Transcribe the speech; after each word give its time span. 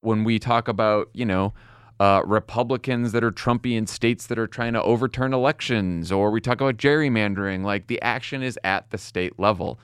when 0.00 0.22
we 0.22 0.38
talk 0.38 0.68
about, 0.68 1.08
you 1.12 1.24
know, 1.24 1.52
uh, 1.98 2.22
Republicans 2.24 3.10
that 3.12 3.24
are 3.24 3.32
Trumpian 3.32 3.88
states 3.88 4.28
that 4.28 4.38
are 4.38 4.46
trying 4.46 4.72
to 4.74 4.82
overturn 4.82 5.34
elections, 5.34 6.12
or 6.12 6.30
we 6.30 6.40
talk 6.40 6.60
about 6.60 6.76
gerrymandering, 6.76 7.64
like 7.64 7.88
the 7.88 8.00
action 8.00 8.42
is 8.42 8.56
at 8.62 8.88
the 8.90 8.98
state 8.98 9.38
level. 9.40 9.80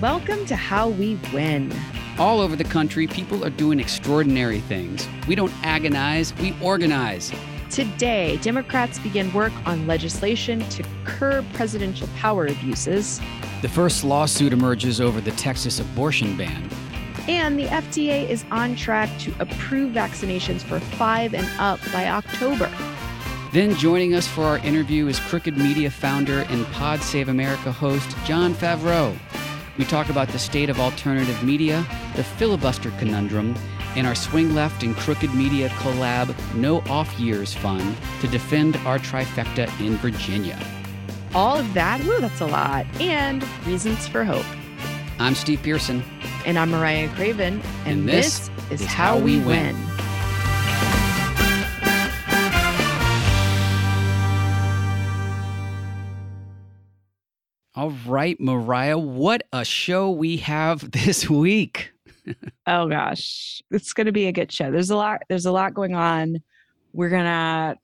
Welcome 0.00 0.46
to 0.46 0.54
How 0.54 0.90
We 0.90 1.18
Win. 1.32 1.74
All 2.18 2.38
over 2.38 2.54
the 2.54 2.62
country, 2.62 3.08
people 3.08 3.44
are 3.44 3.50
doing 3.50 3.80
extraordinary 3.80 4.60
things. 4.60 5.08
We 5.26 5.34
don't 5.34 5.52
agonize, 5.64 6.32
we 6.36 6.54
organize. 6.62 7.32
Today, 7.74 8.36
Democrats 8.36 9.00
begin 9.00 9.32
work 9.32 9.52
on 9.66 9.88
legislation 9.88 10.60
to 10.68 10.84
curb 11.04 11.44
presidential 11.54 12.06
power 12.16 12.46
abuses. 12.46 13.20
The 13.62 13.68
first 13.68 14.04
lawsuit 14.04 14.52
emerges 14.52 15.00
over 15.00 15.20
the 15.20 15.32
Texas 15.32 15.80
abortion 15.80 16.36
ban. 16.36 16.70
And 17.26 17.58
the 17.58 17.64
FDA 17.64 18.28
is 18.28 18.44
on 18.52 18.76
track 18.76 19.10
to 19.22 19.34
approve 19.40 19.92
vaccinations 19.92 20.60
for 20.60 20.78
five 20.78 21.34
and 21.34 21.48
up 21.58 21.80
by 21.92 22.06
October. 22.06 22.70
Then 23.52 23.74
joining 23.74 24.14
us 24.14 24.28
for 24.28 24.44
our 24.44 24.58
interview 24.58 25.08
is 25.08 25.18
Crooked 25.18 25.56
Media 25.56 25.90
founder 25.90 26.46
and 26.50 26.64
Pod 26.66 27.00
Save 27.00 27.28
America 27.28 27.72
host 27.72 28.16
Jon 28.24 28.54
Favreau. 28.54 29.18
We 29.78 29.84
talk 29.84 30.10
about 30.10 30.28
the 30.28 30.38
state 30.38 30.70
of 30.70 30.78
alternative 30.78 31.42
media, 31.42 31.84
the 32.14 32.22
filibuster 32.22 32.92
conundrum, 33.00 33.56
and 33.96 34.06
our 34.06 34.14
Swing 34.14 34.54
Left 34.54 34.82
and 34.82 34.96
Crooked 34.96 35.34
Media 35.34 35.68
collab 35.70 36.34
No 36.54 36.80
Off 36.90 37.18
Years 37.18 37.54
Fund 37.54 37.96
to 38.20 38.28
defend 38.28 38.76
our 38.78 38.98
trifecta 38.98 39.68
in 39.80 39.96
Virginia. 39.96 40.58
All 41.34 41.58
of 41.58 41.74
that, 41.74 42.02
woo, 42.04 42.20
that's 42.20 42.40
a 42.40 42.46
lot, 42.46 42.86
and 43.00 43.44
reasons 43.66 44.06
for 44.06 44.24
hope. 44.24 44.46
I'm 45.18 45.34
Steve 45.34 45.62
Pearson. 45.62 46.02
And 46.44 46.58
I'm 46.58 46.70
Mariah 46.70 47.08
Craven. 47.14 47.62
And, 47.84 48.00
and 48.00 48.08
this, 48.08 48.50
this, 48.68 48.82
is 48.82 48.86
how, 48.86 49.16
how 49.16 49.18
we 49.18 49.38
win. 49.38 49.74
win. 49.74 49.94
All 57.76 57.90
right, 58.06 58.38
Mariah, 58.38 58.98
what 58.98 59.42
a 59.52 59.64
show 59.64 60.10
we 60.10 60.36
have 60.38 60.90
this 60.92 61.28
week. 61.28 61.93
Oh 62.66 62.88
gosh, 62.88 63.62
it's 63.70 63.92
going 63.92 64.06
to 64.06 64.12
be 64.12 64.26
a 64.26 64.32
good 64.32 64.52
show. 64.52 64.70
There's 64.70 64.90
a 64.90 64.96
lot 64.96 65.22
there's 65.28 65.46
a 65.46 65.52
lot 65.52 65.74
going 65.74 65.94
on. 65.94 66.42
We're 66.92 67.10
going 67.10 67.24
to 67.24 67.76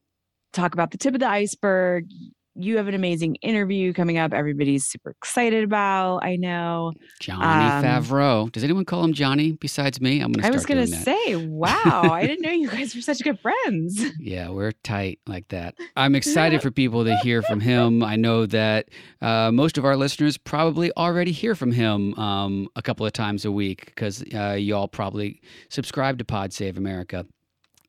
talk 0.52 0.74
about 0.74 0.90
the 0.90 0.98
tip 0.98 1.14
of 1.14 1.20
the 1.20 1.28
iceberg 1.28 2.06
you 2.54 2.76
have 2.76 2.88
an 2.88 2.94
amazing 2.94 3.36
interview 3.36 3.92
coming 3.92 4.18
up. 4.18 4.32
Everybody's 4.32 4.86
super 4.86 5.10
excited 5.10 5.64
about. 5.64 6.18
I 6.18 6.36
know 6.36 6.92
Johnny 7.20 7.42
um, 7.42 7.84
Favreau. 7.84 8.52
Does 8.52 8.64
anyone 8.64 8.84
call 8.84 9.04
him 9.04 9.12
Johnny 9.12 9.52
besides 9.52 10.00
me? 10.00 10.20
I'm 10.20 10.32
gonna. 10.32 10.46
I 10.46 10.50
was 10.50 10.66
gonna 10.66 10.86
say, 10.86 11.36
wow, 11.36 12.10
I 12.12 12.26
didn't 12.26 12.42
know 12.42 12.50
you 12.50 12.68
guys 12.68 12.94
were 12.94 13.00
such 13.00 13.22
good 13.22 13.38
friends. 13.40 14.04
Yeah, 14.20 14.50
we're 14.50 14.72
tight 14.72 15.18
like 15.26 15.48
that. 15.48 15.74
I'm 15.96 16.14
excited 16.20 16.62
for 16.62 16.70
people 16.70 17.04
to 17.04 17.16
hear 17.18 17.42
from 17.42 17.58
him. 17.58 18.02
I 18.02 18.16
know 18.16 18.44
that 18.46 18.88
uh, 19.22 19.50
most 19.50 19.78
of 19.78 19.84
our 19.84 19.96
listeners 19.96 20.36
probably 20.36 20.92
already 20.96 21.32
hear 21.32 21.54
from 21.54 21.72
him 21.72 22.14
um, 22.18 22.68
a 22.76 22.82
couple 22.82 23.06
of 23.06 23.12
times 23.12 23.44
a 23.44 23.50
week 23.50 23.86
because 23.86 24.22
uh, 24.34 24.56
y'all 24.58 24.88
probably 24.88 25.40
subscribe 25.68 26.18
to 26.18 26.24
Pod 26.24 26.52
Save 26.52 26.76
America. 26.76 27.26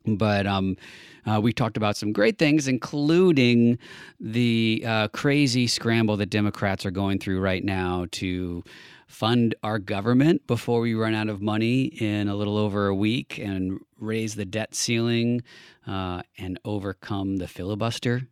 But 0.06 0.48
um, 0.48 0.78
uh, 1.26 1.40
we 1.42 1.54
talked 1.54 1.78
about 1.78 1.98
some 1.98 2.12
great 2.12 2.38
things, 2.38 2.68
including 2.68 3.78
the 4.20 4.84
uh, 4.86 5.08
crazy 5.10 5.68
scramble 5.68 6.18
that 6.18 6.30
Democrats 6.30 6.86
are 6.86 6.92
going 6.92 7.20
through 7.20 7.40
right 7.40 7.64
now 7.64 8.08
to 8.14 8.64
fund 9.08 9.54
our 9.62 9.78
government 9.78 10.48
before 10.48 10.80
we 10.80 10.94
run 10.94 11.14
out 11.14 11.28
of 11.28 11.42
money 11.42 11.84
in 11.84 12.30
a 12.30 12.36
little 12.36 12.58
over 12.58 12.88
a 12.88 12.96
week 12.96 13.38
and 13.38 13.80
raise 14.00 14.36
the 14.36 14.46
debt 14.46 14.74
ceiling 14.74 15.44
uh, 15.86 16.22
and 16.38 16.58
overcome 16.64 17.36
the 17.36 17.48
filibuster 17.48 18.28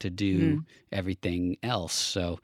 to 0.00 0.10
do 0.10 0.56
mm. 0.56 0.64
everything 0.92 1.56
else. 1.62 1.94
So, 1.94 2.40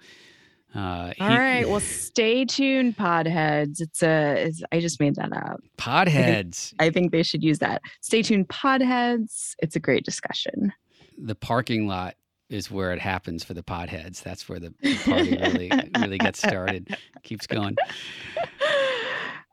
uh, 0.74 1.12
All 1.20 1.28
he, 1.28 1.36
right. 1.36 1.68
Well, 1.68 1.80
stay 1.80 2.44
tuned, 2.44 2.96
podheads. 2.96 3.80
It's 3.80 4.02
a. 4.02 4.46
It's, 4.46 4.62
I 4.70 4.80
just 4.80 5.00
made 5.00 5.16
that 5.16 5.32
up. 5.32 5.60
Podheads. 5.76 6.74
I 6.78 6.82
think, 6.84 6.90
I 6.90 6.90
think 6.90 7.12
they 7.12 7.22
should 7.22 7.42
use 7.42 7.58
that. 7.58 7.82
Stay 8.00 8.22
tuned, 8.22 8.48
podheads. 8.48 9.54
It's 9.58 9.74
a 9.76 9.80
great 9.80 10.04
discussion. 10.04 10.72
The 11.18 11.34
parking 11.34 11.88
lot 11.88 12.14
is 12.48 12.70
where 12.70 12.92
it 12.92 13.00
happens 13.00 13.42
for 13.42 13.54
the 13.54 13.62
podheads. 13.62 14.22
That's 14.22 14.48
where 14.48 14.60
the 14.60 14.72
party 15.04 15.36
really 15.36 15.70
really 15.98 16.18
gets 16.18 16.38
started. 16.38 16.96
Keeps 17.22 17.46
going. 17.46 17.76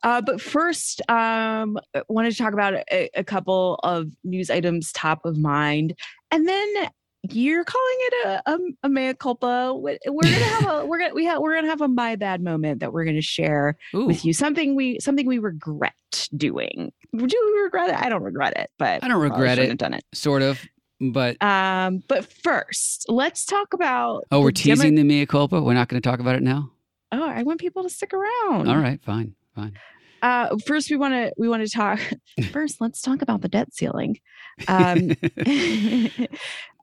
Uh, 0.03 0.21
but 0.21 0.39
first, 0.39 1.01
um, 1.09 1.77
wanted 2.07 2.31
to 2.31 2.37
talk 2.37 2.53
about 2.53 2.75
a, 2.75 3.09
a 3.15 3.23
couple 3.23 3.79
of 3.83 4.07
news 4.23 4.49
items 4.51 4.91
top 4.91 5.25
of 5.25 5.37
mind, 5.37 5.95
and 6.29 6.47
then 6.47 6.89
you're 7.31 7.63
calling 7.63 7.97
it 7.99 8.27
a, 8.27 8.51
a, 8.53 8.59
a 8.83 8.89
mea 8.89 9.13
culpa. 9.13 9.73
We're 9.75 9.97
gonna 10.03 10.35
have 10.35 10.67
a 10.67 10.85
we're 10.87 10.99
gonna 10.99 11.13
we 11.13 11.25
have 11.25 11.39
we're 11.39 11.55
gonna 11.55 11.67
have 11.67 11.81
a 11.81 11.87
my 11.87 12.15
bad 12.15 12.41
moment 12.41 12.79
that 12.79 12.93
we're 12.93 13.05
gonna 13.05 13.21
share 13.21 13.77
Ooh. 13.95 14.05
with 14.05 14.25
you. 14.25 14.33
Something 14.33 14.75
we 14.75 14.99
something 14.99 15.25
we 15.25 15.39
regret 15.39 16.27
doing. 16.35 16.91
Do 17.15 17.51
we 17.53 17.61
regret 17.61 17.89
it? 17.89 17.95
I 17.95 18.09
don't 18.09 18.23
regret 18.23 18.57
it, 18.57 18.69
but 18.77 19.03
I 19.03 19.07
don't 19.07 19.21
regret 19.21 19.59
it. 19.59 19.77
Done 19.77 19.93
it. 19.93 20.03
Sort 20.13 20.41
of. 20.41 20.59
But 20.99 21.41
um, 21.43 22.03
but 22.07 22.25
first, 22.25 23.05
let's 23.07 23.45
talk 23.45 23.73
about. 23.73 24.25
Oh, 24.31 24.41
we're 24.41 24.51
teasing 24.51 24.95
demo- 24.95 25.01
the 25.01 25.03
mea 25.03 25.25
culpa. 25.25 25.61
We're 25.61 25.73
not 25.75 25.89
going 25.89 26.01
to 26.01 26.09
talk 26.09 26.19
about 26.19 26.35
it 26.35 26.41
now. 26.41 26.71
Oh, 27.11 27.23
I 27.23 27.43
want 27.43 27.59
people 27.59 27.83
to 27.83 27.89
stick 27.89 28.13
around. 28.13 28.67
All 28.67 28.77
right, 28.77 29.01
fine, 29.03 29.35
fine. 29.55 29.73
Uh, 30.21 30.57
first, 30.65 30.89
we 30.89 30.97
want 30.97 31.13
to 31.13 31.31
we 31.37 31.47
want 31.49 31.65
to 31.65 31.69
talk. 31.69 31.99
first, 32.51 32.81
let's 32.81 33.01
talk 33.01 33.21
about 33.21 33.41
the 33.41 33.49
debt 33.49 33.73
ceiling. 33.73 34.19
Um, 34.67 35.11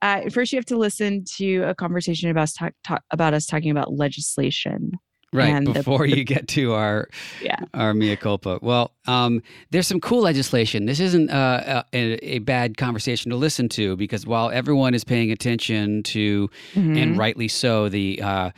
uh, 0.00 0.30
first, 0.30 0.52
you 0.52 0.58
have 0.58 0.64
to 0.66 0.76
listen 0.76 1.24
to 1.38 1.62
a 1.62 1.74
conversation 1.74 2.30
about 2.30 2.50
talk, 2.56 2.72
talk, 2.84 3.02
about 3.10 3.34
us 3.34 3.46
talking 3.46 3.72
about 3.72 3.92
legislation. 3.92 4.92
Right 5.34 5.64
before 5.64 6.06
the, 6.06 6.16
you 6.16 6.24
get 6.24 6.46
to 6.48 6.74
our 6.74 7.08
yeah. 7.42 7.58
our 7.74 7.92
mea 7.92 8.16
culpa. 8.16 8.58
Well, 8.62 8.92
um, 9.06 9.42
there's 9.70 9.86
some 9.86 10.00
cool 10.00 10.22
legislation. 10.22 10.86
This 10.86 11.00
isn't 11.00 11.30
uh, 11.30 11.82
a, 11.92 12.34
a, 12.34 12.38
bad 12.38 12.76
conversation 12.76 13.30
to 13.30 13.36
listen 13.36 13.68
to 13.70 13.96
because 13.96 14.26
while 14.26 14.50
everyone 14.50 14.94
is 14.94 15.02
paying 15.02 15.32
attention 15.32 16.04
to, 16.04 16.48
mm-hmm. 16.74 16.96
and 16.96 17.18
rightly 17.18 17.48
so, 17.48 17.88
the 17.88 18.22
uh, 18.22 18.50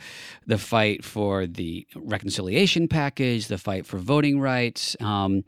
the 0.45 0.57
fight 0.57 1.03
for 1.03 1.47
the 1.47 1.87
reconciliation 1.95 2.87
package, 2.87 3.47
the 3.47 3.57
fight 3.57 3.85
for 3.85 3.97
voting 3.97 4.39
rights. 4.39 4.95
Um, 4.99 5.43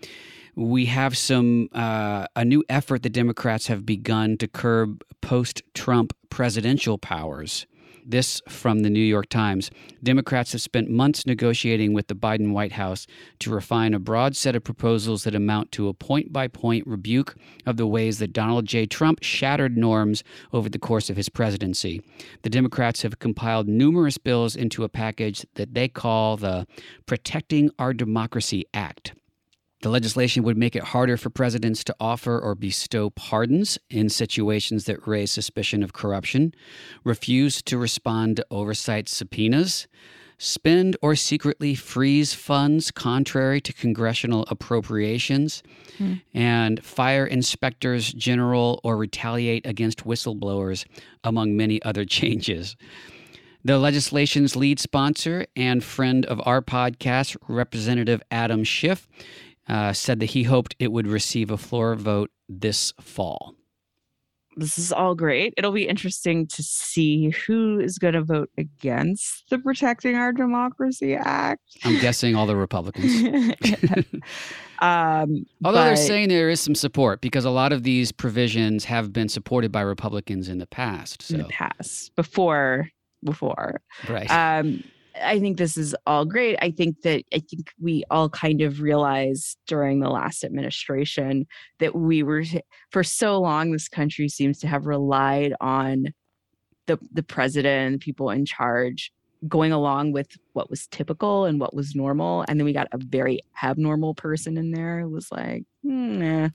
we 0.55 0.87
have 0.87 1.15
some 1.15 1.69
uh, 1.73 2.25
a 2.35 2.43
new 2.43 2.63
effort 2.69 3.03
the 3.03 3.09
Democrats 3.09 3.67
have 3.67 3.85
begun 3.85 4.35
to 4.37 4.47
curb 4.47 5.03
post-Trump 5.21 6.13
presidential 6.29 6.97
powers. 6.97 7.65
This 8.05 8.41
from 8.47 8.79
the 8.79 8.89
New 8.89 8.99
York 8.99 9.29
Times. 9.29 9.69
Democrats 10.01 10.53
have 10.53 10.61
spent 10.61 10.89
months 10.89 11.25
negotiating 11.25 11.93
with 11.93 12.07
the 12.07 12.15
Biden 12.15 12.51
White 12.51 12.73
House 12.73 13.05
to 13.39 13.51
refine 13.51 13.93
a 13.93 13.99
broad 13.99 14.35
set 14.35 14.55
of 14.55 14.63
proposals 14.63 15.23
that 15.23 15.35
amount 15.35 15.71
to 15.73 15.87
a 15.87 15.93
point 15.93 16.33
by 16.33 16.47
point 16.47 16.87
rebuke 16.87 17.35
of 17.65 17.77
the 17.77 17.87
ways 17.87 18.19
that 18.19 18.33
Donald 18.33 18.65
J. 18.65 18.85
Trump 18.85 19.19
shattered 19.21 19.77
norms 19.77 20.23
over 20.53 20.69
the 20.69 20.79
course 20.79 21.09
of 21.09 21.17
his 21.17 21.29
presidency. 21.29 22.01
The 22.41 22.49
Democrats 22.49 23.01
have 23.01 23.19
compiled 23.19 23.67
numerous 23.67 24.17
bills 24.17 24.55
into 24.55 24.83
a 24.83 24.89
package 24.89 25.45
that 25.55 25.73
they 25.73 25.87
call 25.87 26.37
the 26.37 26.65
Protecting 27.05 27.69
Our 27.77 27.93
Democracy 27.93 28.65
Act. 28.73 29.13
The 29.81 29.89
legislation 29.89 30.43
would 30.43 30.57
make 30.57 30.75
it 30.75 30.83
harder 30.83 31.15
for 31.15 31.29
presidents 31.29 31.85
to 31.85 31.95
offer 32.01 32.37
or 32.37 32.53
bestow 32.53 33.09
pardons 33.11 33.77
in 33.89 34.09
situations 34.09 34.85
that 34.85 35.07
raise 35.07 35.31
suspicion 35.31 35.83
of 35.83 35.93
corruption, 35.93 36.53
refuse 37.05 37.61
to 37.63 37.77
respond 37.77 38.37
to 38.37 38.45
oversight 38.51 39.07
subpoenas, 39.07 39.87
spend 40.37 40.97
or 41.01 41.15
secretly 41.15 41.75
freeze 41.75 42.33
funds 42.33 42.91
contrary 42.91 43.61
to 43.61 43.71
congressional 43.71 44.45
appropriations, 44.49 45.63
hmm. 45.97 46.15
and 46.33 46.83
fire 46.83 47.25
inspectors 47.25 48.11
general 48.11 48.81
or 48.83 48.97
retaliate 48.97 49.65
against 49.65 50.05
whistleblowers, 50.05 50.85
among 51.23 51.55
many 51.55 51.81
other 51.83 52.03
changes. 52.19 52.75
The 53.63 53.77
legislation's 53.77 54.55
lead 54.55 54.79
sponsor 54.79 55.45
and 55.55 55.83
friend 55.83 56.25
of 56.25 56.41
our 56.45 56.61
podcast, 56.61 57.35
Representative 57.49 58.21
Adam 58.31 58.63
Schiff, 58.63 59.05
uh, 59.69 59.93
said 59.93 60.19
that 60.19 60.27
he 60.27 60.43
hoped 60.43 60.75
it 60.79 60.91
would 60.91 61.07
receive 61.07 61.51
a 61.51 61.57
floor 61.57 61.95
vote 61.95 62.31
this 62.47 62.93
fall. 62.99 63.55
this 64.57 64.77
is 64.77 64.91
all 64.91 65.15
great. 65.15 65.53
It'll 65.57 65.71
be 65.71 65.87
interesting 65.87 66.47
to 66.47 66.63
see 66.63 67.29
who 67.29 67.79
is 67.79 67.97
going 67.97 68.15
to 68.15 68.23
vote 68.23 68.49
against 68.57 69.49
the 69.49 69.59
Protecting 69.59 70.15
Our 70.15 70.33
Democracy 70.33 71.15
Act. 71.15 71.61
I'm 71.85 71.99
guessing 72.01 72.35
all 72.35 72.45
the 72.45 72.55
Republicans. 72.57 73.13
um, 74.79 75.45
Although 75.63 75.79
but, 75.79 75.83
they're 75.85 75.95
saying 75.95 76.29
there 76.29 76.49
is 76.49 76.59
some 76.59 76.75
support 76.75 77.21
because 77.21 77.45
a 77.45 77.49
lot 77.49 77.71
of 77.71 77.83
these 77.83 78.11
provisions 78.11 78.85
have 78.85 79.13
been 79.13 79.29
supported 79.29 79.71
by 79.71 79.81
Republicans 79.81 80.49
in 80.49 80.57
the 80.57 80.67
past. 80.67 81.21
So. 81.21 81.35
In 81.35 81.41
the 81.43 81.47
past, 81.47 82.13
before, 82.15 82.89
before, 83.23 83.81
right? 84.09 84.29
Um, 84.29 84.83
I 85.21 85.39
think 85.39 85.57
this 85.57 85.77
is 85.77 85.95
all 86.05 86.25
great. 86.25 86.57
I 86.61 86.71
think 86.71 87.01
that 87.01 87.23
I 87.33 87.39
think 87.39 87.71
we 87.79 88.03
all 88.09 88.29
kind 88.29 88.61
of 88.61 88.81
realized 88.81 89.57
during 89.67 89.99
the 89.99 90.09
last 90.09 90.43
administration 90.43 91.47
that 91.79 91.95
we 91.95 92.23
were 92.23 92.43
for 92.91 93.03
so 93.03 93.39
long 93.39 93.71
this 93.71 93.87
country 93.87 94.29
seems 94.29 94.59
to 94.59 94.67
have 94.67 94.85
relied 94.85 95.53
on 95.61 96.13
the 96.87 96.99
the 97.11 97.23
president 97.23 97.85
and 97.85 97.95
the 97.95 97.99
people 98.03 98.29
in 98.29 98.45
charge 98.45 99.11
going 99.47 99.71
along 99.71 100.11
with 100.11 100.37
what 100.53 100.69
was 100.69 100.87
typical 100.87 101.45
and 101.45 101.59
what 101.59 101.73
was 101.73 101.95
normal 101.95 102.43
and 102.47 102.59
then 102.59 102.65
we 102.65 102.73
got 102.73 102.87
a 102.91 102.97
very 102.97 103.39
abnormal 103.63 104.13
person 104.13 104.57
in 104.57 104.71
there 104.71 105.01
who 105.01 105.09
was 105.09 105.31
like 105.31 105.63
hmm, 105.83 106.47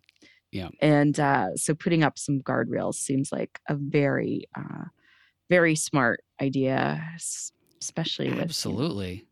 yeah 0.53 0.69
and 0.81 1.19
uh, 1.19 1.55
so 1.57 1.75
putting 1.75 2.03
up 2.03 2.19
some 2.19 2.41
guardrails 2.41 2.97
seems 2.97 3.33
like 3.33 3.59
a 3.69 3.75
very 3.75 4.45
uh, 4.55 4.85
very 5.49 5.75
smart 5.75 6.23
idea 6.43 7.03
especially 7.85 8.31
with 8.31 8.41
absolutely. 8.41 9.11
You 9.11 9.17
know, 9.17 9.29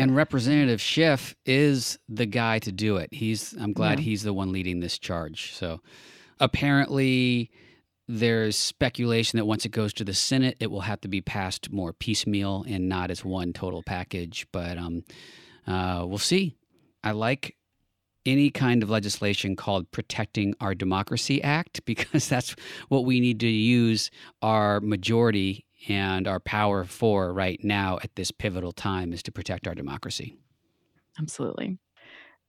and 0.00 0.14
Representative 0.14 0.80
Schiff 0.80 1.34
is 1.44 1.98
the 2.08 2.26
guy 2.26 2.60
to 2.60 2.70
do 2.70 2.96
it. 2.98 3.12
He's 3.12 3.54
I'm 3.54 3.72
glad 3.72 3.98
yeah. 3.98 4.04
he's 4.04 4.22
the 4.22 4.32
one 4.32 4.52
leading 4.52 4.80
this 4.80 4.98
charge. 4.98 5.52
So 5.54 5.80
apparently 6.38 7.50
there's 8.06 8.56
speculation 8.56 9.36
that 9.36 9.44
once 9.44 9.64
it 9.64 9.70
goes 9.70 9.92
to 9.94 10.04
the 10.04 10.14
Senate, 10.14 10.56
it 10.60 10.70
will 10.70 10.82
have 10.82 11.00
to 11.02 11.08
be 11.08 11.20
passed 11.20 11.70
more 11.72 11.92
piecemeal 11.92 12.64
and 12.68 12.88
not 12.88 13.10
as 13.10 13.24
one 13.24 13.52
total 13.52 13.82
package. 13.82 14.46
But 14.52 14.78
um, 14.78 15.04
uh, 15.66 16.04
we'll 16.06 16.18
see. 16.18 16.56
I 17.02 17.10
like 17.10 17.56
any 18.24 18.50
kind 18.50 18.82
of 18.82 18.90
legislation 18.90 19.56
called 19.56 19.90
Protecting 19.90 20.54
Our 20.60 20.74
Democracy 20.74 21.42
Act 21.42 21.84
because 21.86 22.28
that's 22.28 22.54
what 22.88 23.04
we 23.04 23.20
need 23.20 23.40
to 23.40 23.48
use 23.48 24.10
our 24.42 24.80
majority 24.80 25.64
and 25.88 26.26
our 26.26 26.40
power 26.40 26.84
for 26.84 27.32
right 27.32 27.62
now 27.62 27.98
at 28.02 28.14
this 28.16 28.30
pivotal 28.30 28.72
time 28.72 29.12
is 29.12 29.22
to 29.22 29.32
protect 29.32 29.68
our 29.68 29.74
democracy. 29.74 30.36
Absolutely. 31.20 31.78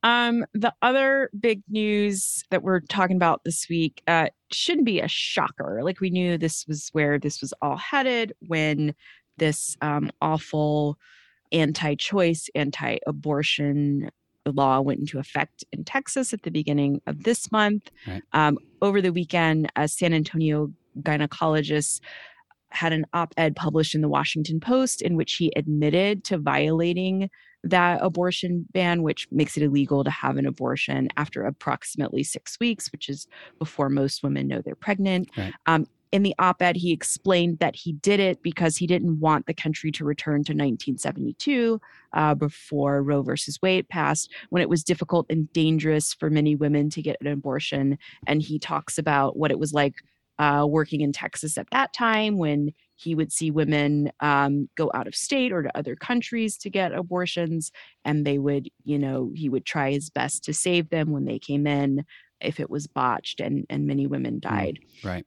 Um, 0.01 0.45
the 0.53 0.73
other 0.81 1.29
big 1.39 1.61
news 1.67 2.45
that 2.51 2.63
we're 2.63 2.79
talking 2.79 3.17
about 3.17 3.43
this 3.43 3.67
week 3.69 4.01
uh, 4.07 4.29
shouldn't 4.51 4.85
be 4.85 5.01
a 5.01 5.07
shocker. 5.09 5.81
Like 5.83 5.99
we 5.99 6.09
knew 6.09 6.37
this 6.37 6.65
was 6.67 6.89
where 6.93 7.19
this 7.19 7.41
was 7.41 7.53
all 7.61 7.75
headed 7.75 8.33
when 8.47 8.95
this 9.37 9.75
um, 9.81 10.09
awful 10.21 10.97
anti-choice, 11.51 12.49
anti-abortion 12.55 14.09
law 14.45 14.79
went 14.79 14.99
into 14.99 15.19
effect 15.19 15.63
in 15.73 15.83
Texas 15.83 16.33
at 16.33 16.43
the 16.43 16.51
beginning 16.51 17.01
of 17.05 17.23
this 17.23 17.51
month. 17.51 17.91
Right. 18.07 18.23
Um, 18.33 18.57
over 18.81 19.01
the 19.01 19.11
weekend, 19.11 19.69
a 19.75 19.87
San 19.87 20.13
Antonio 20.13 20.71
gynecologist 21.01 21.99
had 22.71 22.93
an 22.93 23.05
op 23.13 23.33
ed 23.37 23.55
published 23.55 23.95
in 23.95 24.01
the 24.01 24.09
Washington 24.09 24.59
Post 24.59 25.01
in 25.01 25.15
which 25.15 25.35
he 25.35 25.51
admitted 25.55 26.23
to 26.25 26.37
violating 26.37 27.29
that 27.63 27.99
abortion 28.01 28.65
ban, 28.71 29.03
which 29.03 29.27
makes 29.31 29.57
it 29.57 29.63
illegal 29.63 30.03
to 30.03 30.09
have 30.09 30.37
an 30.37 30.45
abortion 30.45 31.09
after 31.17 31.43
approximately 31.43 32.23
six 32.23 32.57
weeks, 32.59 32.91
which 32.91 33.09
is 33.09 33.27
before 33.57 33.89
most 33.89 34.23
women 34.23 34.47
know 34.47 34.61
they're 34.61 34.75
pregnant. 34.75 35.29
Right. 35.35 35.53
Um, 35.65 35.85
in 36.11 36.23
the 36.23 36.33
op 36.39 36.61
ed, 36.61 36.75
he 36.75 36.91
explained 36.91 37.59
that 37.59 37.75
he 37.75 37.93
did 37.93 38.19
it 38.19 38.41
because 38.41 38.77
he 38.77 38.87
didn't 38.87 39.19
want 39.19 39.45
the 39.45 39.53
country 39.53 39.91
to 39.91 40.05
return 40.05 40.43
to 40.45 40.53
1972 40.53 41.79
uh, 42.13 42.33
before 42.33 43.03
Roe 43.03 43.21
versus 43.21 43.59
Wade 43.61 43.87
passed, 43.89 44.31
when 44.49 44.61
it 44.61 44.69
was 44.69 44.83
difficult 44.83 45.27
and 45.29 45.51
dangerous 45.53 46.13
for 46.13 46.29
many 46.29 46.55
women 46.55 46.89
to 46.91 47.01
get 47.01 47.17
an 47.21 47.27
abortion. 47.27 47.97
And 48.25 48.41
he 48.41 48.57
talks 48.57 48.97
about 48.97 49.37
what 49.37 49.51
it 49.51 49.59
was 49.59 49.71
like 49.71 49.95
uh, 50.39 50.65
working 50.67 51.01
in 51.01 51.11
Texas 51.11 51.57
at 51.57 51.67
that 51.71 51.93
time 51.93 52.37
when 52.37 52.71
he 52.95 53.13
would 53.13 53.31
see 53.31 53.51
women 53.51 54.11
um, 54.21 54.69
go 54.75 54.89
out 54.93 55.07
of 55.07 55.15
state 55.15 55.51
or 55.51 55.61
to 55.61 55.77
other 55.77 55.95
countries 55.95 56.57
to 56.57 56.69
get 56.69 56.93
abortions. 56.93 57.71
And 58.03 58.25
they 58.25 58.37
would, 58.37 58.69
you 58.83 58.97
know, 58.97 59.31
he 59.35 59.49
would 59.49 59.65
try 59.65 59.91
his 59.91 60.09
best 60.09 60.43
to 60.45 60.53
save 60.53 60.89
them 60.89 61.11
when 61.11 61.25
they 61.25 61.39
came 61.39 61.67
in 61.67 62.05
if 62.41 62.59
it 62.59 62.69
was 62.69 62.87
botched, 62.87 63.41
and, 63.41 63.65
and 63.69 63.85
many 63.85 64.07
women 64.07 64.35
mm, 64.35 64.41
died. 64.41 64.79
Right. 65.03 65.25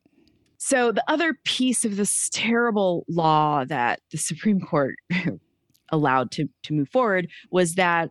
So, 0.56 0.92
the 0.92 1.04
other 1.08 1.34
piece 1.44 1.84
of 1.84 1.96
this 1.96 2.30
terrible 2.32 3.04
law 3.08 3.64
that 3.64 4.00
the 4.10 4.18
Supreme 4.18 4.60
Court 4.60 4.94
allowed 5.90 6.30
to, 6.32 6.46
to 6.62 6.72
move 6.72 6.88
forward 6.88 7.28
was 7.50 7.74
that 7.74 8.10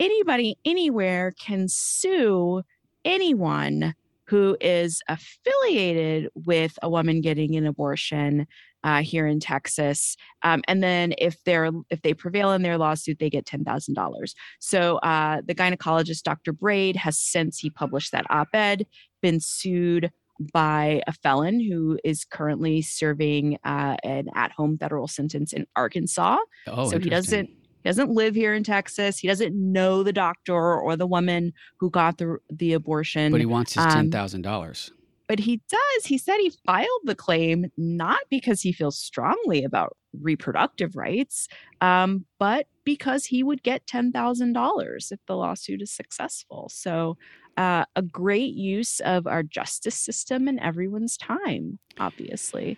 anybody 0.00 0.56
anywhere 0.64 1.32
can 1.38 1.68
sue 1.68 2.62
anyone 3.04 3.94
who 4.30 4.56
is 4.60 5.02
affiliated 5.08 6.30
with 6.34 6.78
a 6.82 6.88
woman 6.88 7.20
getting 7.20 7.56
an 7.56 7.66
abortion 7.66 8.46
uh, 8.84 9.02
here 9.02 9.26
in 9.26 9.40
Texas. 9.40 10.16
Um, 10.42 10.62
and 10.68 10.82
then 10.82 11.14
if 11.18 11.42
they're 11.44 11.70
if 11.90 12.00
they 12.02 12.14
prevail 12.14 12.52
in 12.52 12.62
their 12.62 12.78
lawsuit, 12.78 13.18
they 13.18 13.28
get 13.28 13.44
ten 13.44 13.64
thousand 13.64 13.94
dollars. 13.94 14.34
So 14.60 14.98
uh, 14.98 15.42
the 15.44 15.54
gynecologist 15.54 16.22
Dr. 16.22 16.52
Braid 16.52 16.94
has 16.94 17.18
since 17.18 17.58
he 17.58 17.70
published 17.70 18.12
that 18.12 18.24
op-ed 18.30 18.86
been 19.20 19.40
sued 19.40 20.12
by 20.52 21.02
a 21.08 21.12
felon 21.12 21.60
who 21.60 21.98
is 22.04 22.24
currently 22.24 22.80
serving 22.82 23.58
uh, 23.64 23.96
an 24.04 24.28
at-home 24.34 24.78
federal 24.78 25.08
sentence 25.08 25.52
in 25.52 25.66
Arkansas. 25.76 26.38
Oh, 26.68 26.88
so 26.88 26.98
he 26.98 27.10
doesn't 27.10 27.50
he 27.82 27.88
doesn't 27.88 28.10
live 28.10 28.34
here 28.34 28.54
in 28.54 28.62
Texas. 28.62 29.18
He 29.18 29.28
doesn't 29.28 29.54
know 29.54 30.02
the 30.02 30.12
doctor 30.12 30.54
or 30.54 30.96
the 30.96 31.06
woman 31.06 31.52
who 31.78 31.90
got 31.90 32.18
the 32.18 32.38
the 32.50 32.74
abortion. 32.74 33.32
But 33.32 33.40
he 33.40 33.46
wants 33.46 33.74
his 33.74 33.84
um, 33.84 33.90
ten 33.90 34.10
thousand 34.10 34.42
dollars. 34.42 34.92
But 35.26 35.38
he 35.38 35.62
does. 35.68 36.06
He 36.06 36.18
said 36.18 36.38
he 36.38 36.52
filed 36.66 37.02
the 37.04 37.14
claim 37.14 37.70
not 37.76 38.18
because 38.30 38.60
he 38.60 38.72
feels 38.72 38.98
strongly 38.98 39.62
about 39.62 39.96
reproductive 40.20 40.96
rights, 40.96 41.46
um, 41.80 42.24
but 42.40 42.66
because 42.84 43.24
he 43.26 43.42
would 43.42 43.62
get 43.62 43.86
ten 43.86 44.12
thousand 44.12 44.52
dollars 44.52 45.10
if 45.10 45.20
the 45.26 45.36
lawsuit 45.36 45.80
is 45.80 45.92
successful. 45.92 46.68
So, 46.72 47.16
uh, 47.56 47.84
a 47.96 48.02
great 48.02 48.54
use 48.54 49.00
of 49.00 49.26
our 49.26 49.42
justice 49.42 49.94
system 49.94 50.48
and 50.48 50.60
everyone's 50.60 51.16
time, 51.16 51.78
obviously. 51.98 52.76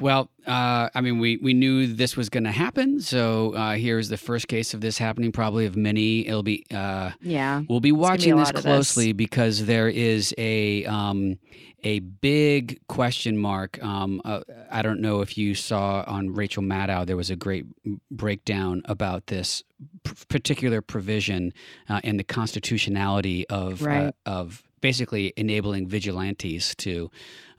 Well, 0.00 0.30
uh, 0.46 0.88
I 0.94 1.00
mean, 1.00 1.18
we, 1.18 1.36
we 1.36 1.54
knew 1.54 1.86
this 1.86 2.16
was 2.16 2.28
going 2.28 2.44
to 2.44 2.52
happen. 2.52 3.00
So 3.00 3.54
uh, 3.54 3.74
here's 3.74 4.08
the 4.08 4.16
first 4.16 4.48
case 4.48 4.74
of 4.74 4.80
this 4.80 4.98
happening, 4.98 5.32
probably 5.32 5.66
of 5.66 5.76
many. 5.76 6.26
It'll 6.26 6.42
be, 6.42 6.64
uh, 6.72 7.12
yeah, 7.20 7.62
we'll 7.68 7.80
be 7.80 7.92
watching 7.92 8.34
be 8.34 8.40
this 8.40 8.52
closely 8.52 9.06
this. 9.06 9.16
because 9.16 9.66
there 9.66 9.88
is 9.88 10.34
a, 10.38 10.84
um, 10.86 11.38
a 11.84 12.00
big 12.00 12.80
question 12.88 13.36
mark. 13.36 13.82
Um, 13.82 14.20
uh, 14.24 14.40
I 14.70 14.82
don't 14.82 15.00
know 15.00 15.20
if 15.20 15.36
you 15.38 15.54
saw 15.54 16.04
on 16.06 16.34
Rachel 16.34 16.62
Maddow, 16.62 17.06
there 17.06 17.16
was 17.16 17.30
a 17.30 17.36
great 17.36 17.66
breakdown 18.10 18.82
about 18.86 19.26
this 19.26 19.62
p- 20.04 20.12
particular 20.28 20.80
provision 20.80 21.52
uh, 21.88 22.00
and 22.04 22.18
the 22.18 22.24
constitutionality 22.24 23.48
of, 23.48 23.82
uh, 23.82 23.86
right. 23.86 24.14
of 24.26 24.62
basically 24.82 25.32
enabling 25.38 25.88
vigilantes 25.88 26.74
to 26.74 27.10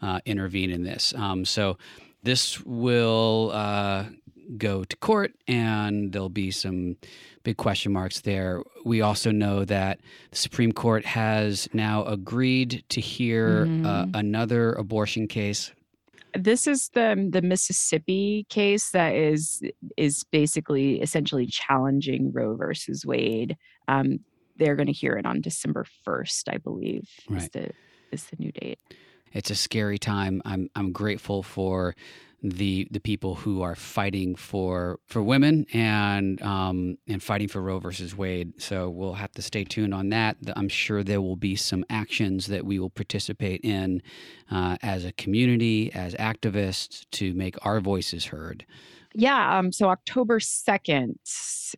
uh, 0.03 0.20
intervene 0.25 0.70
in 0.70 0.84
this. 0.84 1.15
Um, 1.15 1.46
so 1.46 1.77
this 2.22 2.62
will 2.62 3.50
uh, 3.53 4.06
go 4.58 4.84
to 4.84 4.96
court, 4.98 5.34
and 5.48 6.12
there'll 6.12 6.30
be 6.30 6.51
some 6.51 6.98
big 7.44 7.58
question 7.58 7.92
marks 7.92 8.22
there. 8.22 8.62
We 8.86 9.01
also 9.01 9.32
know 9.32 9.65
that 9.65 10.00
the 10.32 10.38
Supreme 10.38 10.72
Court 10.72 11.06
has 11.06 11.68
now 11.74 12.06
agreed 12.06 12.84
to 12.89 13.01
hear 13.01 13.63
uh, 13.63 13.65
mm-hmm. 13.65 13.86
uh, 13.86 14.06
another 14.13 14.74
abortion 14.74 15.27
case. 15.27 15.72
This 16.36 16.65
is 16.65 16.89
the 16.94 17.30
the 17.32 17.44
Mississippi 17.44 18.48
case 18.50 18.89
that 18.89 19.13
is 19.13 19.62
is 19.98 20.24
basically 20.32 21.00
essentially 21.00 21.46
challenging 21.46 22.32
Roe 22.32 22.56
versus 22.56 23.06
Wade. 23.06 23.56
Um, 23.88 24.20
they're 24.57 24.75
going 24.75 24.88
to 24.88 24.93
hear 24.93 25.13
it 25.13 25.25
on 25.25 25.41
December 25.41 25.86
first, 26.03 26.50
I 26.50 26.57
believe. 26.57 27.10
Right. 27.29 27.43
Is 27.43 27.50
the 27.50 27.72
is 28.12 28.24
the 28.25 28.36
new 28.39 28.51
date. 28.51 28.79
It's 29.31 29.50
a 29.50 29.55
scary 29.55 29.98
time. 29.98 30.41
I'm 30.45 30.69
I'm 30.75 30.91
grateful 30.91 31.43
for 31.43 31.95
the 32.43 32.88
the 32.91 33.00
people 33.00 33.36
who 33.36 33.62
are 33.62 33.74
fighting 33.74 34.36
for 34.36 35.00
for 35.07 35.24
women 35.24 35.65
and 35.74 36.41
um, 36.41 36.98
and 37.07 37.24
fighting 37.24 37.48
for 37.48 37.62
Roe 37.62 37.79
versus 37.79 38.15
Wade. 38.15 38.62
So 38.62 38.89
we'll 38.89 39.13
have 39.13 39.31
to 39.33 39.41
stay 39.41 39.63
tuned 39.63 39.93
on 39.93 40.10
that. 40.10 40.38
I'm 40.55 40.67
sure 40.67 41.03
there 41.03 41.22
will 41.22 41.38
be 41.38 41.55
some 41.55 41.86
actions 41.89 42.48
that 42.48 42.65
we 42.65 42.79
will 42.79 42.89
participate 42.89 43.62
in 43.63 44.01
uh, 44.51 44.77
as 44.83 45.05
a 45.05 45.13
community, 45.13 45.91
as 45.93 46.13
activists, 46.15 47.05
to 47.12 47.33
make 47.33 47.55
our 47.65 47.79
voices 47.79 48.25
heard. 48.25 48.65
Yeah. 49.15 49.57
Um, 49.57 49.72
so 49.72 49.89
October 49.89 50.39
second, 50.41 51.17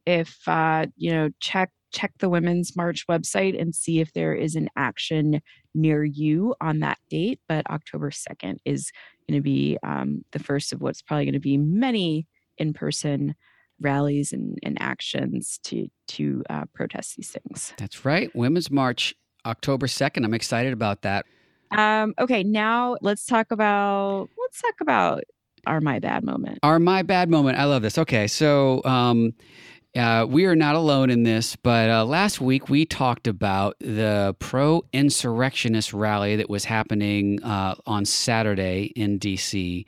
if 0.05 0.47
uh, 0.47 0.87
you 0.95 1.13
know, 1.13 1.29
check 1.39 1.71
check 1.95 2.11
the 2.19 2.29
Women's 2.29 2.75
March 2.75 3.07
website 3.07 3.59
and 3.59 3.73
see 3.73 4.01
if 4.01 4.11
there 4.11 4.33
is 4.33 4.55
an 4.55 4.69
action 4.75 5.41
near 5.73 6.03
you 6.03 6.53
on 6.59 6.79
that 6.79 6.99
date, 7.09 7.39
but 7.47 7.69
October 7.69 8.11
2nd 8.11 8.57
is 8.65 8.91
going 9.27 9.37
to 9.39 9.41
be 9.41 9.77
um, 9.81 10.23
the 10.33 10.39
first 10.39 10.73
of 10.73 10.81
what's 10.81 11.01
probably 11.01 11.25
going 11.25 11.33
to 11.33 11.39
be 11.39 11.57
many 11.57 12.27
in 12.57 12.73
person 12.73 13.33
rallies 13.81 14.33
and, 14.33 14.57
and 14.63 14.77
actions 14.81 15.59
to 15.63 15.87
to 16.07 16.43
uh, 16.49 16.63
protest 16.73 17.15
these 17.15 17.31
things. 17.31 17.73
That's 17.77 18.05
right. 18.05 18.33
Women's 18.35 18.69
March, 18.69 19.15
October 19.45 19.87
2nd. 19.87 20.23
I'm 20.23 20.33
excited 20.33 20.73
about 20.73 21.01
that. 21.01 21.25
Um, 21.71 22.13
okay, 22.19 22.43
now 22.43 22.97
let's 23.01 23.25
talk 23.25 23.51
about 23.51 24.29
let's 24.37 24.61
talk 24.61 24.75
about 24.81 25.23
our 25.65 25.81
my 25.81 25.99
bad 25.99 26.23
moment. 26.23 26.59
Our 26.61 26.79
my 26.79 27.01
bad 27.03 27.29
moment. 27.29 27.57
I 27.57 27.65
love 27.65 27.81
this. 27.81 27.97
Okay, 27.97 28.27
so 28.27 28.83
um, 28.83 29.33
uh, 29.95 30.25
we 30.27 30.45
are 30.45 30.55
not 30.55 30.75
alone 30.75 31.09
in 31.09 31.23
this, 31.23 31.55
but 31.55 31.89
uh, 31.89 32.05
last 32.05 32.41
week 32.41 32.69
we 32.69 32.85
talked 32.85 33.27
about 33.27 33.77
the 33.79 34.35
pro 34.39 34.83
insurrectionist 34.91 35.93
rally 35.93 36.35
that 36.35 36.49
was 36.49 36.65
happening 36.65 37.41
uh, 37.43 37.75
on 37.85 38.03
Saturday 38.05 38.91
in 38.95 39.19
DC. 39.19 39.85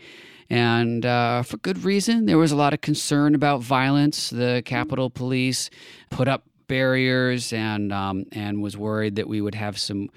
And 0.50 1.06
uh, 1.06 1.44
for 1.44 1.58
good 1.58 1.84
reason, 1.84 2.26
there 2.26 2.38
was 2.38 2.54
a 2.54 2.56
lot 2.56 2.74
of 2.74 2.80
concern 2.80 3.36
about 3.36 3.62
violence. 3.62 4.30
The 4.30 4.64
Capitol 4.66 5.10
Police 5.10 5.70
put 6.10 6.30
up 6.30 6.46
barriers 6.68 7.52
and 7.52 7.92
um, 7.92 8.26
and 8.32 8.62
was 8.62 8.78
worried 8.78 9.18
that 9.18 9.28
we 9.28 9.42
would 9.42 9.56
have 9.56 9.78
some 9.78 10.10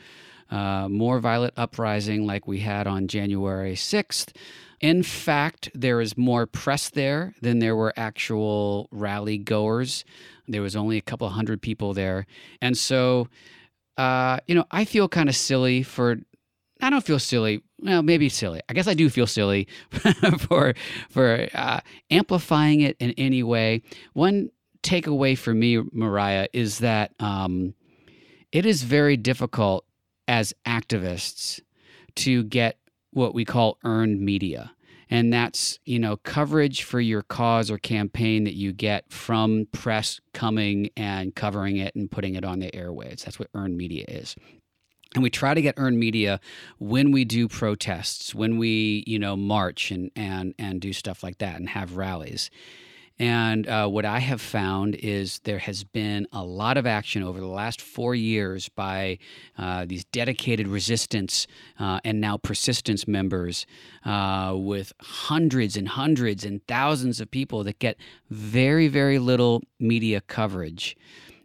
uh, 0.51 0.89
more 0.89 1.19
violent 1.19 1.55
uprising 1.57 2.27
like 2.27 2.47
we 2.47 2.61
had 2.61 2.87
on 2.87 3.09
January 3.09 3.75
6th. 3.75 4.33
In 4.81 5.03
fact, 5.03 5.71
there 5.75 6.01
is 6.01 6.17
more 6.17 6.47
press 6.47 6.89
there 6.89 7.35
than 7.43 7.59
there 7.59 7.77
were 7.77 7.93
actual 7.97 8.89
rally 8.91 9.37
goers. 9.37 10.05
There 10.49 10.63
was 10.63 10.75
only 10.75 10.97
a 10.97 11.03
couple 11.03 11.29
hundred 11.29 11.61
people 11.61 11.93
there. 11.93 12.27
And 12.63 12.77
so, 12.77 13.29
uh, 13.99 14.39
you 14.47 14.55
know, 14.55 14.65
I 14.71 14.87
feel 14.87 15.07
kind 15.07 15.29
of 15.29 15.37
silly 15.37 15.83
for, 15.83 16.17
I 16.81 16.89
don't 16.89 17.05
feel 17.05 17.19
silly. 17.19 17.63
Well, 17.79 18.03
maybe 18.03 18.31
silly. 18.31 18.63
I 18.71 18.73
guess 18.73 18.89
I 18.89 18.95
do 18.95 19.11
feel 19.11 19.27
silly 19.27 19.69
for 20.39 20.75
for 21.11 21.49
uh, 21.55 21.81
amplifying 22.11 22.81
it 22.81 22.97
in 22.99 23.11
any 23.13 23.43
way. 23.43 23.83
One 24.15 24.51
takeaway 24.83 25.37
for 25.37 25.53
me, 25.53 25.83
Mariah, 25.93 26.49
is 26.55 26.79
that 26.79 27.13
um, 27.21 27.75
it 28.51 28.65
is 28.65 28.83
very 28.83 29.19
difficult 29.19 29.85
as 30.27 30.55
activists 30.67 31.61
to 32.17 32.45
get 32.45 32.80
what 33.13 33.35
we 33.35 33.45
call 33.45 33.79
earned 33.85 34.21
media. 34.21 34.73
And 35.13 35.33
that's, 35.33 35.81
you 35.85 35.99
know, 35.99 36.19
coverage 36.19 36.85
for 36.85 37.01
your 37.01 37.23
cause 37.23 37.69
or 37.71 37.79
campaign 37.79 38.45
that 38.45 38.55
you 38.55 38.73
get 38.73 39.13
from 39.13 39.67
press 39.73 40.21
coming 40.33 40.91
and 40.97 41.35
covering 41.35 41.79
it 41.79 41.97
and 41.97 42.09
putting 42.09 42.37
it 42.37 42.45
on 42.45 42.61
the 42.61 42.71
airwaves. 42.71 43.25
That's 43.25 43.39
what 43.39 43.49
earned 43.55 43.77
media 43.77 44.05
is. 44.07 44.37
And 45.15 45.25
we 45.25 45.31
try 45.31 45.55
to 45.55 45.61
get 45.61 45.75
earned 45.77 45.99
media 45.99 46.39
when 46.79 47.11
we 47.11 47.25
do 47.25 47.49
protests, 47.49 48.33
when 48.33 48.59
we, 48.59 49.03
you 49.09 49.19
know, 49.19 49.37
march 49.37 49.91
and 49.91 50.13
and 50.15 50.55
and 50.57 50.81
do 50.81 50.93
stuff 50.93 51.25
like 51.25 51.39
that 51.39 51.57
and 51.57 51.69
have 51.71 51.97
rallies. 51.97 52.49
And 53.21 53.69
uh, 53.69 53.87
what 53.87 54.07
I 54.07 54.19
have 54.19 54.41
found 54.41 54.95
is 54.95 55.41
there 55.41 55.59
has 55.59 55.85
been 55.85 56.27
a 56.33 56.43
lot 56.43 56.79
of 56.79 56.87
action 56.87 57.23
over 57.23 57.39
the 57.39 57.47
last 57.47 57.79
four 57.79 58.15
years 58.15 58.71
by 58.71 59.19
uh, 59.59 59.85
these 59.87 60.07
dedicated 60.07 60.67
resistance 60.67 61.47
uh, 61.79 62.01
and 62.03 62.19
now 62.19 62.39
persistence 62.39 63.07
members 63.07 63.67
uh, 64.07 64.55
with 64.57 64.95
hundreds 65.03 65.77
and 65.77 65.87
hundreds 65.87 66.47
and 66.47 66.67
thousands 66.67 67.21
of 67.21 67.31
people 67.31 67.63
that 67.65 67.79
get 67.79 67.99
very, 68.31 68.89
very 68.89 69.19
little 69.19 69.61
media 69.79 70.23
coverage. 70.23 70.97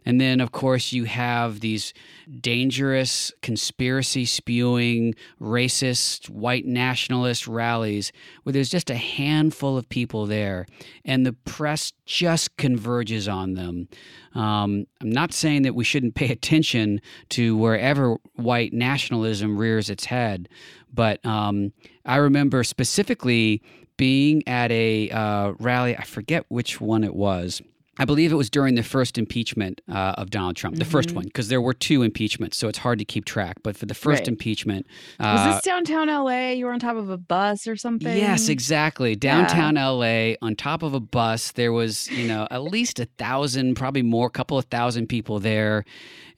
And 0.06 0.20
then, 0.20 0.40
of 0.40 0.52
course, 0.52 0.92
you 0.92 1.04
have 1.04 1.58
these 1.58 1.92
dangerous, 2.40 3.32
conspiracy 3.42 4.24
spewing, 4.24 5.16
racist, 5.40 6.30
white 6.30 6.64
nationalist 6.64 7.48
rallies 7.48 8.12
where 8.44 8.52
there's 8.52 8.70
just 8.70 8.88
a 8.88 8.94
handful 8.94 9.76
of 9.76 9.88
people 9.88 10.24
there, 10.26 10.66
and 11.04 11.26
the 11.26 11.32
press 11.32 11.92
just 12.06 12.56
converges 12.56 13.26
on 13.26 13.54
them. 13.54 13.88
Um, 14.34 14.86
I'm 15.00 15.10
not 15.10 15.32
saying 15.32 15.62
that 15.62 15.74
we 15.74 15.82
shouldn't 15.82 16.14
pay 16.14 16.30
attention 16.30 17.00
to 17.30 17.56
wherever 17.56 18.16
white 18.36 18.72
nationalism 18.72 19.58
rears 19.58 19.90
its 19.90 20.04
head, 20.04 20.48
but 20.94 21.24
um, 21.26 21.72
I 22.04 22.16
remember 22.16 22.62
specifically 22.62 23.60
being 23.96 24.46
at 24.46 24.70
a 24.70 25.10
uh, 25.10 25.54
rally, 25.58 25.96
I 25.96 26.04
forget 26.04 26.44
which 26.48 26.80
one 26.80 27.02
it 27.02 27.14
was 27.14 27.60
I 27.98 28.04
believe 28.04 28.30
it 28.30 28.36
was 28.36 28.50
during 28.50 28.74
the 28.74 28.82
first 28.82 29.16
impeachment 29.16 29.80
uh, 29.88 30.14
of 30.16 30.30
Donald 30.30 30.56
Trump, 30.56 30.76
the 30.76 30.84
mm-hmm. 30.84 30.90
first 30.90 31.12
one, 31.12 31.24
because 31.24 31.48
there 31.48 31.60
were 31.60 31.72
two 31.72 32.02
impeachments, 32.02 32.56
so 32.56 32.68
it's 32.68 32.78
hard 32.78 32.98
to 32.98 33.04
keep 33.04 33.24
track. 33.24 33.56
But 33.62 33.76
for 33.76 33.86
the 33.86 33.94
first 33.94 34.20
right. 34.20 34.28
impeachment, 34.28 34.86
uh, 35.18 35.44
was 35.46 35.54
this 35.56 35.64
downtown 35.64 36.08
LA? 36.08 36.50
You 36.50 36.66
were 36.66 36.72
on 36.72 36.78
top 36.78 36.96
of 36.96 37.08
a 37.08 37.16
bus 37.16 37.66
or 37.66 37.76
something? 37.76 38.16
Yes, 38.16 38.48
exactly. 38.48 39.16
Downtown 39.16 39.76
yeah. 39.76 39.88
LA, 39.88 40.34
on 40.42 40.56
top 40.56 40.82
of 40.82 40.92
a 40.92 41.00
bus, 41.00 41.52
there 41.52 41.72
was 41.72 42.10
you 42.10 42.28
know 42.28 42.46
at 42.50 42.62
least 42.62 43.00
a 43.00 43.06
thousand, 43.18 43.76
probably 43.76 44.02
more, 44.02 44.26
a 44.26 44.30
couple 44.30 44.58
of 44.58 44.66
thousand 44.66 45.08
people 45.08 45.40
there, 45.40 45.84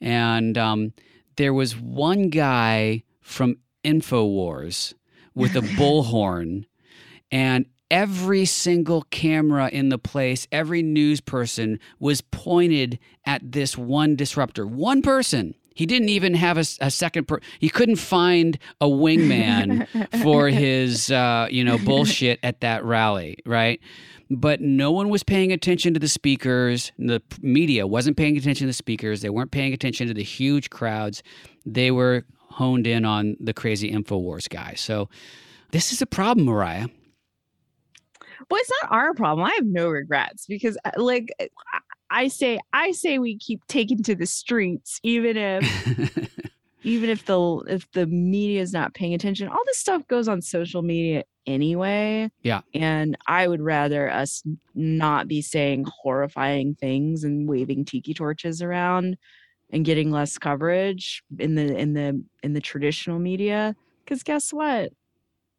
and 0.00 0.56
um, 0.56 0.92
there 1.36 1.52
was 1.52 1.76
one 1.76 2.28
guy 2.30 3.02
from 3.20 3.56
Infowars 3.84 4.94
with 5.34 5.56
a 5.56 5.60
bullhorn, 5.76 6.66
and 7.32 7.66
every 7.90 8.44
single 8.44 9.02
camera 9.10 9.68
in 9.68 9.88
the 9.88 9.98
place, 9.98 10.46
every 10.52 10.82
news 10.82 11.20
person 11.20 11.78
was 11.98 12.20
pointed 12.20 12.98
at 13.24 13.52
this 13.52 13.76
one 13.76 14.16
disruptor. 14.16 14.66
One 14.66 15.02
person. 15.02 15.54
He 15.74 15.86
didn't 15.86 16.08
even 16.08 16.34
have 16.34 16.58
a, 16.58 16.64
a 16.80 16.90
second. 16.90 17.28
Per- 17.28 17.40
he 17.60 17.68
couldn't 17.68 17.96
find 17.96 18.58
a 18.80 18.86
wingman 18.86 19.86
for 20.24 20.48
his, 20.48 21.10
uh, 21.10 21.46
you 21.50 21.62
know, 21.62 21.78
bullshit 21.78 22.40
at 22.42 22.60
that 22.62 22.84
rally, 22.84 23.38
right? 23.46 23.80
But 24.28 24.60
no 24.60 24.90
one 24.90 25.08
was 25.08 25.22
paying 25.22 25.52
attention 25.52 25.94
to 25.94 26.00
the 26.00 26.08
speakers. 26.08 26.90
The 26.98 27.22
media 27.40 27.86
wasn't 27.86 28.16
paying 28.16 28.36
attention 28.36 28.66
to 28.66 28.70
the 28.70 28.72
speakers. 28.72 29.22
They 29.22 29.30
weren't 29.30 29.52
paying 29.52 29.72
attention 29.72 30.08
to 30.08 30.14
the 30.14 30.24
huge 30.24 30.68
crowds. 30.68 31.22
They 31.64 31.92
were 31.92 32.24
honed 32.50 32.88
in 32.88 33.04
on 33.04 33.36
the 33.38 33.54
crazy 33.54 33.90
Infowars 33.92 34.48
guy. 34.48 34.74
So 34.74 35.08
this 35.70 35.92
is 35.92 36.02
a 36.02 36.06
problem, 36.06 36.46
Mariah. 36.46 36.88
Well, 38.50 38.60
it's 38.60 38.70
not 38.82 38.92
our 38.92 39.14
problem. 39.14 39.46
I 39.46 39.52
have 39.56 39.66
no 39.66 39.88
regrets 39.88 40.46
because, 40.46 40.78
uh, 40.84 40.90
like, 40.96 41.28
uh, 41.40 41.46
I 42.10 42.28
say, 42.28 42.58
I 42.72 42.92
say 42.92 43.18
we 43.18 43.36
keep 43.36 43.60
taking 43.68 44.02
to 44.04 44.14
the 44.14 44.26
streets, 44.26 44.98
even 45.02 45.36
if, 45.36 46.28
even 46.82 47.10
if 47.10 47.26
the 47.26 47.62
if 47.68 47.90
the 47.92 48.06
media 48.06 48.62
is 48.62 48.72
not 48.72 48.94
paying 48.94 49.12
attention. 49.12 49.48
All 49.48 49.62
this 49.66 49.78
stuff 49.78 50.06
goes 50.08 50.28
on 50.28 50.40
social 50.40 50.80
media 50.82 51.24
anyway. 51.46 52.30
Yeah, 52.42 52.62
and 52.72 53.16
I 53.26 53.48
would 53.48 53.60
rather 53.60 54.10
us 54.10 54.42
not 54.74 55.28
be 55.28 55.42
saying 55.42 55.86
horrifying 56.02 56.74
things 56.74 57.24
and 57.24 57.46
waving 57.48 57.84
tiki 57.84 58.14
torches 58.14 58.62
around 58.62 59.18
and 59.70 59.84
getting 59.84 60.10
less 60.10 60.38
coverage 60.38 61.22
in 61.38 61.54
the 61.54 61.76
in 61.76 61.92
the 61.92 62.22
in 62.42 62.54
the 62.54 62.60
traditional 62.60 63.18
media. 63.18 63.76
Because 64.04 64.22
guess 64.22 64.52
what? 64.52 64.92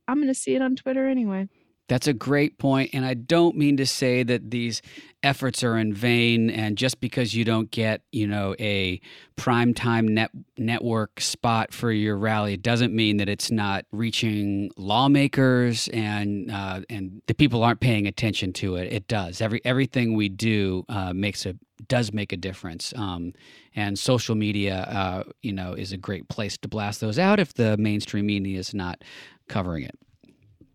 I'm 0.07 0.17
going 0.17 0.27
to 0.27 0.33
see 0.33 0.55
it 0.55 0.61
on 0.63 0.75
Twitter 0.75 1.07
anyway. 1.07 1.47
That's 1.89 2.07
a 2.07 2.13
great 2.13 2.59
point, 2.59 2.91
and 2.93 3.03
I 3.03 3.15
don't 3.15 3.57
mean 3.57 3.77
to 3.77 3.85
say 3.85 4.21
that 4.21 4.51
these 4.51 4.81
efforts 5.23 5.63
are 5.63 5.77
in 5.77 5.91
vain. 5.91 6.49
And 6.49 6.77
just 6.77 7.01
because 7.01 7.33
you 7.33 7.43
don't 7.43 7.71
get, 7.71 8.03
you 8.11 8.27
know, 8.27 8.55
a 8.59 9.01
primetime 9.37 10.09
net 10.09 10.31
network 10.55 11.19
spot 11.19 11.73
for 11.73 11.91
your 11.91 12.15
rally 12.15 12.57
doesn't 12.57 12.93
mean 12.93 13.17
that 13.17 13.27
it's 13.27 13.49
not 13.49 13.85
reaching 13.91 14.69
lawmakers 14.77 15.87
and 15.89 16.51
uh, 16.51 16.81
and 16.89 17.23
the 17.25 17.33
people 17.33 17.63
aren't 17.63 17.79
paying 17.79 18.07
attention 18.07 18.53
to 18.53 18.75
it. 18.75 18.93
It 18.93 19.07
does. 19.07 19.41
Every 19.41 19.59
everything 19.65 20.15
we 20.15 20.29
do 20.29 20.85
uh, 20.89 21.13
makes 21.13 21.45
a 21.45 21.55
does 21.87 22.13
make 22.13 22.31
a 22.31 22.37
difference. 22.37 22.93
Um, 22.95 23.33
and 23.75 23.97
social 23.97 24.35
media, 24.35 24.81
uh, 24.81 25.23
you 25.41 25.53
know, 25.53 25.73
is 25.73 25.91
a 25.91 25.97
great 25.97 26.27
place 26.29 26.57
to 26.59 26.67
blast 26.67 27.01
those 27.01 27.17
out 27.17 27.39
if 27.39 27.53
the 27.55 27.77
mainstream 27.77 28.27
media 28.27 28.59
is 28.59 28.73
not 28.73 29.01
covering 29.47 29.83
it. 29.83 29.97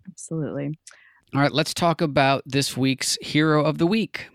Absolutely. 0.09 0.77
All 1.35 1.41
right, 1.41 1.53
let's 1.53 1.75
talk 1.75 2.01
about 2.01 2.45
this 2.47 2.77
week's 2.77 3.19
hero 3.21 3.65
of 3.65 3.79
the 3.79 3.89
week. 3.89 4.29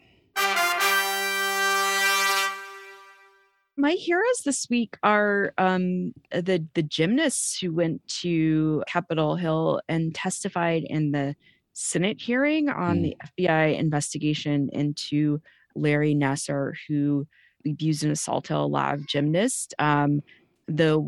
My 3.77 3.91
heroes 3.91 4.41
this 4.43 4.67
week 4.69 4.97
are 5.01 5.53
um, 5.57 6.11
the 6.31 6.67
the 6.73 6.83
gymnasts 6.83 7.57
who 7.57 7.71
went 7.71 8.05
to 8.19 8.83
Capitol 8.85 9.37
Hill 9.37 9.79
and 9.87 10.13
testified 10.13 10.83
in 10.89 11.13
the 11.13 11.37
Senate 11.71 12.19
hearing 12.19 12.67
on 12.67 12.97
mm. 12.97 13.03
the 13.03 13.17
FBI 13.45 13.79
investigation 13.79 14.69
into 14.73 15.39
Larry 15.75 16.13
Nassar, 16.13 16.73
who 16.89 17.25
abused 17.65 18.03
and 18.03 18.11
assaulted 18.11 18.57
a 18.57 18.59
live 18.59 19.05
gymnast. 19.05 19.73
Um, 19.79 20.19
the 20.67 21.01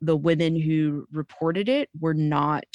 the 0.00 0.16
women 0.16 0.60
who 0.60 1.06
reported 1.12 1.68
it 1.68 1.90
were 2.00 2.14
not 2.14 2.66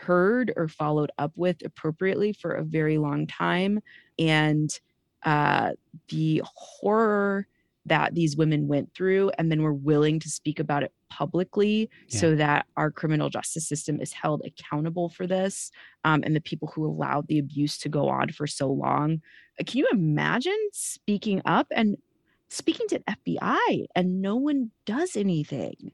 heard 0.00 0.52
or 0.56 0.68
followed 0.68 1.10
up 1.18 1.32
with 1.36 1.64
appropriately 1.64 2.32
for 2.32 2.52
a 2.52 2.64
very 2.64 2.98
long 2.98 3.26
time. 3.26 3.80
And 4.18 4.70
uh, 5.24 5.72
the 6.08 6.42
horror 6.44 7.46
that 7.86 8.14
these 8.14 8.36
women 8.36 8.68
went 8.68 8.92
through 8.94 9.30
and 9.38 9.50
then 9.50 9.62
were 9.62 9.74
willing 9.74 10.20
to 10.20 10.28
speak 10.28 10.60
about 10.60 10.82
it 10.82 10.92
publicly 11.08 11.90
yeah. 12.08 12.20
so 12.20 12.34
that 12.36 12.66
our 12.76 12.90
criminal 12.90 13.30
justice 13.30 13.66
system 13.66 14.00
is 14.00 14.12
held 14.12 14.42
accountable 14.44 15.08
for 15.08 15.26
this 15.26 15.70
um, 16.04 16.22
and 16.24 16.36
the 16.36 16.40
people 16.40 16.68
who 16.68 16.84
allowed 16.86 17.26
the 17.26 17.38
abuse 17.38 17.78
to 17.78 17.88
go 17.88 18.08
on 18.08 18.30
for 18.30 18.46
so 18.46 18.68
long. 18.70 19.20
Uh, 19.58 19.64
can 19.64 19.78
you 19.78 19.88
imagine 19.92 20.58
speaking 20.72 21.40
up 21.44 21.66
and 21.74 21.96
speaking 22.48 22.86
to 22.88 23.00
FBI 23.00 23.86
and 23.94 24.20
no 24.20 24.36
one 24.36 24.70
does 24.84 25.16
anything? 25.16 25.92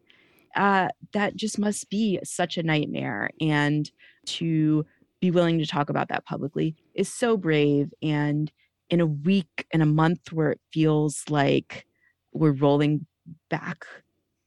Uh, 0.56 0.88
that 1.12 1.36
just 1.36 1.58
must 1.58 1.88
be 1.90 2.18
such 2.24 2.56
a 2.56 2.62
nightmare. 2.62 3.30
And 3.40 3.90
to 4.26 4.84
be 5.20 5.30
willing 5.30 5.58
to 5.58 5.66
talk 5.66 5.90
about 5.90 6.08
that 6.08 6.24
publicly 6.24 6.74
is 6.94 7.12
so 7.12 7.36
brave. 7.36 7.92
And 8.02 8.50
in 8.90 9.00
a 9.00 9.06
week, 9.06 9.66
in 9.70 9.82
a 9.82 9.86
month 9.86 10.32
where 10.32 10.50
it 10.50 10.60
feels 10.72 11.22
like 11.28 11.86
we're 12.32 12.52
rolling 12.52 13.06
back 13.50 13.84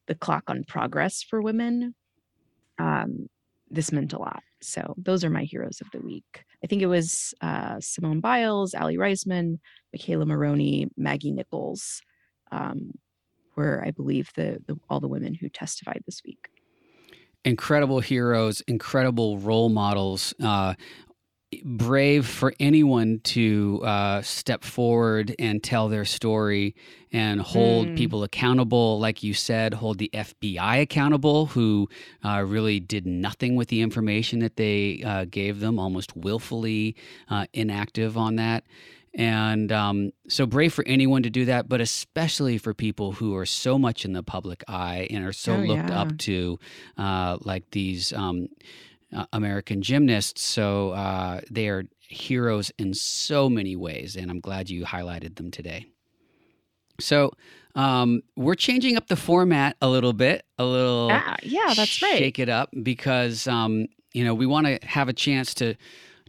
the 0.08 0.16
clock 0.16 0.44
on 0.48 0.64
progress 0.64 1.22
for 1.22 1.42
women, 1.42 1.94
um, 2.80 3.28
this 3.70 3.92
meant 3.92 4.14
a 4.14 4.20
lot. 4.20 4.42
So 4.62 4.96
those 4.98 5.24
are 5.24 5.30
my 5.30 5.44
heroes 5.44 5.80
of 5.82 5.88
the 5.92 6.00
week. 6.00 6.44
I 6.64 6.68
think 6.68 6.82
it 6.82 6.88
was 6.88 7.34
uh, 7.42 7.80
Simone 7.80 8.20
Biles, 8.20 8.74
Aly 8.74 8.98
Raisman, 8.98 9.60
McKayla 9.96 10.26
Maroney, 10.26 10.88
Maggie 10.98 11.32
Nichols, 11.32 12.02
um, 12.52 12.92
were 13.60 13.84
I 13.86 13.92
believe 13.92 14.32
the, 14.36 14.60
the 14.66 14.80
all 14.90 15.00
the 15.00 15.08
women 15.08 15.34
who 15.34 15.50
testified 15.50 16.02
this 16.06 16.22
week 16.26 16.50
incredible 17.46 18.00
heroes, 18.00 18.62
incredible 18.62 19.38
role 19.38 19.70
models. 19.70 20.34
Uh, 20.42 20.74
brave 21.64 22.28
for 22.28 22.54
anyone 22.60 23.20
to 23.24 23.82
uh, 23.84 24.22
step 24.22 24.64
forward 24.64 25.34
and 25.40 25.64
tell 25.64 25.90
their 25.90 26.06
story 26.06 26.76
and 27.12 27.42
hold 27.42 27.88
mm. 27.88 27.98
people 27.98 28.24
accountable, 28.24 29.00
like 29.00 29.24
you 29.24 29.34
said, 29.34 29.74
hold 29.74 29.98
the 29.98 30.12
FBI 30.14 30.82
accountable, 30.82 31.48
who 31.48 31.90
uh, 32.24 32.44
really 32.46 32.80
did 32.80 33.08
nothing 33.08 33.56
with 33.56 33.68
the 33.70 33.82
information 33.82 34.40
that 34.40 34.58
they 34.58 35.02
uh, 35.04 35.26
gave 35.26 35.60
them, 35.60 35.80
almost 35.80 36.16
willfully 36.16 36.96
uh, 37.30 37.48
inactive 37.54 38.16
on 38.16 38.36
that. 38.36 38.64
And 39.14 39.72
um, 39.72 40.12
so 40.28 40.46
brave 40.46 40.74
for 40.74 40.86
anyone 40.86 41.24
to 41.24 41.30
do 41.30 41.46
that, 41.46 41.68
but 41.68 41.82
especially 41.82 42.58
for 42.58 42.74
people 42.74 43.12
who 43.12 43.36
are 43.36 43.46
so 43.46 43.78
much 43.80 44.06
in 44.06 44.14
the 44.14 44.24
public 44.24 44.64
eye 44.68 45.08
and 45.10 45.26
are 45.26 45.34
so 45.34 45.54
oh, 45.54 45.60
looked 45.60 45.90
yeah. 45.90 46.02
up 46.02 46.18
to, 46.20 46.60
uh, 46.98 47.38
like 47.42 47.72
these 47.72 48.14
um, 48.14 48.48
uh, 49.16 49.26
American 49.34 49.82
gymnasts. 49.82 50.42
So 50.42 50.92
uh, 50.92 51.42
they 51.50 51.70
are 51.70 51.86
heroes 52.00 52.72
in 52.78 52.94
so 52.94 53.50
many 53.50 53.76
ways, 53.76 54.16
and 54.16 54.30
I'm 54.30 54.40
glad 54.40 54.70
you 54.70 54.86
highlighted 54.86 55.36
them 55.36 55.52
today. 55.52 55.88
So 57.00 57.32
um, 57.76 58.22
we're 58.36 58.56
changing 58.56 58.98
up 58.98 59.08
the 59.08 59.16
format 59.16 59.78
a 59.82 59.90
little 59.90 60.14
bit, 60.14 60.46
a 60.58 60.66
little. 60.66 61.08
Yeah, 61.10 61.36
yeah, 61.44 61.74
that's 61.76 62.02
right. 62.02 62.18
Shake 62.18 62.40
it 62.40 62.50
up 62.50 62.70
because 62.84 63.48
um, 63.48 63.88
you 64.14 64.24
know 64.24 64.34
we 64.34 64.46
want 64.46 64.68
to 64.68 64.80
have 64.86 65.08
a 65.08 65.14
chance 65.14 65.54
to 65.56 65.76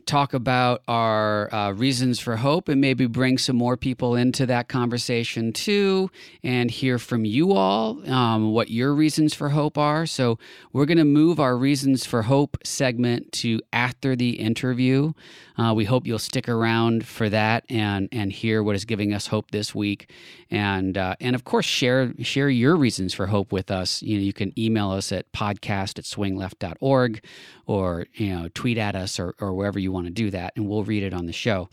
talk 0.07 0.35
about 0.35 0.83
our 0.88 1.52
uh, 1.52 1.73
reasons 1.73 2.21
for 2.21 2.37
hope 2.37 2.69
and 2.69 2.80
maybe 2.80 3.07
bring 3.07 3.38
some 3.38 3.57
more 3.57 3.76
people 3.76 4.14
into 4.14 4.47
that 4.47 4.69
conversation 4.69 5.52
too 5.52 6.11
and 6.42 6.71
hear 6.71 6.99
from 6.99 7.25
you 7.25 7.52
all 7.52 8.09
um, 8.11 8.52
what 8.52 8.71
your 8.71 8.95
reasons 8.95 9.35
for 9.35 9.50
hope 9.50 9.78
are. 9.78 10.07
So, 10.07 10.38
we're 10.73 10.87
going 10.87 10.99
to 10.99 11.04
move 11.04 11.40
our 11.40 11.57
reasons 11.57 12.07
for 12.07 12.23
hope 12.23 12.57
segment 12.64 13.33
to 13.33 13.61
after 13.73 14.14
the 14.16 14.30
interview. 14.40 15.12
Uh, 15.60 15.74
we 15.74 15.84
hope 15.84 16.06
you'll 16.06 16.18
stick 16.18 16.48
around 16.48 17.06
for 17.06 17.28
that 17.28 17.64
and 17.68 18.08
and 18.12 18.32
hear 18.32 18.62
what 18.62 18.74
is 18.74 18.86
giving 18.86 19.12
us 19.12 19.26
hope 19.26 19.50
this 19.50 19.74
week, 19.74 20.10
and 20.50 20.96
uh, 20.96 21.14
and 21.20 21.36
of 21.36 21.44
course 21.44 21.66
share 21.66 22.14
share 22.20 22.48
your 22.48 22.74
reasons 22.76 23.12
for 23.12 23.26
hope 23.26 23.52
with 23.52 23.70
us. 23.70 24.00
You 24.00 24.16
know, 24.16 24.24
you 24.24 24.32
can 24.32 24.58
email 24.58 24.90
us 24.90 25.12
at 25.12 25.30
podcast 25.32 25.98
at 25.98 26.04
swingleft.org, 26.06 27.22
or 27.66 28.06
you 28.14 28.34
know 28.34 28.48
tweet 28.54 28.78
at 28.78 28.96
us 28.96 29.20
or, 29.20 29.34
or 29.38 29.52
wherever 29.52 29.78
you 29.78 29.92
want 29.92 30.06
to 30.06 30.12
do 30.12 30.30
that, 30.30 30.54
and 30.56 30.66
we'll 30.66 30.84
read 30.84 31.02
it 31.02 31.12
on 31.12 31.26
the 31.26 31.32
show. 31.32 31.68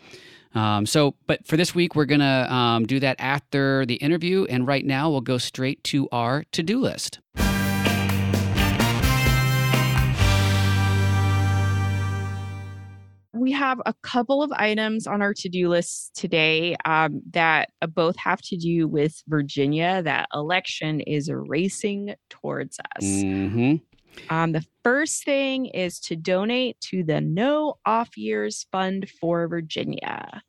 Um, 0.53 0.85
so, 0.85 1.15
but 1.25 1.47
for 1.47 1.55
this 1.55 1.73
week, 1.73 1.95
we're 1.95 2.05
going 2.05 2.19
to 2.19 2.53
um, 2.53 2.85
do 2.85 2.99
that 2.99 3.15
after 3.19 3.85
the 3.85 3.95
interview. 3.95 4.45
And 4.49 4.67
right 4.67 4.85
now, 4.85 5.09
we'll 5.09 5.21
go 5.21 5.37
straight 5.37 5.83
to 5.85 6.09
our 6.11 6.43
to 6.51 6.63
do 6.63 6.79
list. 6.79 7.19
We 13.47 13.53
have 13.53 13.81
a 13.85 13.93
couple 14.03 14.43
of 14.43 14.51
items 14.51 15.07
on 15.07 15.21
our 15.21 15.33
to-do 15.33 15.69
list 15.69 16.13
today 16.13 16.75
um, 16.83 17.21
that 17.31 17.69
uh, 17.81 17.87
both 17.87 18.17
have 18.17 18.41
to 18.41 18.57
do 18.57 18.89
with 18.89 19.23
Virginia. 19.25 20.01
That 20.03 20.27
election 20.33 20.99
is 20.99 21.31
racing 21.31 22.15
towards 22.29 22.77
us. 22.77 23.05
Mm-hmm. 23.05 23.75
Um, 24.29 24.51
the 24.51 24.65
first 24.83 25.23
thing 25.23 25.67
is 25.67 25.97
to 26.01 26.17
donate 26.17 26.77
to 26.89 27.05
the 27.05 27.21
No 27.21 27.77
Off 27.85 28.17
Years 28.17 28.67
Fund 28.69 29.09
for 29.09 29.47
Virginia. 29.47 30.41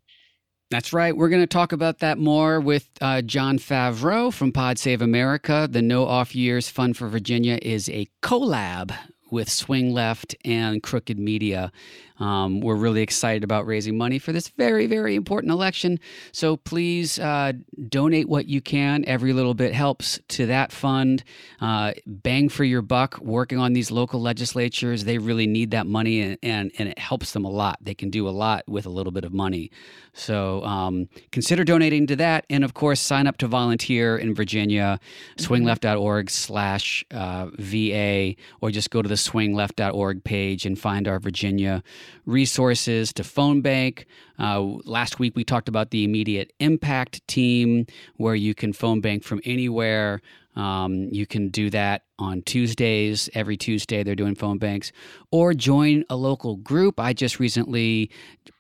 That's 0.73 0.93
right. 0.93 1.17
We're 1.17 1.29
going 1.29 1.43
to 1.43 1.47
talk 1.47 1.71
about 1.71 2.01
that 2.01 2.19
more 2.19 2.61
with 2.61 2.89
uh, 3.01 3.23
Jon 3.23 3.61
Favreau 3.61 4.33
from 4.33 4.51
Pod 4.51 4.77
Save 4.77 5.03
America. 5.03 5.69
The 5.71 5.83
No 5.83 6.05
Off 6.05 6.35
Years 6.35 6.69
Fund 6.69 6.97
for 6.97 7.07
Virginia 7.07 7.61
is 7.63 7.89
a 7.91 8.09
collab 8.25 8.93
with 9.31 9.49
Swing 9.49 9.93
Left 9.93 10.35
and 10.45 10.83
Crooked 10.83 11.19
Media. 11.19 11.71
Um, 12.19 12.61
we're 12.61 12.77
really 12.77 13.03
excited 13.03 13.45
about 13.45 13.67
raising 13.67 13.97
money 13.97 14.19
for 14.19 14.33
this 14.33 14.49
very, 14.49 14.87
very 14.87 15.15
important 15.15 15.53
election. 15.53 16.01
So 16.33 16.57
please 16.57 17.19
uh, 17.19 17.53
donate 17.89 18.29
what 18.29 18.47
you 18.47 18.61
can. 18.61 19.05
Every 19.07 19.33
little 19.33 19.55
bit 19.55 19.73
helps 19.73 20.19
to 20.29 20.47
that 20.47 20.73
fund. 20.73 21.25
Uh, 21.61 21.93
bang 22.07 22.49
for 22.49 22.65
your 22.65 22.83
buck 22.83 23.19
working 23.21 23.59
on 23.59 23.73
these 23.73 23.91
local 23.91 24.21
legislatures. 24.21 25.05
They 25.05 25.19
really 25.19 25.47
need 25.47 25.71
that 25.71 25.87
money 25.87 26.21
and, 26.21 26.39
and, 26.43 26.73
and 26.79 26.89
it 26.89 26.99
helps 26.99 27.33
them 27.33 27.45
a 27.45 27.51
lot. 27.51 27.79
They 27.81 27.95
can 27.95 28.11
do 28.11 28.29
a 28.29 28.31
lot 28.31 28.65
with 28.69 28.87
a 28.87 28.91
little 28.91 29.13
bit 29.13 29.25
of 29.25 29.33
money. 29.33 29.71
So 30.13 30.65
um, 30.65 31.09
consider 31.31 31.65
donating 31.65 32.07
to 32.09 32.17
that. 32.17 32.45
And 32.51 32.65
of 32.65 32.75
course, 32.75 33.01
sign 33.01 33.27
up 33.27 33.39
to 33.39 33.47
volunteer 33.47 34.19
in 34.19 34.35
Virginia, 34.35 34.99
mm-hmm. 35.37 35.55
swingleft.org 35.55 36.31
slash 36.31 37.05
uh, 37.13 37.47
VA, 37.59 38.35
or 38.61 38.71
just 38.71 38.91
go 38.91 39.03
to 39.03 39.09
the 39.09 39.15
swingleft.org 39.15 40.25
page 40.25 40.67
and 40.67 40.79
find 40.79 41.07
our 41.07 41.21
Virginia 41.21 41.83
resources 42.27 43.13
to 43.15 43.25
phone 43.25 43.61
bank. 43.61 44.07
Uh, 44.39 44.61
last 44.85 45.19
week 45.19 45.37
we 45.37 45.45
talked 45.45 45.69
about 45.69 45.91
the 45.91 46.05
immediate 46.05 46.53
impact 46.61 47.27
team, 47.27 47.87
where 48.17 48.35
you 48.35 48.55
can 48.55 48.73
phone 48.73 49.01
bank 49.01 49.25
from 49.25 49.41
anywhere. 49.45 50.21
Um, 50.57 51.09
you 51.13 51.27
can 51.27 51.49
do 51.49 51.71
that 51.71 52.03
on 52.19 52.43
Tuesdays. 52.43 53.31
Every 53.35 53.57
Tuesday, 53.57 54.03
they're 54.03 54.15
doing 54.15 54.35
phone 54.35 54.59
banks. 54.59 54.93
Or 55.31 55.55
join 55.55 56.05
a 56.11 56.17
local 56.17 56.57
group. 56.57 56.99
I 56.99 57.13
just 57.13 57.39
recently 57.39 58.11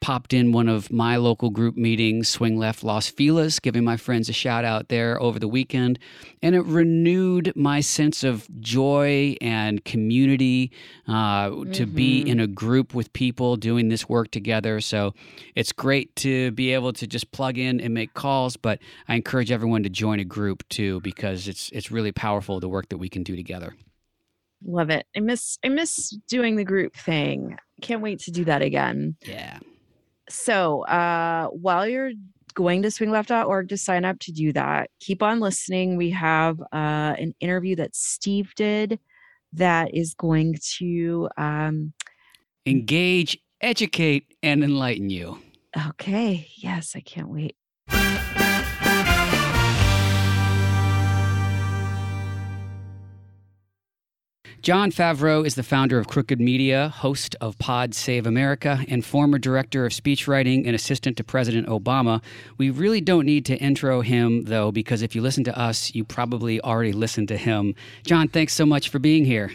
popped 0.00 0.32
in 0.32 0.52
one 0.52 0.68
of 0.68 0.92
my 0.92 1.16
local 1.16 1.50
group 1.50 1.76
meetings, 1.76 2.28
Swing 2.28 2.56
Left 2.56 2.84
Los 2.84 3.08
Feliz, 3.08 3.58
giving 3.58 3.84
my 3.84 3.96
friends 3.96 4.28
a 4.28 4.32
shout 4.32 4.64
out 4.64 4.88
there 4.88 5.20
over 5.20 5.38
the 5.38 5.48
weekend. 5.48 5.98
And 6.42 6.54
it 6.54 6.64
renewed 6.64 7.52
my 7.56 7.80
sense 7.80 8.22
of 8.22 8.46
joy 8.60 9.34
and 9.40 9.84
community 9.84 10.70
uh, 11.08 11.48
mm-hmm. 11.48 11.72
to 11.72 11.86
be 11.86 12.20
mm-hmm. 12.20 12.28
in 12.28 12.40
a 12.40 12.46
group 12.46 12.94
with 12.94 13.12
people 13.12 13.56
doing 13.56 13.88
this 13.88 14.08
work 14.08 14.30
together. 14.30 14.80
So 14.80 15.14
it's 15.56 15.72
great 15.72 16.14
to 16.16 16.52
be 16.52 16.72
able 16.74 16.92
to 16.92 17.06
just 17.06 17.32
plug 17.32 17.58
in 17.58 17.80
and 17.80 17.92
make 17.92 18.14
calls, 18.14 18.56
but 18.56 18.78
I 19.08 19.16
encourage 19.16 19.50
everyone 19.50 19.82
to 19.82 19.90
join 19.90 20.20
a 20.20 20.24
group 20.24 20.68
too 20.68 21.00
because 21.00 21.48
it's, 21.48 21.70
it's 21.70 21.90
really 21.90 22.12
powerful 22.12 22.60
the 22.60 22.68
work 22.68 22.90
that 22.90 22.98
we 22.98 23.08
can 23.08 23.22
do 23.22 23.34
together 23.34 23.47
together. 23.48 23.74
Love 24.64 24.90
it. 24.90 25.06
I 25.16 25.20
miss 25.20 25.58
I 25.64 25.68
miss 25.68 26.10
doing 26.28 26.56
the 26.56 26.64
group 26.64 26.94
thing. 26.94 27.56
Can't 27.80 28.02
wait 28.02 28.18
to 28.20 28.30
do 28.30 28.44
that 28.44 28.60
again. 28.60 29.16
Yeah. 29.22 29.58
So 30.28 30.82
uh 30.84 31.46
while 31.48 31.88
you're 31.88 32.12
going 32.54 32.82
to 32.82 32.88
swingleft.org 32.88 33.68
to 33.68 33.76
sign 33.78 34.04
up 34.04 34.18
to 34.18 34.32
do 34.32 34.52
that, 34.52 34.90
keep 35.00 35.22
on 35.22 35.40
listening. 35.40 35.96
We 35.96 36.10
have 36.10 36.60
uh 36.60 37.14
an 37.18 37.34
interview 37.40 37.76
that 37.76 37.94
Steve 37.94 38.52
did 38.54 38.98
that 39.54 39.94
is 39.94 40.12
going 40.14 40.56
to 40.78 41.28
um 41.38 41.92
engage, 42.66 43.38
educate, 43.62 44.34
and 44.42 44.62
enlighten 44.62 45.08
you. 45.08 45.38
Okay. 45.90 46.48
Yes, 46.56 46.92
I 46.96 47.00
can't 47.00 47.28
wait. 47.28 47.56
Jon 54.60 54.90
Favreau 54.90 55.46
is 55.46 55.54
the 55.54 55.62
founder 55.62 56.00
of 56.00 56.08
Crooked 56.08 56.40
Media, 56.40 56.88
host 56.88 57.36
of 57.40 57.56
Pod 57.58 57.94
Save 57.94 58.26
America, 58.26 58.84
and 58.88 59.04
former 59.04 59.38
director 59.38 59.86
of 59.86 59.92
speechwriting 59.92 60.66
and 60.66 60.74
assistant 60.74 61.16
to 61.18 61.24
President 61.24 61.68
Obama. 61.68 62.20
We 62.56 62.70
really 62.70 63.00
don't 63.00 63.24
need 63.24 63.44
to 63.46 63.56
intro 63.58 64.00
him, 64.00 64.44
though, 64.44 64.72
because 64.72 65.00
if 65.00 65.14
you 65.14 65.22
listen 65.22 65.44
to 65.44 65.56
us, 65.56 65.94
you 65.94 66.04
probably 66.04 66.60
already 66.60 66.92
listened 66.92 67.28
to 67.28 67.36
him. 67.36 67.76
Jon, 68.04 68.26
thanks 68.26 68.52
so 68.52 68.66
much 68.66 68.88
for 68.88 68.98
being 68.98 69.24
here. 69.24 69.52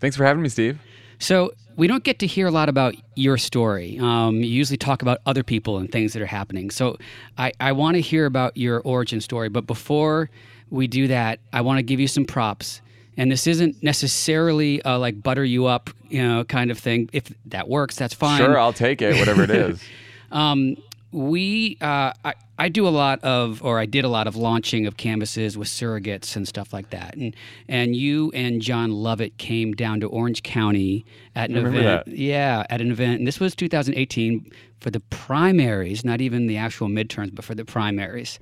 Thanks 0.00 0.16
for 0.16 0.24
having 0.24 0.42
me, 0.42 0.48
Steve. 0.48 0.78
So, 1.18 1.52
we 1.76 1.86
don't 1.86 2.04
get 2.04 2.18
to 2.20 2.26
hear 2.26 2.46
a 2.46 2.50
lot 2.50 2.70
about 2.70 2.94
your 3.14 3.36
story. 3.36 3.98
Um, 4.00 4.36
you 4.36 4.48
usually 4.48 4.78
talk 4.78 5.02
about 5.02 5.18
other 5.26 5.42
people 5.42 5.76
and 5.76 5.92
things 5.92 6.14
that 6.14 6.22
are 6.22 6.26
happening. 6.26 6.70
So, 6.70 6.96
I, 7.36 7.52
I 7.60 7.72
want 7.72 7.96
to 7.96 8.00
hear 8.00 8.24
about 8.24 8.56
your 8.56 8.80
origin 8.80 9.20
story. 9.20 9.50
But 9.50 9.66
before 9.66 10.30
we 10.70 10.86
do 10.86 11.08
that, 11.08 11.40
I 11.52 11.60
want 11.60 11.76
to 11.78 11.82
give 11.82 12.00
you 12.00 12.08
some 12.08 12.24
props 12.24 12.80
and 13.16 13.30
this 13.30 13.46
isn't 13.46 13.82
necessarily 13.82 14.80
a, 14.84 14.98
like 14.98 15.22
butter 15.22 15.44
you 15.44 15.66
up, 15.66 15.90
you 16.08 16.26
know, 16.26 16.44
kind 16.44 16.70
of 16.70 16.78
thing. 16.78 17.08
If 17.12 17.32
that 17.46 17.68
works, 17.68 17.96
that's 17.96 18.14
fine. 18.14 18.38
Sure, 18.38 18.58
I'll 18.58 18.72
take 18.72 19.02
it, 19.02 19.18
whatever 19.18 19.42
it 19.44 19.50
is. 19.50 19.82
um, 20.32 20.76
we 21.12 21.78
uh, 21.80 22.12
I, 22.24 22.34
I 22.58 22.68
do 22.68 22.86
a 22.86 22.90
lot 22.90 23.22
of 23.22 23.62
or 23.62 23.78
I 23.78 23.86
did 23.86 24.04
a 24.04 24.08
lot 24.08 24.26
of 24.26 24.36
launching 24.36 24.86
of 24.86 24.96
canvases 24.96 25.56
with 25.56 25.68
surrogates 25.68 26.36
and 26.36 26.46
stuff 26.46 26.72
like 26.72 26.90
that 26.90 27.14
and 27.14 27.34
and 27.68 27.96
you 27.96 28.30
and 28.34 28.60
Jon 28.60 28.90
Lovett 28.90 29.38
came 29.38 29.72
down 29.72 30.00
to 30.00 30.06
Orange 30.08 30.42
County 30.42 31.04
at 31.34 31.50
an 31.50 31.56
event 31.56 32.06
that. 32.06 32.08
yeah 32.08 32.64
at 32.70 32.80
an 32.80 32.90
event 32.90 33.18
and 33.18 33.26
this 33.26 33.40
was 33.40 33.54
2018 33.54 34.50
for 34.80 34.90
the 34.90 35.00
primaries 35.00 36.04
not 36.04 36.20
even 36.20 36.48
the 36.48 36.56
actual 36.56 36.88
midterms 36.88 37.34
but 37.34 37.44
for 37.44 37.54
the 37.54 37.64
primaries 37.64 38.38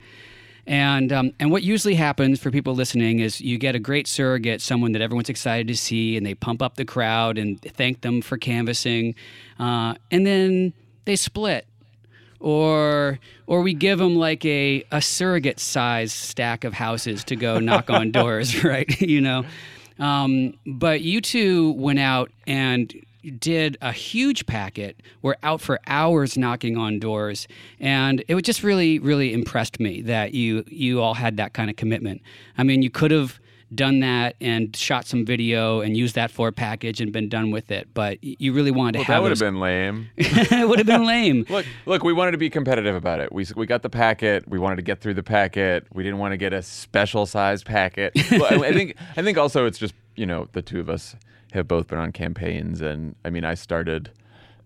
and 0.66 1.12
um, 1.12 1.32
and 1.38 1.50
what 1.50 1.62
usually 1.62 1.94
happens 1.94 2.40
for 2.40 2.50
people 2.50 2.74
listening 2.74 3.20
is 3.20 3.40
you 3.40 3.58
get 3.58 3.74
a 3.74 3.78
great 3.78 4.06
surrogate, 4.06 4.60
someone 4.60 4.92
that 4.92 5.02
everyone's 5.02 5.28
excited 5.28 5.68
to 5.68 5.76
see, 5.76 6.16
and 6.16 6.24
they 6.24 6.34
pump 6.34 6.62
up 6.62 6.76
the 6.76 6.84
crowd 6.84 7.38
and 7.38 7.60
thank 7.60 8.00
them 8.00 8.22
for 8.22 8.38
canvassing, 8.38 9.14
uh, 9.58 9.94
and 10.10 10.26
then 10.26 10.72
they 11.04 11.16
split 11.16 11.66
or 12.44 13.18
or 13.46 13.62
we 13.62 13.72
give 13.72 13.98
them 13.98 14.16
like 14.16 14.44
a, 14.44 14.84
a 14.92 15.00
surrogate 15.00 15.58
size 15.58 16.12
stack 16.12 16.64
of 16.64 16.74
houses 16.74 17.24
to 17.24 17.36
go 17.36 17.58
knock 17.60 17.90
on 17.90 18.10
doors, 18.10 18.62
right? 18.64 19.00
you 19.00 19.20
know. 19.20 19.44
Um, 19.98 20.54
but 20.66 21.02
you 21.02 21.20
two 21.20 21.72
went 21.72 22.00
out 22.00 22.30
and 22.46 22.92
did 23.30 23.76
a 23.80 23.92
huge 23.92 24.46
packet. 24.46 25.00
We're 25.22 25.36
out 25.42 25.60
for 25.60 25.80
hours 25.86 26.36
knocking 26.36 26.76
on 26.76 26.98
doors, 26.98 27.46
and 27.80 28.24
it 28.28 28.40
just 28.42 28.62
really, 28.62 28.98
really 28.98 29.32
impressed 29.32 29.80
me 29.80 30.02
that 30.02 30.34
you 30.34 30.64
you 30.66 31.00
all 31.00 31.14
had 31.14 31.36
that 31.36 31.52
kind 31.52 31.70
of 31.70 31.76
commitment. 31.76 32.22
I 32.58 32.62
mean, 32.62 32.82
you 32.82 32.90
could 32.90 33.10
have 33.10 33.40
done 33.74 34.00
that 34.00 34.36
and 34.40 34.74
shot 34.76 35.06
some 35.06 35.24
video 35.24 35.80
and 35.80 35.96
used 35.96 36.14
that 36.14 36.30
for 36.30 36.48
a 36.48 36.52
package 36.52 37.00
and 37.00 37.12
been 37.12 37.28
done 37.28 37.50
with 37.50 37.70
it. 37.70 37.88
But 37.94 38.18
you 38.22 38.52
really 38.52 38.70
wanted 38.70 38.92
to 38.92 38.98
well, 38.98 39.04
have 39.04 39.14
that 39.16 39.22
would 39.22 39.30
those... 39.30 39.40
have 39.40 39.52
been 39.52 39.60
lame. 39.60 40.10
it 40.16 40.68
would 40.68 40.78
have 40.78 40.86
been 40.86 41.04
lame. 41.04 41.46
look, 41.50 41.66
look, 41.86 42.04
we 42.04 42.12
wanted 42.12 42.32
to 42.32 42.38
be 42.38 42.50
competitive 42.50 42.94
about 42.94 43.20
it. 43.20 43.32
We 43.32 43.46
we 43.56 43.66
got 43.66 43.82
the 43.82 43.90
packet. 43.90 44.48
We 44.48 44.58
wanted 44.58 44.76
to 44.76 44.82
get 44.82 45.00
through 45.00 45.14
the 45.14 45.22
packet. 45.22 45.86
We 45.92 46.02
didn't 46.02 46.18
want 46.18 46.32
to 46.32 46.36
get 46.36 46.52
a 46.52 46.62
special 46.62 47.26
sized 47.26 47.66
packet. 47.66 48.12
well, 48.30 48.64
I, 48.64 48.68
I 48.68 48.72
think 48.72 48.96
I 49.16 49.22
think 49.22 49.38
also 49.38 49.66
it's 49.66 49.78
just 49.78 49.94
you 50.16 50.26
know 50.26 50.48
the 50.52 50.62
two 50.62 50.80
of 50.80 50.88
us 50.88 51.16
have 51.54 51.66
both 51.66 51.88
been 51.88 51.98
on 51.98 52.12
campaigns, 52.12 52.80
and 52.80 53.14
I 53.24 53.30
mean 53.30 53.44
I 53.44 53.54
started 53.54 54.10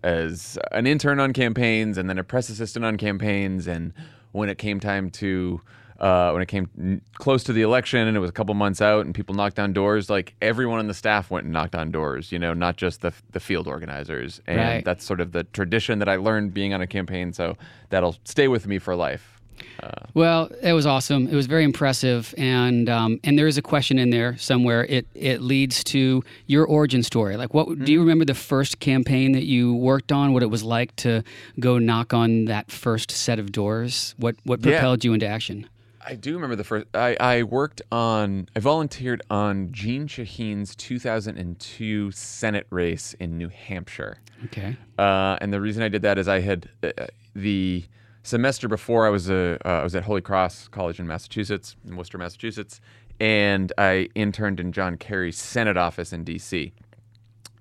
as 0.03 0.59
an 0.73 0.87
intern 0.87 1.21
on 1.21 1.33
campaigns 1.33 1.99
and 1.99 2.09
then 2.09 2.19
a 2.19 2.25
press 2.25 2.49
assistant 2.49 2.85
on 2.85 2.97
campaigns, 2.97 3.67
and 3.67 3.93
when 4.33 4.49
it 4.49 4.59
came 4.59 4.81
time 4.81 5.11
to 5.11 5.61
uh, 5.99 6.31
when 6.31 6.43
it 6.43 6.47
came 6.47 7.03
close 7.15 7.43
to 7.43 7.53
the 7.53 7.63
election 7.63 8.07
and 8.07 8.17
it 8.17 8.21
was 8.21 8.31
a 8.31 8.33
couple 8.33 8.55
months 8.55 8.81
out 8.81 9.05
and 9.05 9.15
people 9.15 9.35
knocked 9.35 9.59
on 9.59 9.73
doors, 9.73 10.09
like 10.09 10.35
everyone 10.41 10.79
on 10.79 10.87
the 10.87 10.95
staff 10.95 11.31
went 11.31 11.45
and 11.45 11.53
knocked 11.53 11.75
on 11.75 11.91
doors, 11.91 12.31
you 12.31 12.39
know, 12.39 12.55
not 12.55 12.77
just 12.77 13.01
the, 13.01 13.13
the 13.33 13.41
field 13.41 13.67
organizers. 13.67 14.41
And 14.47 14.59
right. 14.59 14.85
that's 14.85 15.05
sort 15.05 15.21
of 15.21 15.33
the 15.33 15.43
tradition 15.45 15.99
that 15.99 16.09
I 16.09 16.17
learned 16.17 16.55
being 16.55 16.73
on 16.73 16.81
a 16.81 16.87
campaign. 16.87 17.33
So 17.33 17.57
that'll 17.91 18.17
stay 18.25 18.47
with 18.47 18.67
me 18.67 18.79
for 18.79 18.95
life. 18.95 19.38
Uh, 19.83 19.91
well, 20.15 20.51
it 20.63 20.73
was 20.73 20.87
awesome. 20.87 21.29
It 21.29 21.35
was 21.35 21.47
very 21.47 21.65
impressive, 21.65 22.35
and 22.37 22.89
um, 22.89 23.21
and 23.25 23.39
there 23.39 23.47
is 23.47 23.59
a 23.59 23.63
question 23.63 23.99
in 23.99 24.11
there 24.11 24.37
somewhere. 24.39 24.85
It 24.87 25.07
it 25.15 25.41
leads 25.41 25.85
to 25.85 26.25
your 26.47 26.67
origin 26.67 27.03
story. 27.03 27.37
Like, 27.37 27.55
what 27.55 27.69
mm-hmm. 27.69 27.85
do 27.85 27.93
you 27.93 28.01
remember 28.01 28.25
the 28.25 28.35
first 28.35 28.81
campaign 28.81 29.33
that 29.33 29.45
you 29.45 29.75
worked 29.75 30.13
on? 30.13 30.33
What 30.33 30.43
it 30.43 30.51
was 30.51 30.63
like 30.63 30.95
to 30.97 31.23
go 31.61 31.79
knock 31.79 32.13
on 32.13 32.47
that 32.47 32.71
first 32.71 33.11
set 33.11 33.39
of 33.39 33.53
doors? 33.53 34.15
What 34.19 34.37
what 34.45 34.63
propelled 34.63 35.05
yeah. 35.05 35.09
you 35.09 35.15
into 35.15 35.27
action? 35.27 35.69
I 36.09 36.15
do 36.15 36.35
remember 36.35 36.57
the 36.57 36.65
first. 36.65 36.87
I, 36.95 37.17
I 37.21 37.43
worked 37.43 37.83
on. 37.93 38.49
I 38.57 38.61
volunteered 38.61 39.21
on 39.29 39.73
Jeanne 39.73 40.09
Shaheen's 40.09 40.75
2002 40.75 42.11
Senate 42.13 42.67
race 42.71 43.15
in 43.21 43.37
New 43.37 43.49
Hampshire. 43.49 44.19
Okay. 44.47 44.77
Uh, 44.99 45.37
and 45.41 45.53
the 45.53 45.61
reason 45.61 45.83
I 45.83 45.89
did 45.89 46.03
that 46.03 46.17
is 46.17 46.27
I 46.27 46.41
had 46.41 46.69
uh, 46.83 47.07
the 47.35 47.85
semester 48.23 48.69
before 48.69 49.07
I 49.07 49.11
was 49.11 49.29
a 49.31 49.59
uh, 49.65 49.81
I 49.81 49.83
was 49.83 49.95
at 49.95 50.05
Holy 50.05 50.21
Cross 50.21 50.69
College 50.69 51.01
in 51.01 51.07
Massachusetts, 51.07 51.77
in 51.87 51.97
Worcester, 51.97 52.19
Massachusetts, 52.19 52.81
and 53.21 53.73
I 53.79 54.09
interned 54.15 54.61
in 54.61 54.73
John 54.73 54.97
Kerry's 54.97 55.39
Senate 55.39 55.77
office 55.77 56.13
in 56.13 56.25
D.C. 56.25 56.73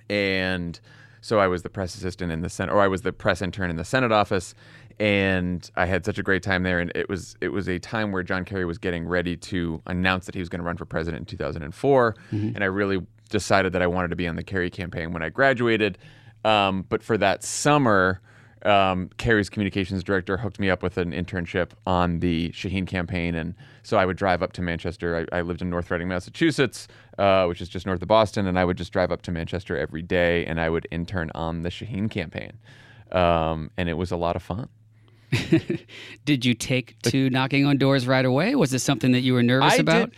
And 0.09 0.79
so 1.21 1.39
I 1.39 1.47
was 1.47 1.63
the 1.63 1.69
press 1.69 1.95
assistant 1.95 2.31
in 2.31 2.41
the 2.41 2.49
Senate, 2.49 2.73
or 2.73 2.81
I 2.81 2.87
was 2.87 3.01
the 3.01 3.11
press 3.11 3.41
intern 3.41 3.69
in 3.69 3.75
the 3.75 3.85
Senate 3.85 4.11
office, 4.11 4.53
and 4.99 5.69
I 5.75 5.85
had 5.85 6.05
such 6.05 6.17
a 6.17 6.23
great 6.23 6.43
time 6.43 6.63
there. 6.63 6.79
And 6.79 6.91
it 6.95 7.09
was 7.09 7.35
it 7.41 7.49
was 7.49 7.67
a 7.67 7.79
time 7.79 8.11
where 8.11 8.23
John 8.23 8.45
Kerry 8.45 8.65
was 8.65 8.77
getting 8.77 9.05
ready 9.05 9.35
to 9.37 9.81
announce 9.87 10.25
that 10.25 10.35
he 10.35 10.39
was 10.39 10.49
going 10.49 10.59
to 10.59 10.65
run 10.65 10.77
for 10.77 10.85
president 10.85 11.21
in 11.21 11.25
2004, 11.25 12.15
mm-hmm. 12.31 12.55
and 12.55 12.63
I 12.63 12.67
really 12.67 13.05
decided 13.29 13.73
that 13.73 13.81
I 13.81 13.87
wanted 13.87 14.09
to 14.09 14.15
be 14.15 14.27
on 14.27 14.35
the 14.35 14.43
Kerry 14.43 14.69
campaign 14.69 15.11
when 15.11 15.21
I 15.21 15.29
graduated. 15.29 15.97
Um, 16.45 16.85
but 16.87 17.03
for 17.03 17.17
that 17.17 17.43
summer, 17.43 18.21
um, 18.63 19.09
Kerry's 19.17 19.49
communications 19.49 20.03
director 20.03 20.37
hooked 20.37 20.59
me 20.59 20.69
up 20.69 20.83
with 20.83 20.97
an 20.97 21.11
internship 21.11 21.71
on 21.85 22.19
the 22.19 22.49
Shaheen 22.49 22.87
campaign, 22.87 23.35
and 23.35 23.55
so 23.83 23.97
I 23.97 24.05
would 24.05 24.17
drive 24.17 24.41
up 24.41 24.53
to 24.53 24.61
Manchester. 24.61 25.27
I, 25.31 25.37
I 25.37 25.41
lived 25.41 25.61
in 25.61 25.69
North 25.69 25.91
Reading, 25.91 26.07
Massachusetts, 26.07 26.87
uh, 27.17 27.45
which 27.45 27.61
is 27.61 27.69
just 27.69 27.85
north 27.85 28.01
of 28.01 28.07
Boston, 28.07 28.47
and 28.47 28.57
I 28.57 28.65
would 28.65 28.77
just 28.77 28.91
drive 28.91 29.11
up 29.11 29.21
to 29.23 29.31
Manchester 29.31 29.77
every 29.77 30.01
day, 30.01 30.45
and 30.45 30.59
I 30.59 30.69
would 30.69 30.87
intern 30.91 31.31
on 31.35 31.61
the 31.61 31.69
Shaheen 31.69 32.09
campaign, 32.09 32.53
um, 33.11 33.71
and 33.77 33.89
it 33.89 33.93
was 33.93 34.11
a 34.11 34.17
lot 34.17 34.35
of 34.35 34.43
fun. 34.43 34.69
did 36.25 36.45
you 36.45 36.53
take 36.53 36.99
to 37.03 37.29
knocking 37.29 37.65
on 37.65 37.77
doors 37.77 38.07
right 38.07 38.25
away? 38.25 38.55
Was 38.55 38.73
it 38.73 38.79
something 38.79 39.11
that 39.11 39.21
you 39.21 39.33
were 39.33 39.43
nervous 39.43 39.73
I 39.73 39.77
about? 39.77 40.11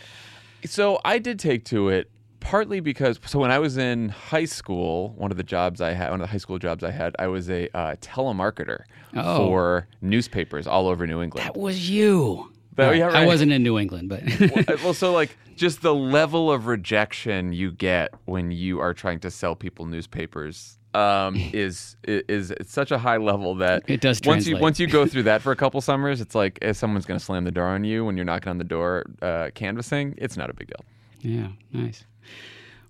Did, 0.62 0.70
so 0.70 1.00
I 1.04 1.18
did 1.18 1.38
take 1.38 1.64
to 1.66 1.88
it 1.88 2.09
partly 2.40 2.80
because 2.80 3.20
so 3.26 3.38
when 3.38 3.50
I 3.50 3.58
was 3.58 3.76
in 3.76 4.08
high 4.08 4.44
school, 4.44 5.10
one 5.16 5.30
of 5.30 5.36
the 5.36 5.42
jobs 5.42 5.80
I 5.80 5.92
had, 5.92 6.10
one 6.10 6.20
of 6.20 6.26
the 6.26 6.32
high 6.32 6.38
school 6.38 6.58
jobs 6.58 6.82
I 6.82 6.90
had, 6.90 7.14
I 7.18 7.28
was 7.28 7.48
a 7.50 7.68
uh, 7.76 7.96
telemarketer 7.96 8.84
oh. 9.16 9.36
for 9.36 9.88
newspapers 10.00 10.66
all 10.66 10.88
over 10.88 11.06
New 11.06 11.22
England. 11.22 11.46
That 11.46 11.56
was 11.56 11.88
you. 11.88 12.50
That, 12.74 12.96
yeah, 12.96 13.06
right. 13.06 13.16
I 13.16 13.26
wasn't 13.26 13.52
in 13.52 13.62
New 13.62 13.78
England, 13.78 14.08
but 14.08 14.22
well, 14.68 14.78
well, 14.84 14.94
so 14.94 15.12
like 15.12 15.36
just 15.56 15.82
the 15.82 15.94
level 15.94 16.50
of 16.50 16.66
rejection 16.66 17.52
you 17.52 17.70
get 17.70 18.12
when 18.24 18.50
you 18.50 18.80
are 18.80 18.94
trying 18.94 19.20
to 19.20 19.30
sell 19.30 19.54
people 19.54 19.84
newspapers 19.86 20.78
um, 20.94 21.36
is 21.52 21.96
is 22.06 22.50
it's 22.52 22.72
such 22.72 22.90
a 22.90 22.98
high 22.98 23.18
level 23.18 23.54
that 23.56 23.82
it 23.86 24.00
does 24.00 24.20
once 24.24 24.46
you 24.46 24.56
once 24.56 24.80
you 24.80 24.86
go 24.86 25.06
through 25.06 25.24
that 25.24 25.42
for 25.42 25.52
a 25.52 25.56
couple 25.56 25.80
summers, 25.80 26.20
it's 26.20 26.34
like 26.34 26.58
if 26.62 26.76
someone's 26.76 27.06
going 27.06 27.18
to 27.18 27.24
slam 27.24 27.44
the 27.44 27.50
door 27.50 27.66
on 27.66 27.84
you 27.84 28.04
when 28.04 28.16
you're 28.16 28.24
knocking 28.24 28.50
on 28.50 28.58
the 28.58 28.64
door 28.64 29.04
uh, 29.22 29.50
canvassing, 29.54 30.14
it's 30.18 30.36
not 30.36 30.50
a 30.50 30.54
big 30.54 30.68
deal. 30.68 30.84
Yeah, 31.20 31.48
nice. 31.72 32.04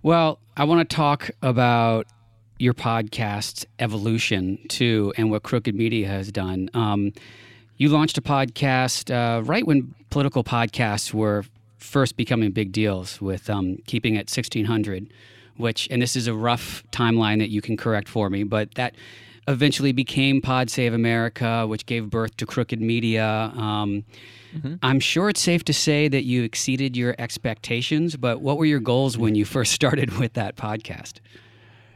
Well, 0.02 0.38
I 0.56 0.64
want 0.64 0.88
to 0.88 0.96
talk 0.96 1.30
about 1.42 2.06
your 2.58 2.74
podcast's 2.74 3.66
evolution 3.78 4.58
too, 4.68 5.12
and 5.16 5.30
what 5.30 5.42
Crooked 5.42 5.74
Media 5.74 6.08
has 6.08 6.30
done. 6.30 6.70
Um, 6.74 7.12
you 7.76 7.88
launched 7.88 8.18
a 8.18 8.22
podcast 8.22 9.10
uh, 9.10 9.42
right 9.42 9.66
when 9.66 9.94
political 10.10 10.44
podcasts 10.44 11.14
were 11.14 11.44
first 11.78 12.16
becoming 12.16 12.50
big 12.50 12.72
deals 12.72 13.20
with 13.20 13.48
um, 13.48 13.78
keeping 13.86 14.16
at 14.16 14.30
1600 14.30 15.10
which, 15.60 15.86
and 15.90 16.02
this 16.02 16.16
is 16.16 16.26
a 16.26 16.34
rough 16.34 16.82
timeline 16.90 17.38
that 17.38 17.50
you 17.50 17.60
can 17.60 17.76
correct 17.76 18.08
for 18.08 18.30
me, 18.30 18.42
but 18.42 18.74
that 18.74 18.94
eventually 19.50 19.92
became 19.92 20.40
Pod 20.40 20.70
Save 20.70 20.94
America, 20.94 21.66
which 21.66 21.86
gave 21.86 22.10
birth 22.10 22.36
to 22.38 22.46
Crooked 22.46 22.80
Media. 22.80 23.52
Um, 23.54 24.04
mm-hmm. 24.54 24.74
I'm 24.82 25.00
sure 25.00 25.28
it's 25.28 25.40
safe 25.40 25.64
to 25.64 25.72
say 25.72 26.08
that 26.08 26.24
you 26.24 26.42
exceeded 26.42 26.96
your 26.96 27.14
expectations, 27.18 28.16
but 28.16 28.40
what 28.40 28.58
were 28.58 28.64
your 28.64 28.80
goals 28.80 29.18
when 29.18 29.34
you 29.34 29.44
first 29.44 29.72
started 29.80 30.18
with 30.18 30.34
that 30.34 30.56
podcast? 30.56 31.20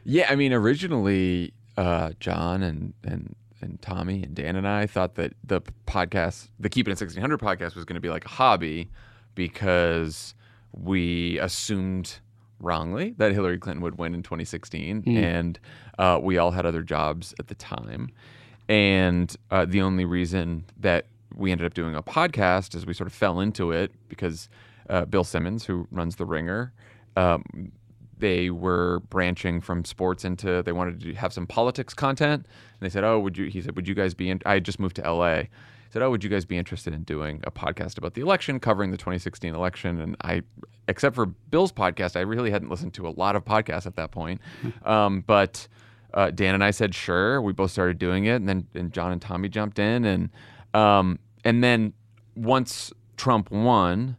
Yeah, 0.03 0.27
I 0.29 0.35
mean, 0.35 0.53
originally, 0.53 1.53
uh, 1.77 2.11
John 2.19 2.61
and, 2.61 2.93
and 3.03 3.35
and 3.61 3.81
Tommy 3.81 4.21
and 4.21 4.35
Dan 4.35 4.55
and 4.55 4.67
I 4.67 4.85
thought 4.85 5.15
that 5.15 5.33
the 5.43 5.61
podcast, 5.87 6.49
the 6.59 6.69
Keep 6.69 6.87
It 6.87 6.91
at 6.91 6.99
1600 7.01 7.39
podcast, 7.39 7.75
was 7.75 7.85
going 7.85 7.95
to 7.95 8.01
be 8.01 8.09
like 8.09 8.25
a 8.25 8.29
hobby 8.29 8.91
because 9.33 10.35
we 10.71 11.39
assumed 11.39 12.19
wrongly 12.59 13.13
that 13.17 13.31
Hillary 13.31 13.57
Clinton 13.57 13.83
would 13.83 13.97
win 13.97 14.13
in 14.13 14.23
2016, 14.23 15.03
mm. 15.03 15.17
and 15.17 15.59
uh, 15.99 16.19
we 16.21 16.37
all 16.37 16.51
had 16.51 16.65
other 16.65 16.83
jobs 16.83 17.33
at 17.39 17.47
the 17.47 17.55
time. 17.55 18.09
And 18.67 19.35
uh, 19.51 19.65
the 19.65 19.81
only 19.81 20.05
reason 20.05 20.65
that 20.79 21.05
we 21.35 21.51
ended 21.51 21.65
up 21.65 21.73
doing 21.73 21.95
a 21.95 22.01
podcast 22.01 22.75
is 22.75 22.85
we 22.85 22.93
sort 22.93 23.07
of 23.07 23.13
fell 23.13 23.39
into 23.39 23.71
it 23.71 23.91
because 24.09 24.49
uh, 24.89 25.05
Bill 25.05 25.23
Simmons, 25.23 25.65
who 25.65 25.87
runs 25.91 26.15
The 26.15 26.25
Ringer, 26.25 26.73
um, 27.15 27.71
they 28.17 28.49
were 28.49 29.01
branching 29.09 29.59
from 29.59 29.83
sports 29.83 30.23
into 30.23 30.63
they 30.63 30.71
wanted 30.71 31.01
to 31.01 31.13
have 31.15 31.33
some 31.33 31.45
politics 31.45 31.93
content. 31.93 32.45
And 32.45 32.79
they 32.79 32.89
said, 32.89 33.03
"Oh, 33.03 33.19
would 33.19 33.37
you?" 33.37 33.47
He 33.47 33.61
said, 33.61 33.75
"Would 33.75 33.87
you 33.87 33.95
guys 33.95 34.13
be?" 34.13 34.29
In-? 34.29 34.41
I 34.45 34.59
just 34.59 34.79
moved 34.79 34.95
to 34.97 35.11
LA 35.11 35.43
said, 35.95 36.01
"Oh, 36.01 36.09
would 36.09 36.25
you 36.25 36.29
guys 36.29 36.43
be 36.43 36.57
interested 36.57 36.93
in 36.93 37.03
doing 37.03 37.39
a 37.45 37.51
podcast 37.51 37.97
about 37.97 38.15
the 38.15 38.21
election, 38.21 38.59
covering 38.59 38.91
the 38.91 38.97
2016 38.97 39.55
election?" 39.55 40.01
And 40.01 40.17
I, 40.21 40.41
except 40.89 41.15
for 41.15 41.25
Bill's 41.25 41.71
podcast, 41.71 42.17
I 42.17 42.19
really 42.19 42.51
hadn't 42.51 42.67
listened 42.67 42.93
to 42.95 43.07
a 43.07 43.11
lot 43.11 43.37
of 43.37 43.45
podcasts 43.45 43.85
at 43.85 43.95
that 43.95 44.11
point. 44.11 44.41
Hmm. 44.61 44.87
Um, 44.87 45.23
but 45.25 45.69
uh, 46.13 46.31
Dan 46.31 46.53
and 46.53 46.61
I 46.65 46.71
said, 46.71 46.93
"Sure." 46.93 47.41
We 47.41 47.53
both 47.53 47.71
started 47.71 47.97
doing 47.97 48.25
it, 48.25 48.35
and 48.35 48.49
then 48.49 48.67
and 48.75 48.91
John 48.91 49.13
and 49.13 49.21
Tommy 49.21 49.47
jumped 49.47 49.79
in, 49.79 50.03
and 50.03 50.29
um, 50.73 51.17
and 51.45 51.63
then 51.63 51.93
once 52.35 52.91
Trump 53.15 53.49
won, 53.49 54.17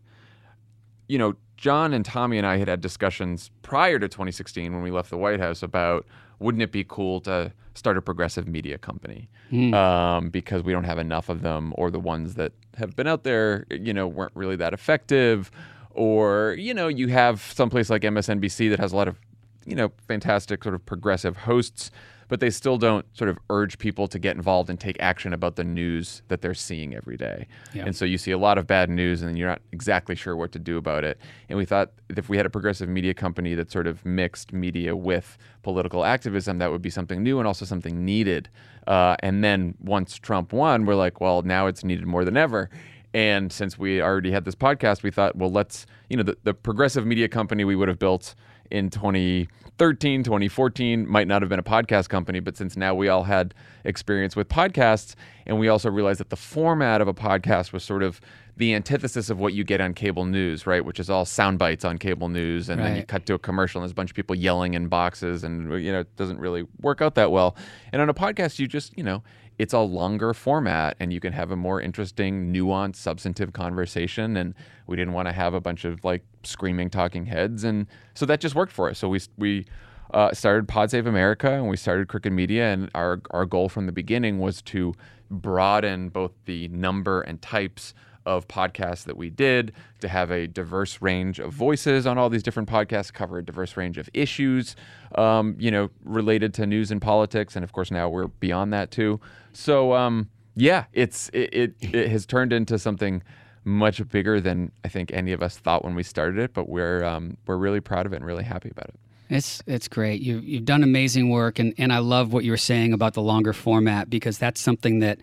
you 1.09 1.19
know, 1.19 1.35
John 1.59 1.93
and 1.93 2.07
Tommy 2.07 2.39
and 2.39 2.47
I 2.47 2.57
had 2.57 2.69
had 2.69 2.81
discussions 2.81 3.51
prior 3.61 3.99
to 3.99 4.09
2016 4.09 4.73
when 4.73 4.83
we 4.83 4.91
left 4.91 5.11
the 5.11 5.19
White 5.19 5.41
House 5.41 5.63
about 5.63 6.07
wouldn't 6.39 6.63
it 6.63 6.73
be 6.73 6.85
cool 6.85 7.21
to 7.23 7.53
start 7.77 7.97
a 7.97 8.03
progressive 8.03 8.49
media 8.49 8.79
company 8.79 9.29
mm. 9.53 9.75
um, 9.75 10.31
because 10.31 10.63
we 10.63 10.73
don't 10.73 10.85
have 10.85 10.99
enough 10.99 11.29
of 11.29 11.43
them, 11.43 11.73
or 11.77 11.91
the 11.91 12.01
ones 12.01 12.35
that 12.35 12.53
have 12.77 12.97
been 12.97 13.07
out 13.07 13.25
there, 13.25 13.67
you 13.71 13.93
know, 13.93 14.07
weren't 14.07 14.33
really 14.35 14.57
that 14.57 14.73
effective, 14.73 15.51
or 15.91 16.57
you 16.59 16.75
know, 16.75 16.89
you 16.89 17.09
have 17.09 17.41
someplace 17.41 17.91
like 17.91 18.03
MSNBC 18.03 18.71
that 18.71 18.81
has 18.81 18.93
a 18.93 18.97
lot 18.97 19.09
of, 19.09 19.21
you 19.65 19.77
know, 19.77 19.93
fantastic 20.09 20.63
sort 20.65 20.75
of 20.75 20.85
progressive 20.87 21.37
hosts 21.37 21.91
but 22.29 22.41
they 22.41 22.51
still 22.51 22.77
don't 22.79 23.07
sort 23.17 23.31
of 23.31 23.39
urge 23.51 23.79
people 23.79 24.09
to 24.09 24.19
get 24.19 24.37
involved 24.37 24.69
and 24.71 24.79
take 24.81 24.97
action 25.01 25.33
about 25.33 25.57
the 25.57 25.65
news 25.65 26.23
that 26.29 26.41
they're 26.41 26.55
seeing 26.55 26.95
every 26.95 27.17
day. 27.17 27.47
Yeah. 27.73 27.85
And 27.87 27.95
so 27.95 28.05
you 28.05 28.19
see 28.19 28.31
a 28.31 28.39
lot 28.39 28.59
of 28.59 28.67
bad 28.67 28.91
news 28.91 29.23
and 29.23 29.39
you're 29.39 29.49
not 29.49 29.63
exactly 29.73 30.15
sure 30.15 30.37
what 30.37 30.53
to 30.53 30.59
do 30.59 30.77
about 30.77 31.05
it. 31.05 31.19
And 31.49 31.57
we 31.57 31.65
thought 31.65 31.93
if 32.09 32.29
we 32.29 32.37
had 32.37 32.47
a 32.47 32.51
progressive 32.51 32.89
media 32.89 33.15
company 33.15 33.55
that 33.55 33.71
sort 33.71 33.87
of 33.87 34.05
mixed 34.05 34.53
media 34.53 34.97
with 34.97 35.39
political 35.63 36.05
activism, 36.05 36.59
that 36.59 36.71
would 36.71 36.83
be 36.83 36.91
something 36.91 37.23
new 37.23 37.39
and 37.39 37.47
also 37.47 37.65
something 37.65 38.05
needed. 38.05 38.49
Uh, 38.87 39.17
and 39.21 39.43
then 39.43 39.75
once 39.81 40.17
Trump 40.17 40.53
won, 40.53 40.87
we're 40.87 40.95
like, 40.95 41.21
well, 41.21 41.43
now 41.43 41.67
it's 41.67 41.85
needed 41.85 42.07
more 42.07 42.25
than 42.25 42.37
ever. 42.37 42.71
And 43.15 43.51
since 43.51 43.79
we 43.79 44.03
already 44.03 44.31
had 44.31 44.45
this 44.45 44.55
podcast, 44.55 45.03
we 45.03 45.11
thought, 45.11 45.37
well, 45.37 45.51
let's, 45.51 45.87
you 46.11 46.19
know, 46.19 46.23
the, 46.23 46.37
the 46.43 46.53
progressive 46.53 47.07
media 47.07 47.29
company 47.29 47.65
we 47.65 47.75
would 47.75 47.89
have 47.89 47.99
built 47.99 48.35
in 48.71 48.91
2013, 48.91 50.23
2014 50.23 51.09
might 51.09 51.27
not 51.27 51.43
have 51.43 51.49
been 51.49 51.59
a 51.59 51.65
podcast 51.65 52.09
company, 52.09 52.41
but 52.41 52.57
since 52.57 52.77
now 52.77 52.95
we 52.95 53.09
all 53.09 53.25
had 53.25 53.55
experience 53.85 54.37
with 54.37 54.49
podcasts, 54.49 55.15
and 55.47 55.59
we 55.59 55.69
also 55.69 55.91
realized 55.91 56.21
that 56.21 56.31
the 56.31 56.37
format 56.37 57.01
of 57.01 57.09
a 57.09 57.15
podcast 57.15 57.73
was 57.73 57.85
sort 57.85 58.03
of 58.03 58.21
the 58.57 58.75
antithesis 58.75 59.29
of 59.29 59.39
what 59.39 59.53
you 59.53 59.65
get 59.65 59.81
on 59.81 59.93
cable 59.93 60.25
news, 60.25 60.67
right? 60.67 60.85
Which 60.85 60.99
is 60.99 61.11
all 61.11 61.25
sound 61.27 61.59
bites 61.59 61.85
on 61.85 61.99
cable 61.99 62.29
news, 62.29 62.69
and 62.69 62.81
right. 62.81 62.89
then 62.89 62.97
you 62.97 63.03
cut 63.05 63.27
to 63.27 63.35
a 63.35 63.39
commercial, 63.39 63.81
and 63.81 63.85
there's 63.85 63.93
a 63.93 63.95
bunch 63.95 64.11
of 64.11 64.17
people 64.17 64.35
yelling 64.35 64.75
in 64.75 64.89
boxes, 64.89 65.45
and 65.45 65.71
you 65.83 65.93
know 65.93 66.01
it 66.01 66.17
doesn't 66.17 66.39
really 66.39 66.67
work 66.81 67.03
out 67.03 67.15
that 67.17 67.31
well. 67.31 67.55
And 67.93 68.01
on 68.01 68.09
a 68.09 68.15
podcast, 68.15 68.59
you 68.59 68.67
just 68.67 68.97
you 68.97 69.05
know 69.05 69.23
it's 69.59 69.73
a 69.73 69.81
longer 69.81 70.35
format 70.35 70.97
and 71.01 71.13
you 71.13 71.21
can 71.21 71.33
have 71.33 71.51
a 71.51 71.57
more 71.57 71.81
interesting, 71.81 72.53
nuanced, 72.53 72.97
substantive 72.97 73.53
conversation. 73.53 74.37
And 74.37 74.55
we 74.87 74.97
didn't 74.97 75.15
want 75.15 75.29
to 75.29 75.33
have 75.33 75.55
a 75.55 75.61
bunch 75.61 75.85
of 75.85 76.05
like 76.05 76.23
screaming 76.43 76.91
talking 76.91 77.27
heads. 77.27 77.65
And 77.65 77.87
so 78.15 78.27
that 78.27 78.41
just 78.41 78.55
worked 78.55 78.73
for 78.73 78.91
us. 78.91 78.99
So 78.99 79.09
we, 79.09 79.21
we, 79.39 79.67
uh, 80.13 80.33
started 80.33 80.69
Pod 80.69 80.91
Save 80.91 81.07
America 81.07 81.51
and 81.51 81.69
we 81.69 81.77
started 81.77 82.09
Crooked 82.09 82.33
Media. 82.33 82.73
And 82.73 82.91
our, 82.95 83.21
our 83.31 83.47
goal 83.47 83.69
from 83.69 83.87
the 83.87 83.93
beginning 83.93 84.39
was 84.39 84.63
to 84.63 84.95
broaden 85.31 86.11
both 86.11 86.33
the 86.45 86.69
number 86.69 87.23
and 87.23 87.41
types 87.43 87.95
of 88.27 88.47
podcasts 88.49 89.05
that 89.05 89.17
we 89.17 89.31
did 89.31 89.73
to 90.01 90.09
have 90.09 90.31
a 90.31 90.47
diverse 90.47 91.01
range 91.01 91.39
of 91.39 91.53
voices 91.53 92.07
on 92.07 92.19
all 92.19 92.29
these 92.29 92.43
different 92.43 92.69
podcasts, 92.69 93.13
cover 93.13 93.39
a 93.39 93.45
diverse 93.45 93.77
range 93.77 93.97
of 93.97 94.11
issues, 94.13 94.77
um, 95.15 95.57
you 95.59 95.71
know, 95.71 95.89
related 96.05 96.53
to 96.55 96.67
news 96.67 96.91
and 96.91 97.01
politics, 97.01 97.57
and 97.57 97.65
of 97.65 97.73
course 97.73 97.91
now 97.91 98.09
we're 98.09 98.27
beyond 98.27 98.73
that 98.73 98.91
too. 98.91 99.21
So 99.53 99.95
um, 99.95 100.29
yeah, 100.57 100.85
it's 100.93 101.31
it, 101.33 101.55
it, 101.55 101.75
it 101.81 102.09
has 102.11 102.27
turned 102.27 102.53
into 102.53 102.79
something 102.79 103.23
much 103.65 104.07
bigger 104.09 104.41
than 104.41 104.71
I 104.85 104.89
think 104.89 105.13
any 105.13 105.33
of 105.33 105.43
us 105.43 105.59
thought 105.59 105.85
when 105.85 105.95
we 105.95 106.03
started 106.03 106.39
it, 106.39 106.55
but 106.55 106.69
we're 106.69 107.05
um, 107.05 107.37
we're 107.47 107.57
really 107.57 107.81
proud 107.81 108.07
of 108.07 108.13
it 108.13 108.17
and 108.17 108.25
really 108.27 108.45
happy 108.45 108.71
about 108.71 108.89
it. 108.89 108.95
It's 109.29 109.63
it's 109.67 109.89
great. 109.89 110.21
You 110.21 110.39
you've 110.39 110.65
done 110.65 110.83
amazing 110.83 111.31
work, 111.31 111.59
and 111.59 111.75
and 111.79 111.93
I 111.93 111.99
love 111.99 112.33
what 112.33 112.45
you 112.45 112.53
were 112.53 112.57
saying 112.57 112.93
about 112.93 113.15
the 113.15 113.23
longer 113.23 113.53
format 113.53 114.09
because 114.09 114.39
that's 114.39 114.61
something 114.61 115.01
that 115.01 115.19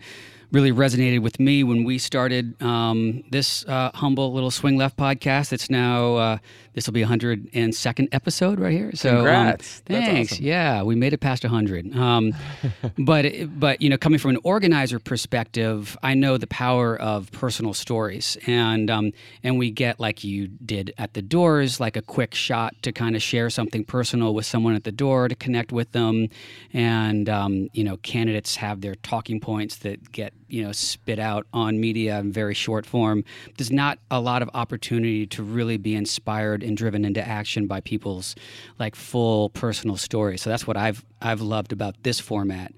really 0.54 0.72
resonated 0.72 1.20
with 1.20 1.40
me 1.40 1.64
when 1.64 1.82
we 1.84 1.98
started 1.98 2.60
um, 2.62 3.24
this 3.30 3.64
uh, 3.66 3.90
humble 3.94 4.32
little 4.32 4.52
swing 4.52 4.78
left 4.78 4.96
podcast. 4.96 5.52
It's 5.52 5.68
now 5.68 6.14
uh, 6.14 6.38
this 6.74 6.86
will 6.86 6.92
be 6.92 7.02
a 7.02 7.06
hundred 7.06 7.48
and 7.54 7.74
second 7.74 8.08
episode 8.12 8.58
right 8.58 8.72
here. 8.72 8.90
So 8.94 9.10
um, 9.10 9.16
Congrats. 9.16 9.78
Um, 9.78 9.82
thanks. 9.86 10.32
Awesome. 10.34 10.44
Yeah, 10.44 10.82
we 10.82 10.96
made 10.96 11.12
it 11.12 11.18
past 11.18 11.44
hundred. 11.44 11.94
Um, 11.96 12.34
but 12.98 13.26
but 13.58 13.80
you 13.80 13.88
know, 13.88 13.96
coming 13.96 14.18
from 14.18 14.32
an 14.32 14.38
organizer 14.42 14.98
perspective, 14.98 15.96
I 16.02 16.14
know 16.14 16.36
the 16.36 16.46
power 16.46 16.96
of 16.96 17.30
personal 17.32 17.74
stories, 17.74 18.36
and 18.46 18.90
um, 18.90 19.12
and 19.42 19.58
we 19.58 19.70
get 19.70 20.00
like 20.00 20.24
you 20.24 20.48
did 20.48 20.92
at 20.98 21.14
the 21.14 21.22
doors, 21.22 21.80
like 21.80 21.96
a 21.96 22.02
quick 22.02 22.34
shot 22.34 22.74
to 22.82 22.92
kind 22.92 23.14
of 23.14 23.22
share 23.22 23.50
something 23.50 23.84
personal 23.84 24.34
with 24.34 24.46
someone 24.46 24.74
at 24.74 24.84
the 24.84 24.92
door 24.92 25.28
to 25.28 25.34
connect 25.34 25.72
with 25.72 25.92
them, 25.92 26.28
and 26.72 27.28
um, 27.28 27.68
you 27.72 27.84
know, 27.84 27.96
candidates 27.98 28.56
have 28.56 28.80
their 28.80 28.96
talking 28.96 29.40
points 29.40 29.76
that 29.76 30.10
get 30.10 30.32
you 30.48 30.62
know 30.62 30.72
spit 30.72 31.18
out 31.18 31.46
on 31.52 31.80
media 31.80 32.18
in 32.18 32.30
very 32.30 32.54
short 32.54 32.86
form 32.86 33.24
there's 33.56 33.72
not 33.72 33.98
a 34.10 34.20
lot 34.20 34.40
of 34.40 34.48
opportunity 34.54 35.26
to 35.26 35.42
really 35.42 35.76
be 35.76 35.94
inspired 35.94 36.62
and 36.64 36.76
driven 36.76 37.04
into 37.04 37.26
action 37.26 37.66
by 37.66 37.80
people's 37.80 38.34
like 38.78 38.94
full 38.94 39.50
personal 39.50 39.96
stories 39.96 40.42
so 40.42 40.50
that's 40.50 40.66
what 40.66 40.76
i've 40.76 41.04
i've 41.22 41.40
loved 41.40 41.72
about 41.72 41.94
this 42.02 42.20
format 42.20 42.72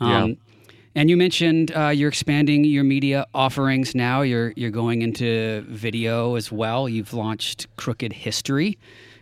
um, 0.00 0.28
yeah. 0.28 0.34
And 0.96 1.10
you 1.10 1.16
mentioned 1.18 1.76
uh, 1.76 1.88
you're 1.88 2.08
expanding 2.08 2.64
your 2.64 2.82
media 2.82 3.26
offerings 3.34 3.94
now. 3.94 4.22
You're 4.22 4.54
you're 4.56 4.70
going 4.70 5.02
into 5.02 5.62
video 5.68 6.36
as 6.36 6.50
well. 6.50 6.88
You've 6.88 7.12
launched 7.12 7.66
Crooked 7.76 8.14
History. 8.14 8.78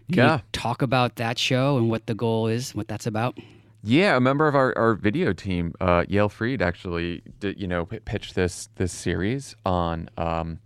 Can 0.09 0.18
yeah. 0.18 0.40
talk 0.53 0.83
about 0.83 1.16
that 1.16 1.37
show 1.37 1.77
and 1.77 1.90
what 1.90 2.07
the 2.07 2.14
goal 2.14 2.46
is, 2.46 2.77
what 2.77 2.87
that's 2.87 3.07
about. 3.07 3.38
Yeah, 3.83 4.16
a 4.16 4.20
member 4.20 4.46
of 4.46 4.55
our, 4.55 4.77
our 4.79 4.94
video 4.94 5.33
team, 5.33 5.74
uh, 5.81 6.05
Yael 6.09 6.31
Freed, 6.31 6.62
actually, 6.62 7.22
did, 7.40 7.61
you 7.61 7.66
know, 7.66 7.87
p- 7.87 7.98
pitched 7.98 8.35
this 8.35 8.68
this 8.77 8.92
series 8.92 9.57
on 9.66 10.09
um, 10.16 10.61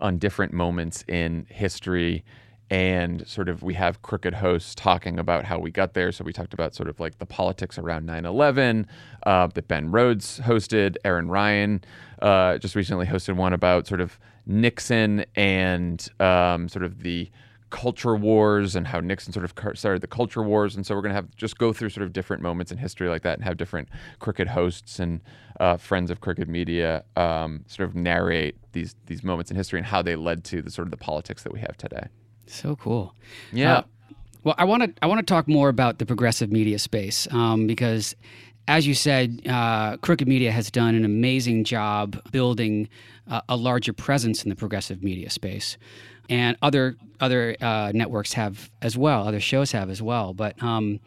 on 0.00 0.18
different 0.18 0.52
moments 0.52 1.04
in 1.06 1.46
history, 1.48 2.24
and 2.70 3.26
sort 3.26 3.48
of 3.48 3.62
we 3.62 3.74
have 3.74 4.02
crooked 4.02 4.34
hosts 4.34 4.74
talking 4.74 5.18
about 5.18 5.44
how 5.44 5.58
we 5.58 5.70
got 5.70 5.94
there. 5.94 6.12
So 6.12 6.24
we 6.24 6.32
talked 6.32 6.54
about 6.54 6.74
sort 6.74 6.88
of 6.88 7.00
like 7.00 7.18
the 7.18 7.26
politics 7.26 7.78
around 7.78 8.06
9/11 8.06 8.86
uh, 9.24 9.46
that 9.48 9.68
Ben 9.68 9.90
Rhodes 9.90 10.40
hosted. 10.40 10.96
Erin 11.04 11.28
Ryan 11.28 11.82
uh, 12.20 12.58
just 12.58 12.74
recently 12.74 13.06
hosted 13.06 13.36
one 13.36 13.52
about 13.52 13.86
sort 13.86 14.00
of 14.00 14.18
Nixon 14.46 15.24
and 15.34 16.06
um, 16.20 16.68
sort 16.68 16.84
of 16.84 17.02
the 17.02 17.30
culture 17.70 18.16
wars 18.16 18.74
and 18.76 18.86
how 18.86 19.00
Nixon 19.00 19.32
sort 19.32 19.44
of 19.44 19.78
started 19.78 20.00
the 20.00 20.06
culture 20.06 20.42
wars. 20.42 20.74
And 20.74 20.86
so 20.86 20.94
we're 20.94 21.02
going 21.02 21.10
to 21.10 21.16
have 21.16 21.34
just 21.36 21.58
go 21.58 21.72
through 21.72 21.90
sort 21.90 22.04
of 22.04 22.12
different 22.12 22.42
moments 22.42 22.72
in 22.72 22.78
history 22.78 23.08
like 23.08 23.22
that 23.22 23.34
and 23.34 23.44
have 23.44 23.56
different 23.56 23.88
crooked 24.20 24.48
hosts 24.48 24.98
and 24.98 25.20
uh, 25.60 25.76
friends 25.76 26.10
of 26.10 26.20
crooked 26.20 26.48
media 26.48 27.04
um, 27.16 27.64
sort 27.66 27.88
of 27.88 27.94
narrate 27.94 28.56
these 28.72 28.94
these 29.06 29.22
moments 29.22 29.50
in 29.50 29.56
history 29.56 29.78
and 29.78 29.86
how 29.86 30.02
they 30.02 30.16
led 30.16 30.44
to 30.44 30.62
the 30.62 30.70
sort 30.70 30.86
of 30.86 30.90
the 30.90 30.96
politics 30.96 31.42
that 31.42 31.52
we 31.52 31.60
have 31.60 31.76
today. 31.76 32.08
So 32.48 32.76
cool. 32.76 33.14
Yeah. 33.52 33.78
Uh, 33.78 33.82
well, 34.44 34.54
I 34.58 34.64
want 34.64 34.82
to 34.82 34.92
I 35.02 35.06
want 35.06 35.18
to 35.20 35.26
talk 35.26 35.48
more 35.48 35.68
about 35.68 35.98
the 35.98 36.06
progressive 36.06 36.50
media 36.50 36.78
space 36.78 37.28
um, 37.32 37.66
because 37.66 38.14
as 38.66 38.86
you 38.86 38.94
said, 38.94 39.40
uh, 39.48 39.96
Crooked 39.96 40.28
Media 40.28 40.52
has 40.52 40.70
done 40.70 40.94
an 40.94 41.04
amazing 41.04 41.64
job 41.64 42.20
building 42.30 42.88
uh, 43.26 43.40
a 43.48 43.56
larger 43.56 43.94
presence 43.94 44.42
in 44.42 44.50
the 44.50 44.56
progressive 44.56 45.02
media 45.02 45.30
space 45.30 45.78
and 46.28 46.56
other 46.62 46.96
other 47.20 47.56
uh, 47.60 47.90
networks 47.94 48.32
have 48.34 48.70
as 48.82 48.96
well. 48.96 49.26
Other 49.26 49.40
shows 49.40 49.72
have 49.72 49.90
as 49.90 50.00
well. 50.00 50.34
But 50.34 50.62
um, 50.62 51.00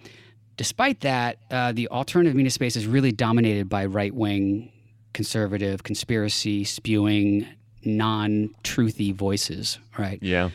despite 0.58 1.02
that, 1.02 1.38
uh, 1.50 1.72
the 1.72 1.88
alternative 1.90 2.36
media 2.36 2.52
space 2.52 2.76
is 2.76 2.86
really 2.88 3.12
dominated 3.12 3.70
by 3.70 3.86
right 3.86 4.14
wing, 4.14 4.72
conservative, 5.14 5.84
conspiracy 5.84 6.64
spewing, 6.64 7.48
non 7.86 8.54
truthy 8.64 9.14
voices. 9.14 9.80
Right. 9.98 10.20
Yeah. 10.22 10.50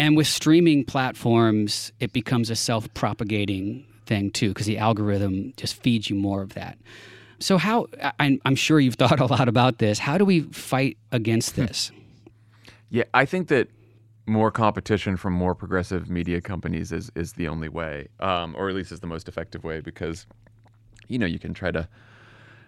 And 0.00 0.16
with 0.16 0.26
streaming 0.26 0.82
platforms, 0.82 1.92
it 2.00 2.14
becomes 2.14 2.48
a 2.48 2.56
self 2.56 2.92
propagating 2.94 3.84
thing 4.06 4.30
too, 4.30 4.48
because 4.48 4.64
the 4.64 4.78
algorithm 4.78 5.52
just 5.58 5.74
feeds 5.74 6.08
you 6.08 6.16
more 6.16 6.40
of 6.40 6.54
that. 6.54 6.78
So, 7.38 7.58
how, 7.58 7.86
I'm, 8.18 8.40
I'm 8.46 8.54
sure 8.56 8.80
you've 8.80 8.94
thought 9.02 9.20
a 9.20 9.26
lot 9.26 9.46
about 9.46 9.76
this. 9.76 9.98
How 9.98 10.16
do 10.16 10.24
we 10.24 10.40
fight 10.40 10.96
against 11.12 11.54
this? 11.54 11.92
Yeah, 12.88 13.04
I 13.12 13.26
think 13.26 13.48
that 13.48 13.68
more 14.24 14.50
competition 14.50 15.18
from 15.18 15.34
more 15.34 15.54
progressive 15.54 16.08
media 16.08 16.40
companies 16.40 16.92
is 16.92 17.12
is 17.14 17.34
the 17.34 17.48
only 17.48 17.68
way, 17.68 18.08
um, 18.20 18.54
or 18.56 18.70
at 18.70 18.74
least 18.74 18.92
is 18.92 19.00
the 19.00 19.06
most 19.06 19.28
effective 19.28 19.64
way, 19.64 19.82
because 19.82 20.26
you 21.08 21.18
know 21.18 21.26
you 21.26 21.38
can 21.38 21.52
try 21.52 21.70
to. 21.72 21.86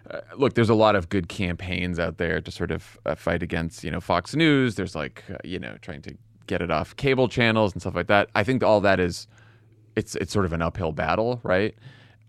Uh, 0.07 0.19
look, 0.37 0.53
there's 0.53 0.69
a 0.69 0.75
lot 0.75 0.95
of 0.95 1.09
good 1.09 1.29
campaigns 1.29 1.97
out 1.97 2.19
there 2.19 2.41
to 2.41 2.51
sort 2.51 2.69
of 2.69 2.99
uh, 3.07 3.15
fight 3.15 3.41
against, 3.41 3.85
you 3.85 3.89
know, 3.89 4.01
Fox 4.01 4.35
News. 4.35 4.75
There's 4.75 4.95
like, 4.95 5.23
uh, 5.31 5.37
you 5.45 5.57
know, 5.57 5.77
trying 5.81 6.01
to 6.01 6.17
get 6.47 6.61
it 6.61 6.71
off 6.71 6.95
cable 6.95 7.27
channels 7.27 7.73
and 7.73 7.81
stuff 7.81 7.95
like 7.95 8.07
that. 8.07 8.29
I 8.35 8.43
think 8.43 8.63
all 8.63 8.81
that 8.81 8.99
is, 8.99 9.27
it's 9.95 10.15
it's 10.15 10.31
sort 10.31 10.45
of 10.45 10.53
an 10.53 10.61
uphill 10.61 10.91
battle, 10.91 11.39
right? 11.43 11.75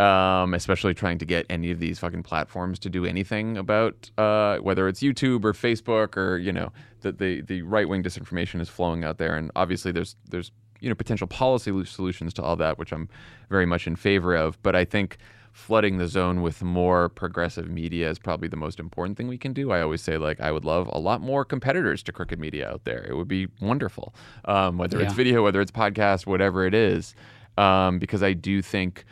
Um, 0.00 0.54
especially 0.54 0.92
trying 0.92 1.18
to 1.18 1.24
get 1.24 1.46
any 1.48 1.70
of 1.70 1.78
these 1.78 2.00
fucking 2.00 2.24
platforms 2.24 2.80
to 2.80 2.90
do 2.90 3.04
anything 3.04 3.56
about 3.56 4.10
uh, 4.18 4.58
whether 4.58 4.88
it's 4.88 5.00
YouTube 5.00 5.44
or 5.44 5.52
Facebook 5.52 6.16
or 6.16 6.36
you 6.38 6.52
know 6.52 6.72
the 7.00 7.12
the, 7.12 7.40
the 7.42 7.62
right 7.62 7.88
wing 7.88 8.02
disinformation 8.02 8.60
is 8.60 8.68
flowing 8.68 9.04
out 9.04 9.18
there, 9.18 9.36
and 9.36 9.50
obviously 9.54 9.92
there's 9.92 10.16
there's 10.28 10.50
you 10.80 10.88
know 10.88 10.94
potential 10.94 11.26
policy 11.26 11.84
solutions 11.84 12.34
to 12.34 12.42
all 12.42 12.56
that, 12.56 12.78
which 12.78 12.92
I'm 12.92 13.08
very 13.48 13.66
much 13.66 13.86
in 13.86 13.96
favor 13.96 14.34
of. 14.34 14.60
But 14.62 14.74
I 14.74 14.84
think 14.84 15.18
flooding 15.54 15.98
the 15.98 16.08
zone 16.08 16.42
with 16.42 16.62
more 16.64 17.08
progressive 17.08 17.70
media 17.70 18.10
is 18.10 18.18
probably 18.18 18.48
the 18.48 18.56
most 18.56 18.80
important 18.80 19.16
thing 19.16 19.28
we 19.28 19.38
can 19.38 19.52
do. 19.52 19.70
I 19.70 19.80
always 19.80 20.02
say, 20.02 20.18
like, 20.18 20.40
I 20.40 20.50
would 20.50 20.64
love 20.64 20.90
a 20.92 20.98
lot 20.98 21.20
more 21.20 21.44
competitors 21.44 22.02
to 22.02 22.12
crooked 22.12 22.40
media 22.40 22.68
out 22.68 22.84
there. 22.84 23.06
It 23.08 23.14
would 23.14 23.28
be 23.28 23.46
wonderful, 23.60 24.16
um, 24.46 24.78
whether 24.78 24.98
yeah. 24.98 25.04
it's 25.04 25.14
video, 25.14 25.44
whether 25.44 25.60
it's 25.60 25.70
podcast, 25.70 26.26
whatever 26.26 26.66
it 26.66 26.74
is, 26.74 27.14
um, 27.56 28.00
because 28.00 28.20
I 28.20 28.32
do 28.32 28.62
think 28.62 29.04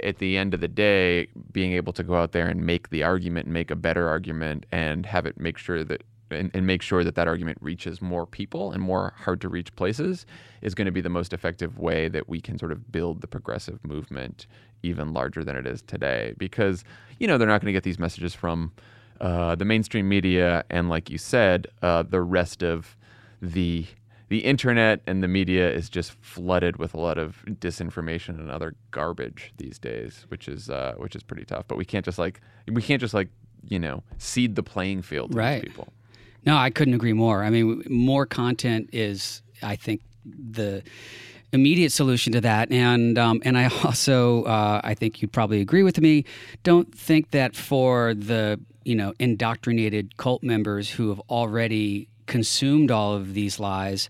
at 0.00 0.18
the 0.18 0.36
end 0.36 0.54
of 0.54 0.60
the 0.60 0.68
day, 0.68 1.26
being 1.50 1.72
able 1.72 1.92
to 1.92 2.04
go 2.04 2.14
out 2.14 2.30
there 2.30 2.46
and 2.46 2.64
make 2.64 2.90
the 2.90 3.02
argument 3.02 3.46
and 3.46 3.52
make 3.52 3.72
a 3.72 3.76
better 3.76 4.08
argument 4.08 4.66
and 4.70 5.04
have 5.04 5.26
it 5.26 5.40
make 5.40 5.58
sure 5.58 5.82
that 5.82 6.04
and, 6.30 6.50
and, 6.54 6.66
make 6.66 6.82
sure 6.82 7.04
that 7.04 7.14
that 7.14 7.28
argument 7.28 7.58
reaches 7.60 8.00
more 8.00 8.26
people 8.26 8.72
and 8.72 8.82
more 8.82 9.12
hard 9.16 9.40
to 9.42 9.48
reach 9.48 9.74
places 9.76 10.26
is 10.62 10.74
going 10.74 10.86
to 10.86 10.92
be 10.92 11.00
the 11.00 11.08
most 11.08 11.32
effective 11.32 11.78
way 11.78 12.08
that 12.08 12.28
we 12.28 12.40
can 12.40 12.58
sort 12.58 12.72
of 12.72 12.90
build 12.90 13.20
the 13.20 13.26
progressive 13.26 13.84
movement 13.84 14.46
even 14.82 15.12
larger 15.12 15.44
than 15.44 15.56
it 15.56 15.66
is 15.66 15.82
today. 15.82 16.34
Because, 16.38 16.84
you 17.18 17.26
know, 17.26 17.38
they're 17.38 17.48
not 17.48 17.60
going 17.60 17.66
to 17.66 17.72
get 17.72 17.82
these 17.82 17.98
messages 17.98 18.34
from 18.34 18.72
uh, 19.20 19.54
the 19.54 19.64
mainstream 19.64 20.08
media 20.08 20.64
and, 20.70 20.88
like 20.88 21.10
you 21.10 21.18
said, 21.18 21.66
uh, 21.82 22.02
the 22.02 22.22
rest 22.22 22.62
of 22.62 22.96
the 23.40 23.86
the 24.28 24.38
internet 24.38 25.00
and 25.06 25.22
the 25.22 25.28
media 25.28 25.70
is 25.70 25.88
just 25.88 26.12
flooded 26.20 26.76
with 26.78 26.94
a 26.94 26.98
lot 26.98 27.18
of 27.18 27.44
disinformation 27.46 28.30
and 28.30 28.50
other 28.50 28.74
garbage 28.90 29.52
these 29.58 29.78
days, 29.78 30.24
which 30.28 30.48
is 30.48 30.70
uh, 30.70 30.94
which 30.96 31.14
is 31.14 31.22
pretty 31.22 31.44
tough. 31.44 31.66
But 31.68 31.78
we 31.78 31.84
can't 31.84 32.04
just 32.04 32.18
like 32.18 32.40
we 32.66 32.82
can't 32.82 33.00
just 33.00 33.14
like 33.14 33.28
you 33.68 33.78
know 33.78 34.02
cede 34.18 34.56
the 34.56 34.62
playing 34.62 35.02
field 35.02 35.32
to 35.32 35.38
right. 35.38 35.62
people. 35.62 35.92
No, 36.46 36.56
I 36.56 36.70
couldn't 36.70 36.94
agree 36.94 37.12
more. 37.12 37.42
I 37.42 37.50
mean, 37.50 37.82
more 37.88 38.26
content 38.26 38.90
is, 38.92 39.42
I 39.62 39.76
think, 39.76 40.02
the 40.24 40.82
immediate 41.52 41.92
solution 41.92 42.32
to 42.32 42.40
that. 42.42 42.70
And 42.70 43.16
um, 43.16 43.40
and 43.44 43.56
I 43.56 43.70
also, 43.84 44.42
uh, 44.44 44.80
I 44.84 44.94
think 44.94 45.22
you'd 45.22 45.32
probably 45.32 45.60
agree 45.60 45.82
with 45.82 46.00
me. 46.00 46.24
Don't 46.62 46.94
think 46.94 47.30
that 47.30 47.56
for 47.56 48.14
the 48.14 48.60
you 48.84 48.94
know 48.94 49.14
indoctrinated 49.18 50.16
cult 50.18 50.42
members 50.42 50.90
who 50.90 51.08
have 51.08 51.20
already 51.30 52.08
consumed 52.26 52.90
all 52.90 53.14
of 53.14 53.34
these 53.34 53.58
lies, 53.58 54.08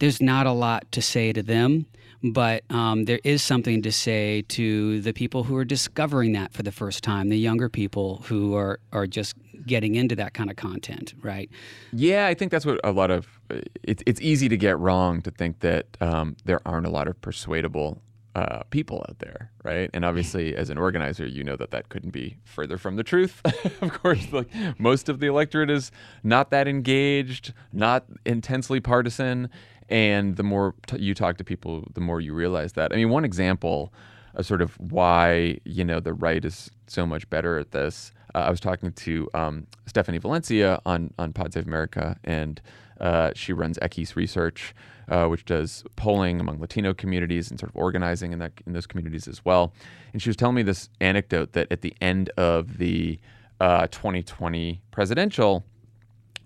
there's 0.00 0.20
not 0.20 0.46
a 0.46 0.52
lot 0.52 0.90
to 0.92 1.00
say 1.00 1.32
to 1.32 1.42
them. 1.42 1.86
But 2.22 2.64
um, 2.70 3.04
there 3.04 3.20
is 3.24 3.42
something 3.42 3.82
to 3.82 3.92
say 3.92 4.42
to 4.48 5.00
the 5.00 5.12
people 5.12 5.44
who 5.44 5.56
are 5.56 5.64
discovering 5.64 6.32
that 6.32 6.52
for 6.52 6.62
the 6.62 6.72
first 6.72 7.02
time, 7.02 7.28
the 7.28 7.38
younger 7.38 7.68
people 7.68 8.22
who 8.26 8.54
are, 8.54 8.78
are 8.92 9.06
just 9.06 9.36
getting 9.66 9.94
into 9.94 10.16
that 10.16 10.34
kind 10.34 10.50
of 10.50 10.56
content, 10.56 11.14
right? 11.22 11.50
Yeah, 11.92 12.26
I 12.26 12.34
think 12.34 12.50
that's 12.52 12.66
what 12.66 12.80
a 12.84 12.92
lot 12.92 13.10
of 13.10 13.40
it, 13.50 14.02
it's 14.06 14.20
easy 14.20 14.48
to 14.48 14.56
get 14.56 14.78
wrong 14.78 15.22
to 15.22 15.30
think 15.30 15.60
that 15.60 15.86
um, 16.00 16.36
there 16.44 16.60
aren't 16.66 16.86
a 16.86 16.90
lot 16.90 17.08
of 17.08 17.20
persuadable 17.20 18.02
uh, 18.34 18.62
people 18.70 19.04
out 19.08 19.18
there, 19.18 19.50
right? 19.64 19.90
And 19.92 20.04
obviously, 20.04 20.54
as 20.54 20.70
an 20.70 20.78
organizer, 20.78 21.26
you 21.26 21.42
know 21.42 21.56
that 21.56 21.72
that 21.72 21.88
couldn't 21.88 22.10
be 22.10 22.36
further 22.44 22.78
from 22.78 22.96
the 22.96 23.02
truth. 23.02 23.40
of 23.80 23.92
course, 23.92 24.32
like 24.32 24.48
most 24.78 25.08
of 25.08 25.20
the 25.20 25.26
electorate 25.26 25.70
is 25.70 25.90
not 26.22 26.50
that 26.50 26.68
engaged, 26.68 27.52
not 27.72 28.04
intensely 28.24 28.78
partisan, 28.80 29.50
and 29.90 30.36
the 30.36 30.42
more 30.42 30.74
t- 30.86 30.98
you 30.98 31.14
talk 31.14 31.36
to 31.38 31.44
people, 31.44 31.86
the 31.94 32.00
more 32.00 32.20
you 32.20 32.32
realize 32.32 32.72
that. 32.74 32.92
I 32.92 32.96
mean, 32.96 33.10
one 33.10 33.24
example 33.24 33.92
of 34.34 34.46
sort 34.46 34.62
of 34.62 34.78
why 34.78 35.58
you 35.64 35.84
know 35.84 36.00
the 36.00 36.14
right 36.14 36.44
is 36.44 36.70
so 36.86 37.04
much 37.04 37.28
better 37.30 37.58
at 37.58 37.72
this 37.72 38.12
uh, 38.34 38.38
I 38.38 38.50
was 38.50 38.60
talking 38.60 38.92
to 38.92 39.28
um, 39.34 39.66
Stephanie 39.86 40.18
Valencia 40.18 40.80
on 40.86 41.12
on 41.18 41.32
Pod 41.32 41.52
Save 41.52 41.66
America, 41.66 42.16
and 42.24 42.60
uh, 43.00 43.32
she 43.34 43.52
runs 43.52 43.78
Equis 43.78 44.14
Research, 44.14 44.74
uh, 45.08 45.26
which 45.26 45.44
does 45.44 45.84
polling 45.96 46.40
among 46.40 46.60
Latino 46.60 46.94
communities 46.94 47.50
and 47.50 47.58
sort 47.58 47.70
of 47.70 47.76
organizing 47.76 48.32
in 48.32 48.38
that 48.38 48.52
in 48.66 48.72
those 48.72 48.86
communities 48.86 49.26
as 49.26 49.44
well. 49.44 49.72
And 50.12 50.22
she 50.22 50.28
was 50.28 50.36
telling 50.36 50.54
me 50.54 50.62
this 50.62 50.88
anecdote 51.00 51.52
that 51.52 51.68
at 51.70 51.80
the 51.80 51.94
end 52.00 52.30
of 52.36 52.78
the 52.78 53.18
2020 53.60 54.72
uh, 54.72 54.76
presidential, 54.90 55.64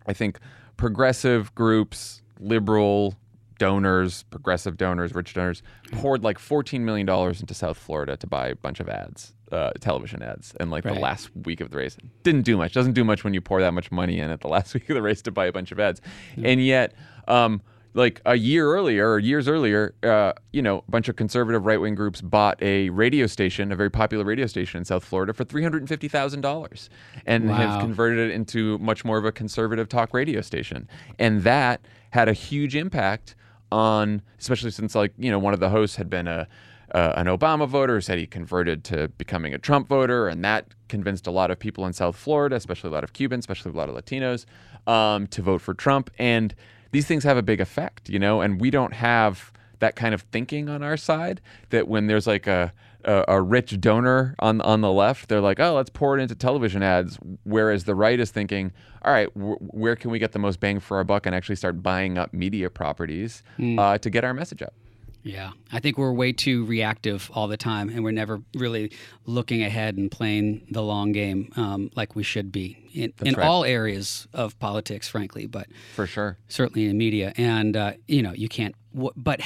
I 0.06 0.12
think 0.12 0.38
progressive 0.76 1.54
groups, 1.54 2.22
liberal 2.40 3.14
donors, 3.58 4.24
progressive 4.24 4.76
donors, 4.76 5.14
rich 5.14 5.34
donors, 5.34 5.62
poured 5.92 6.22
like 6.22 6.38
$14 6.38 6.80
million 6.80 7.08
into 7.08 7.54
South 7.54 7.78
Florida 7.78 8.16
to 8.16 8.26
buy 8.26 8.48
a 8.48 8.54
bunch 8.54 8.80
of 8.80 8.88
ads 8.88 9.34
uh, 9.52 9.70
television 9.80 10.22
ads 10.22 10.54
in 10.58 10.70
like 10.70 10.84
right. 10.84 10.94
the 10.94 11.00
last 11.00 11.30
week 11.36 11.60
of 11.60 11.70
the 11.70 11.76
race. 11.76 11.96
Didn't 12.22 12.42
do 12.42 12.56
much. 12.56 12.72
Doesn't 12.72 12.92
do 12.92 13.04
much 13.04 13.24
when 13.24 13.34
you 13.34 13.40
pour 13.40 13.60
that 13.60 13.72
much 13.72 13.90
money 13.92 14.18
in 14.18 14.30
at 14.30 14.40
the 14.40 14.48
last 14.54 14.74
week 14.74 14.88
of 14.90 14.94
the 14.94 15.02
race 15.02 15.22
to 15.22 15.30
buy 15.30 15.46
a 15.46 15.52
bunch 15.52 15.72
of 15.72 15.78
ads. 15.78 16.00
And 16.42 16.64
yet, 16.64 16.94
um, 17.28 17.62
like 17.96 18.20
a 18.26 18.34
year 18.34 18.72
earlier 18.74 19.08
or 19.12 19.20
years 19.20 19.46
earlier, 19.46 19.94
uh, 20.02 20.32
you 20.52 20.60
know, 20.60 20.82
a 20.86 20.90
bunch 20.90 21.08
of 21.08 21.14
conservative 21.14 21.64
right 21.64 21.80
wing 21.80 21.94
groups 21.94 22.20
bought 22.20 22.60
a 22.60 22.90
radio 22.90 23.28
station, 23.28 23.70
a 23.70 23.76
very 23.76 23.90
popular 23.90 24.24
radio 24.24 24.46
station 24.46 24.78
in 24.78 24.84
South 24.84 25.04
Florida, 25.04 25.32
for 25.32 25.44
three 25.44 25.62
hundred 25.62 25.82
and 25.82 25.88
fifty 25.88 26.08
thousand 26.08 26.40
dollars, 26.40 26.90
and 27.24 27.48
have 27.48 27.80
converted 27.80 28.30
it 28.30 28.34
into 28.34 28.78
much 28.78 29.04
more 29.04 29.16
of 29.16 29.24
a 29.24 29.30
conservative 29.30 29.88
talk 29.88 30.12
radio 30.12 30.40
station, 30.40 30.88
and 31.20 31.42
that 31.44 31.86
had 32.10 32.28
a 32.28 32.32
huge 32.32 32.74
impact 32.74 33.36
on, 33.72 34.22
especially 34.38 34.70
since 34.70 34.94
like 34.94 35.12
you 35.18 35.30
know 35.30 35.38
one 35.38 35.54
of 35.54 35.60
the 35.60 35.70
hosts 35.70 35.96
had 35.96 36.08
been 36.10 36.28
a 36.28 36.46
uh, 36.94 37.12
an 37.16 37.26
Obama 37.26 37.66
voter 37.66 38.00
said 38.00 38.18
he 38.18 38.26
converted 38.26 38.84
to 38.84 39.08
becoming 39.18 39.52
a 39.52 39.58
Trump 39.58 39.88
voter, 39.88 40.28
and 40.28 40.44
that 40.44 40.66
convinced 40.88 41.26
a 41.26 41.30
lot 41.30 41.50
of 41.50 41.58
people 41.58 41.86
in 41.86 41.92
South 41.92 42.14
Florida, 42.14 42.54
especially 42.54 42.88
a 42.88 42.92
lot 42.92 43.02
of 43.02 43.12
Cubans, 43.12 43.42
especially 43.42 43.72
a 43.72 43.74
lot 43.74 43.88
of 43.88 43.96
Latinos, 43.96 44.46
um, 44.86 45.26
to 45.28 45.42
vote 45.42 45.60
for 45.60 45.74
Trump. 45.74 46.10
And 46.18 46.54
these 46.92 47.06
things 47.06 47.24
have 47.24 47.36
a 47.36 47.42
big 47.42 47.60
effect, 47.60 48.08
you 48.08 48.20
know, 48.20 48.40
and 48.40 48.60
we 48.60 48.70
don't 48.70 48.92
have 48.92 49.52
that 49.80 49.96
kind 49.96 50.14
of 50.14 50.22
thinking 50.22 50.68
on 50.68 50.82
our 50.82 50.96
side 50.96 51.40
that 51.70 51.88
when 51.88 52.06
there's 52.06 52.26
like 52.28 52.46
a, 52.46 52.72
a, 53.04 53.24
a 53.28 53.42
rich 53.42 53.80
donor 53.80 54.34
on 54.38 54.60
on 54.60 54.80
the 54.80 54.92
left, 54.92 55.28
they're 55.28 55.40
like, 55.40 55.60
oh, 55.60 55.74
let's 55.74 55.90
pour 55.90 56.18
it 56.18 56.22
into 56.22 56.34
television 56.34 56.82
ads. 56.82 57.18
Whereas 57.44 57.84
the 57.84 57.94
right 57.94 58.18
is 58.18 58.30
thinking, 58.30 58.72
all 59.02 59.12
right, 59.12 59.28
where 59.34 59.96
can 59.96 60.10
we 60.10 60.18
get 60.18 60.32
the 60.32 60.38
most 60.38 60.60
bang 60.60 60.80
for 60.80 60.96
our 60.96 61.04
buck 61.04 61.26
and 61.26 61.34
actually 61.34 61.56
start 61.56 61.82
buying 61.82 62.18
up 62.18 62.32
media 62.32 62.70
properties 62.70 63.42
mm. 63.58 63.78
uh, 63.78 63.98
to 63.98 64.10
get 64.10 64.24
our 64.24 64.34
message 64.34 64.62
out? 64.62 64.74
Yeah, 65.24 65.52
I 65.72 65.80
think 65.80 65.96
we're 65.96 66.12
way 66.12 66.32
too 66.32 66.66
reactive 66.66 67.30
all 67.32 67.48
the 67.48 67.56
time, 67.56 67.88
and 67.88 68.04
we're 68.04 68.10
never 68.10 68.42
really 68.54 68.92
looking 69.24 69.62
ahead 69.62 69.96
and 69.96 70.10
playing 70.10 70.66
the 70.70 70.82
long 70.82 71.12
game 71.12 71.50
um, 71.56 71.90
like 71.96 72.14
we 72.14 72.22
should 72.22 72.52
be 72.52 72.76
in, 72.92 73.14
in 73.24 73.34
right. 73.34 73.46
all 73.46 73.64
areas 73.64 74.28
of 74.34 74.58
politics, 74.58 75.08
frankly. 75.08 75.46
But 75.46 75.68
for 75.94 76.06
sure, 76.06 76.36
certainly 76.48 76.86
in 76.88 76.98
media, 76.98 77.32
and 77.38 77.74
uh, 77.74 77.92
you 78.06 78.20
know, 78.20 78.32
you 78.32 78.50
can't. 78.50 78.74
W- 78.94 79.12
but 79.16 79.40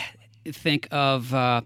think 0.44 0.88
of 0.90 1.32
uh, 1.32 1.60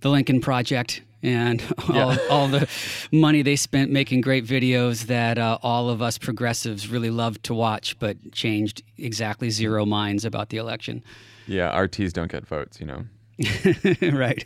the 0.00 0.08
Lincoln 0.08 0.40
Project 0.40 1.02
and 1.22 1.62
all, 1.88 1.94
yeah. 1.94 2.18
all, 2.30 2.48
the 2.48 2.68
money 3.12 3.42
they 3.42 3.56
spent 3.56 3.90
making 3.90 4.20
great 4.20 4.44
videos 4.44 5.06
that 5.06 5.38
uh, 5.38 5.58
all 5.62 5.90
of 5.90 6.00
us 6.00 6.18
progressives 6.18 6.88
really 6.88 7.10
loved 7.10 7.42
to 7.44 7.54
watch, 7.54 7.98
but 7.98 8.32
changed 8.32 8.82
exactly 8.96 9.50
zero 9.50 9.84
minds 9.84 10.24
about 10.24 10.50
the 10.50 10.56
election. 10.56 11.02
Yeah, 11.46 11.72
RTs 11.72 12.12
don't 12.12 12.30
get 12.30 12.46
votes, 12.46 12.78
you 12.80 12.86
know. 12.86 13.04
right. 14.16 14.42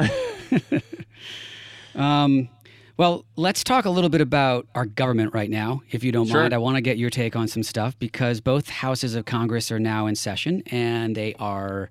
um, 1.94 2.48
well, 2.96 3.24
let's 3.37 3.64
talk 3.64 3.85
a 3.85 3.90
little 3.90 4.11
bit 4.11 4.20
about 4.20 4.66
our 4.74 4.87
government 4.87 5.35
right 5.35 5.50
now, 5.50 5.82
if 5.90 6.04
you 6.04 6.12
don't 6.12 6.26
sure. 6.26 6.42
mind. 6.42 6.54
I 6.54 6.58
want 6.58 6.76
to 6.76 6.82
get 6.82 6.98
your 6.98 7.11
take 7.11 7.35
on 7.35 7.48
some 7.48 7.62
stuff 7.62 7.98
because 7.98 8.40
both 8.40 8.68
houses 8.68 9.14
of 9.14 9.24
Congress 9.24 9.72
are 9.72 9.80
now 9.80 10.06
in 10.06 10.14
session 10.14 10.62
and 10.66 11.16
they 11.16 11.35
are 11.38 11.90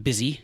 busy 0.00 0.42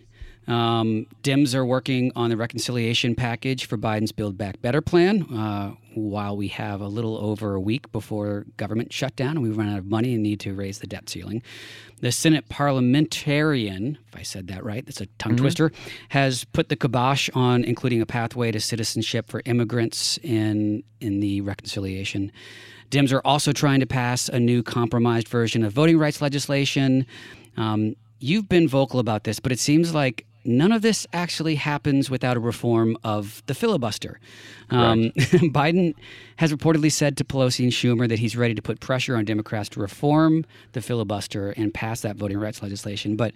um, 0.49 1.07
Dems 1.23 1.55
are 1.55 1.65
working 1.65 2.11
on 2.17 2.31
the 2.31 2.37
reconciliation 2.37 3.15
package 3.15 3.67
for 3.67 3.77
Biden's 3.77 4.13
Build 4.13 4.37
Back 4.37 4.61
Better 4.61 4.81
plan. 4.81 5.23
Uh, 5.33 5.75
while 5.95 6.37
we 6.37 6.49
have 6.49 6.81
a 6.81 6.89
little 6.89 7.17
over 7.19 7.55
a 7.55 7.61
week 7.61 7.91
before 7.93 8.47
government 8.57 8.93
shutdown 8.93 9.37
and 9.37 9.43
we 9.43 9.51
run 9.51 9.69
out 9.69 9.79
of 9.79 9.87
money 9.87 10.15
and 10.15 10.23
need 10.23 10.41
to 10.41 10.55
raise 10.55 10.79
the 10.79 10.87
debt 10.87 11.09
ceiling, 11.09 11.43
the 12.01 12.11
Senate 12.11 12.49
parliamentarian, 12.49 13.99
if 14.09 14.17
I 14.17 14.23
said 14.23 14.49
that 14.49 14.65
right, 14.65 14.85
that's 14.85 15.01
a 15.01 15.07
tongue 15.19 15.33
mm-hmm. 15.33 15.43
twister, 15.43 15.71
has 16.09 16.45
put 16.45 16.69
the 16.69 16.77
kibosh 16.77 17.31
on 17.35 17.63
including 17.63 18.01
a 18.01 18.07
pathway 18.07 18.51
to 18.51 18.61
citizenship 18.61 19.29
for 19.29 19.43
immigrants 19.45 20.19
in 20.19 20.83
in 21.01 21.21
the 21.21 21.41
reconciliation. 21.43 22.33
Dems 22.91 23.13
are 23.13 23.23
also 23.25 23.53
trying 23.53 23.81
to 23.81 23.87
pass 23.87 24.29
a 24.29 24.39
new 24.39 24.63
compromised 24.63 25.29
version 25.29 25.63
of 25.65 25.73
voting 25.73 25.99
rights 25.99 26.21
legislation. 26.21 27.07
Um, 27.57 27.97
you've 28.19 28.49
been 28.49 28.69
vocal 28.69 29.01
about 29.01 29.25
this, 29.25 29.41
but 29.41 29.53
it 29.53 29.59
seems 29.59 29.95
like 29.95 30.27
none 30.45 30.73
of 30.73 30.83
this 30.83 31.07
actually 31.13 31.57
happens 31.57 32.11
without 32.11 32.37
a 32.37 32.41
reform 32.41 32.97
of 33.05 33.43
the 33.47 33.55
filibuster. 33.55 34.19
Um, 34.71 35.11
Biden 35.53 35.95
has 36.37 36.53
reportedly 36.53 36.91
said 36.91 37.17
to 37.19 37.25
Pelosi 37.25 37.65
and 37.65 37.73
Schumer 37.73 38.09
that 38.09 38.19
he's 38.19 38.37
ready 38.37 38.55
to 38.55 38.63
put 38.63 38.81
pressure 38.81 39.17
on 39.17 39.25
Democrats 39.25 39.69
to 39.71 39.81
reform 39.81 40.45
the 40.73 40.81
filibuster 40.81 41.51
and 41.51 41.73
pass 41.73 42.01
that 42.01 42.17
voting 42.17 42.39
rights 42.39 42.63
legislation. 42.63 43.17
But 43.17 43.33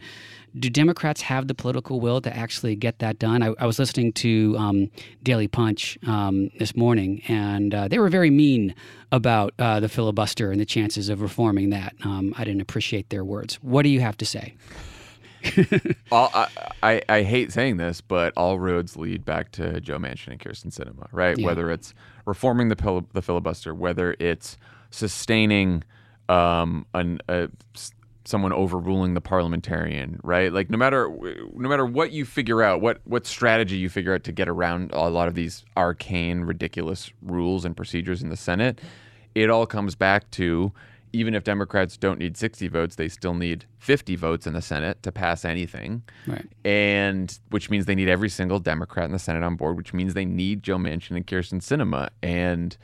do 0.59 0.71
Democrats 0.71 1.23
have 1.23 1.49
the 1.49 1.55
political 1.55 2.01
will 2.01 2.21
to 2.23 2.35
actually 2.35 2.74
get 2.76 2.99
that 3.01 3.18
done? 3.18 3.43
I, 3.43 3.55
I 3.59 3.66
was 3.66 3.78
listening 3.78 4.12
to 4.14 4.57
um, 4.59 4.91
Daily 5.22 5.49
Punch 5.49 5.99
um, 6.07 6.51
this 6.59 6.74
morning, 6.74 7.22
and 7.28 7.74
uh, 7.74 7.89
they 7.89 7.99
were 7.99 8.09
very 8.09 8.31
mean 8.31 8.74
about 9.12 9.53
uh, 9.59 9.81
the 9.81 9.89
filibuster 9.89 10.51
and 10.51 10.61
the 10.61 10.66
chances 10.66 11.09
of 11.09 11.20
reforming 11.20 11.70
that. 11.70 11.95
Um, 12.05 12.35
I 12.37 12.45
didn't 12.45 12.62
appreciate 12.62 13.11
their 13.11 13.24
words. 13.24 13.57
What 13.57 13.83
do 13.83 13.89
you 13.89 14.01
have 14.01 14.16
to 14.18 14.26
say? 14.26 14.55
I, 16.12 16.49
I, 16.82 17.03
I 17.09 17.22
hate 17.22 17.53
saying 17.53 17.76
this, 17.76 18.01
but 18.01 18.32
all 18.36 18.59
roads 18.59 18.97
lead 18.97 19.24
back 19.24 19.53
to 19.53 19.80
Joe 19.80 19.99
Manchin 19.99 20.28
and 20.28 20.40
Kyrsten 20.40 20.72
Sinema, 20.72 21.09
right? 21.12 21.38
Yeah. 21.38 21.47
Whether 21.47 21.70
it's 21.70 21.94
reforming 22.24 22.68
the 22.68 22.76
pil- 22.76 23.07
the 23.12 23.22
filibuster, 23.22 23.74
whether 23.74 24.16
it's 24.18 24.57
sustaining 24.90 25.82
um, 26.28 26.86
an, 26.94 27.20
a, 27.28 27.49
someone 28.24 28.53
overruling 28.53 29.14
the 29.14 29.20
parliamentarian, 29.20 30.20
right? 30.22 30.53
Like 30.53 30.70
no 30.70 30.76
matter 30.76 31.09
no 31.55 31.68
matter 31.68 31.86
what 31.86 32.12
you 32.12 32.24
figure 32.24 32.62
out, 32.62 32.80
what 32.80 33.01
what 33.05 33.26
strategy 33.26 33.76
you 33.76 33.88
figure 33.88 34.14
out 34.14 34.24
to 34.24 34.32
get 34.32 34.49
around 34.49 34.90
a 34.92 35.09
lot 35.09 35.28
of 35.28 35.34
these 35.34 35.64
arcane, 35.76 36.40
ridiculous 36.40 37.11
rules 37.22 37.64
and 37.64 37.76
procedures 37.76 38.22
in 38.22 38.28
the 38.28 38.36
Senate, 38.36 38.80
it 39.34 39.51
all 39.51 39.66
comes 39.66 39.94
back 39.94 40.30
to 40.32 40.72
even 41.13 41.35
if 41.35 41.45
Democrats 41.45 41.97
don't 41.97 42.19
need 42.19 42.37
60 42.37 42.69
votes, 42.69 42.97
they 42.97 43.09
still 43.09 43.35
need 43.35 43.65
50 43.79 44.17
votes 44.17 44.47
in 44.47 44.53
the 44.53 44.63
Senate 44.63 45.03
to 45.03 45.13
pass 45.13 45.45
anything. 45.45 46.03
Right. 46.27 46.47
And 46.65 47.39
which 47.51 47.71
means 47.71 47.87
they 47.87 47.95
need 47.95 48.09
every 48.09 48.29
single 48.29 48.59
Democrat 48.59 49.07
in 49.07 49.13
the 49.13 49.19
Senate 49.19 49.43
on 49.43 49.57
board, 49.57 49.77
which 49.77 49.95
means 49.95 50.15
they 50.15 50.25
need 50.25 50.63
Joe 50.63 50.77
Manchin 50.77 51.17
and 51.17 51.27
Kyrsten 51.27 51.61
Sinema. 51.61 52.11
And, 52.23 52.77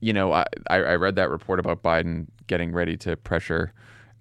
you 0.00 0.12
know, 0.12 0.32
I, 0.32 0.44
I 0.68 0.94
read 0.94 1.16
that 1.16 1.30
report 1.30 1.58
about 1.58 1.82
Biden 1.82 2.26
getting 2.46 2.72
ready 2.72 2.96
to 2.98 3.16
pressure, 3.16 3.72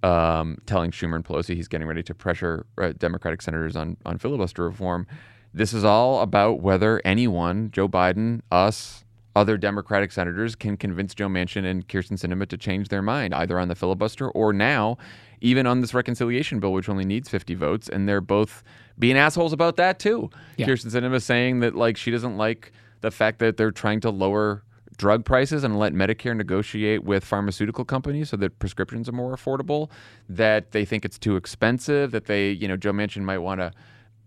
um, 0.04 0.58
telling 0.66 0.92
Schumer 0.92 1.16
and 1.16 1.26
Pelosi 1.26 1.56
he's 1.56 1.68
getting 1.68 1.88
ready 1.88 2.04
to 2.04 2.16
pressure 2.16 2.66
uh, 2.78 2.94
Democratic 2.98 3.42
senators 3.42 3.76
on, 3.76 3.98
on 4.06 4.18
filibuster 4.18 4.64
reform. 4.64 5.06
This 5.54 5.74
is 5.74 5.84
all 5.84 6.22
about 6.22 6.62
whether 6.62 7.02
anyone, 7.04 7.72
Joe 7.72 7.90
Biden, 7.90 8.42
us, 8.52 9.01
other 9.36 9.58
Democratic 9.58 10.12
senators 10.12 10.56
can 10.56 10.78
convince 10.78 11.14
Joe 11.14 11.28
Manchin 11.28 11.66
and 11.66 11.88
Kyrsten 11.88 12.18
Sinema 12.18 12.48
to 12.50 12.58
change 12.58 12.90
their 12.90 13.02
mind, 13.02 13.34
either 13.34 13.60
on 13.60 13.68
the 13.70 13.76
filibuster 13.76 14.30
or 14.32 14.52
now, 14.52 14.98
even 15.40 15.66
on 15.66 15.82
this 15.82 15.94
reconciliation 15.94 16.60
bill, 16.60 16.74
which 16.74 16.90
only 16.90 17.06
needs 17.06 17.30
50 17.30 17.56
votes. 17.56 17.88
And 17.88 18.08
they're 18.08 18.22
both 18.22 18.64
being 19.00 19.18
assholes 19.18 19.54
about 19.54 19.78
that 19.78 20.00
too. 20.00 20.30
Yeah. 20.58 20.68
Kyrsten 20.68 20.92
Sinema 20.92 21.22
saying 21.22 21.62
that 21.62 21.76
like 21.76 21.98
she 21.98 22.12
doesn't 22.12 22.38
like 22.38 22.74
the 23.02 23.12
fact 23.12 23.40
that 23.40 23.58
they're 23.58 23.72
trying 23.72 24.02
to 24.02 24.10
lower 24.10 24.64
drug 24.98 25.26
prices 25.26 25.64
and 25.64 25.80
let 25.80 25.94
Medicare 25.94 26.36
negotiate 26.36 27.04
with 27.04 27.24
pharmaceutical 27.24 27.84
companies 27.84 28.30
so 28.30 28.38
that 28.38 28.60
prescriptions 28.60 29.10
are 29.10 29.14
more 29.14 29.36
affordable. 29.36 29.90
That 30.30 30.72
they 30.72 30.86
think 30.86 31.06
it's 31.06 31.18
too 31.18 31.38
expensive. 31.38 32.12
That 32.12 32.26
they, 32.26 32.52
you 32.52 32.68
know, 32.68 32.78
Joe 32.78 32.92
Manchin 32.92 33.24
might 33.24 33.40
want 33.40 33.62
to 33.62 33.72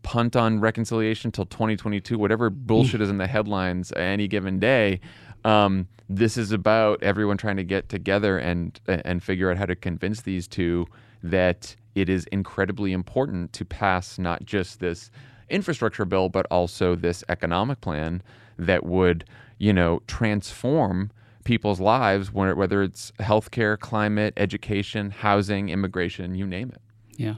punt 0.05 0.37
on 0.37 0.61
reconciliation 0.61 1.33
till 1.33 1.47
2022, 1.47 2.17
whatever 2.17 2.51
bullshit 2.51 3.01
is 3.01 3.11
in 3.11 3.19
the 3.19 3.27
headlines 3.27 3.93
any 3.97 4.29
given 4.29 4.61
day. 4.61 5.01
Um, 5.45 5.89
this 6.09 6.37
is 6.37 6.53
about 6.53 7.03
everyone 7.03 7.37
trying 7.37 7.57
to 7.57 7.65
get 7.65 7.89
together 7.89 8.39
and 8.39 8.79
and 8.87 9.23
figure 9.23 9.51
out 9.51 9.57
how 9.57 9.67
to 9.67 9.75
convince 9.75 10.23
these 10.23 10.47
two 10.47 10.87
that 11.23 11.75
it 11.95 12.09
is 12.09 12.27
incredibly 12.27 12.93
important 12.93 13.53
to 13.55 13.65
pass 13.65 14.19
not 14.19 14.45
just 14.45 14.79
this 14.79 15.11
infrastructure 15.49 16.05
bill, 16.05 16.29
but 16.29 16.47
also 16.51 16.95
this 16.95 17.25
economic 17.29 17.81
plan 17.81 18.23
that 18.59 18.85
would, 18.85 19.25
you 19.59 19.73
know, 19.73 20.03
transform 20.07 21.11
people's 21.45 21.81
lives, 21.81 22.33
whether 22.33 22.83
it's 22.83 23.13
healthcare, 23.21 23.79
climate, 23.79 24.35
education, 24.37 25.11
housing, 25.11 25.69
immigration, 25.69 26.35
you 26.35 26.47
name 26.47 26.71
it. 26.71 26.81
Yeah. 27.17 27.35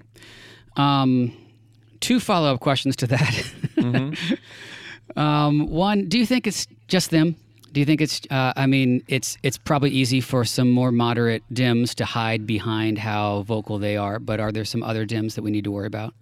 Um, 0.77 1.37
two 2.01 2.21
follow 2.21 2.53
up 2.55 2.61
questions 2.61 2.97
to 2.97 3.07
that. 3.07 3.53
Mm-hmm. 3.77 5.19
um, 5.19 5.69
one, 5.69 6.09
do 6.09 6.19
you 6.19 6.27
think 6.27 6.47
it's 6.47 6.67
just 6.89 7.11
them? 7.11 7.37
Do 7.73 7.81
you 7.81 7.87
think 7.87 8.01
it's? 8.01 8.23
Uh, 8.31 8.53
I 8.57 8.67
mean, 8.67 9.03
it's 9.07 9.37
it's 9.43 9.59
probably 9.59 9.91
easy 9.91 10.21
for 10.21 10.45
some 10.45 10.71
more 10.71 10.91
moderate 10.91 11.43
Dems 11.53 11.95
to 11.97 12.05
hide 12.05 12.47
behind 12.47 12.99
how 12.99 13.43
vocal 13.43 13.79
they 13.79 13.97
are, 13.97 14.19
but 14.19 14.41
are 14.41 14.51
there 14.51 14.65
some 14.65 14.83
other 14.83 15.07
Dems 15.07 15.35
that 15.35 15.43
we 15.43 15.51
need 15.51 15.65
to 15.65 15.71
worry 15.71 15.87
about? 15.87 16.15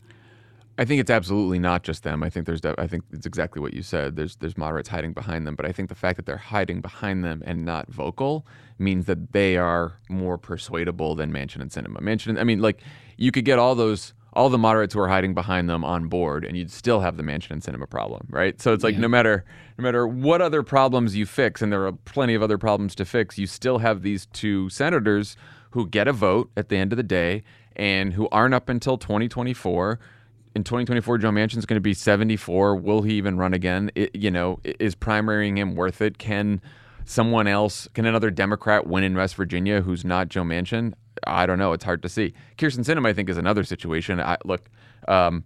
I 0.77 0.85
think 0.85 1.01
it's 1.01 1.11
absolutely 1.11 1.61
not 1.61 1.85
just 1.85 2.03
them. 2.03 2.22
I 2.25 2.31
think 2.31 2.47
there's 2.47 2.61
I 2.64 2.89
think 2.89 3.05
it's 3.12 3.27
exactly 3.27 3.62
what 3.62 3.75
you 3.75 3.83
said. 3.83 4.16
There's 4.16 4.37
there's 4.37 4.59
moderates 4.59 4.89
hiding 4.89 5.12
behind 5.12 5.47
them, 5.47 5.55
but 5.55 5.66
I 5.66 5.72
think 5.72 5.89
the 5.89 5.95
fact 5.95 6.16
that 6.16 6.27
they're 6.27 6.37
hiding 6.37 6.81
behind 6.81 7.25
them 7.25 7.43
and 7.47 7.64
not 7.64 7.89
vocal 7.89 8.45
means 8.79 9.07
that 9.07 9.33
they 9.33 9.57
are 9.57 9.99
more 10.09 10.37
persuadable 10.37 11.14
than 11.14 11.33
Manchin 11.33 11.61
and 11.61 11.70
Sinema. 11.70 12.01
Manchin. 12.01 12.41
I 12.41 12.45
mean, 12.45 12.61
like 12.61 12.81
you 13.16 13.31
could 13.31 13.45
get 13.45 13.61
all 13.61 13.77
those 13.77 14.14
all 14.35 14.49
the 14.49 14.59
moderates 14.59 14.95
who 14.95 15.01
are 15.01 15.09
hiding 15.09 15.35
behind 15.35 15.68
them 15.68 15.85
on 15.85 16.09
board, 16.09 16.45
and 16.45 16.57
you'd 16.57 16.70
still 16.70 17.01
have 17.01 17.16
the 17.16 17.22
Manchin 17.22 17.53
and 17.53 17.62
Sinema 17.62 17.89
problem, 17.89 18.26
right? 18.30 18.61
So 18.61 18.72
it's 18.72 18.85
like 18.85 18.95
yeah. 18.95 19.01
no 19.01 19.09
matter 19.09 19.45
no 19.78 19.82
matter 19.82 20.07
what 20.07 20.41
other 20.41 20.62
problems 20.62 21.16
you 21.16 21.26
fix, 21.26 21.62
and 21.62 21.72
there 21.72 21.87
are 21.87 21.93
plenty 21.93 22.35
of 22.35 22.43
other 22.43 22.59
problems 22.59 22.95
to 22.97 23.05
fix, 23.05 23.39
you 23.39 23.47
still 23.47 23.78
have 23.78 24.03
these 24.03 24.26
two 24.26 24.68
senators 24.68 25.37
who 25.70 25.89
get 25.89 26.07
a 26.07 26.12
vote 26.12 26.51
at 26.57 26.68
the 26.68 26.76
end 26.76 26.93
of 26.93 26.97
the 26.97 27.03
day 27.03 27.43
and 27.74 28.12
who 28.12 28.28
aren't 28.30 28.55
up 28.55 28.68
until 28.68 28.97
2024 28.97 29.99
in 30.55 30.62
2024, 30.62 31.18
Joe 31.18 31.30
Manchin's 31.30 31.66
going 31.66 31.76
to 31.76 31.80
be 31.80 31.95
74. 31.95 32.76
Will 32.76 33.03
he 33.03 33.14
even 33.14 33.37
run 33.37 33.55
again? 33.55 33.91
It, 33.95 34.14
you 34.14 34.30
know, 34.30 34.61
is 34.62 34.95
primarying 34.95 35.57
him 35.57 35.74
worth 35.74 36.01
it? 36.01 36.18
Can 36.18 36.61
someone 37.05 37.46
else, 37.46 37.88
can 37.94 38.07
another 38.07 38.30
Democrat 38.30 38.86
win 38.86 39.05
in 39.05 39.14
West 39.14 39.34
Virginia 39.34 39.82
who's 39.82 40.05
not 40.05 40.28
Joe 40.28 40.42
Manchin? 40.42 40.94
I 41.26 41.46
don't 41.46 41.59
know. 41.59 41.72
It's 41.72 41.84
hard 41.84 42.02
to 42.02 42.09
see. 42.09 42.34
Kyrsten 42.59 42.84
Sinema, 42.84 43.09
I 43.09 43.12
think, 43.12 43.28
is 43.28 43.36
another 43.36 43.64
situation. 43.64 44.20
I, 44.20 44.36
look, 44.44 44.68
um, 45.09 45.44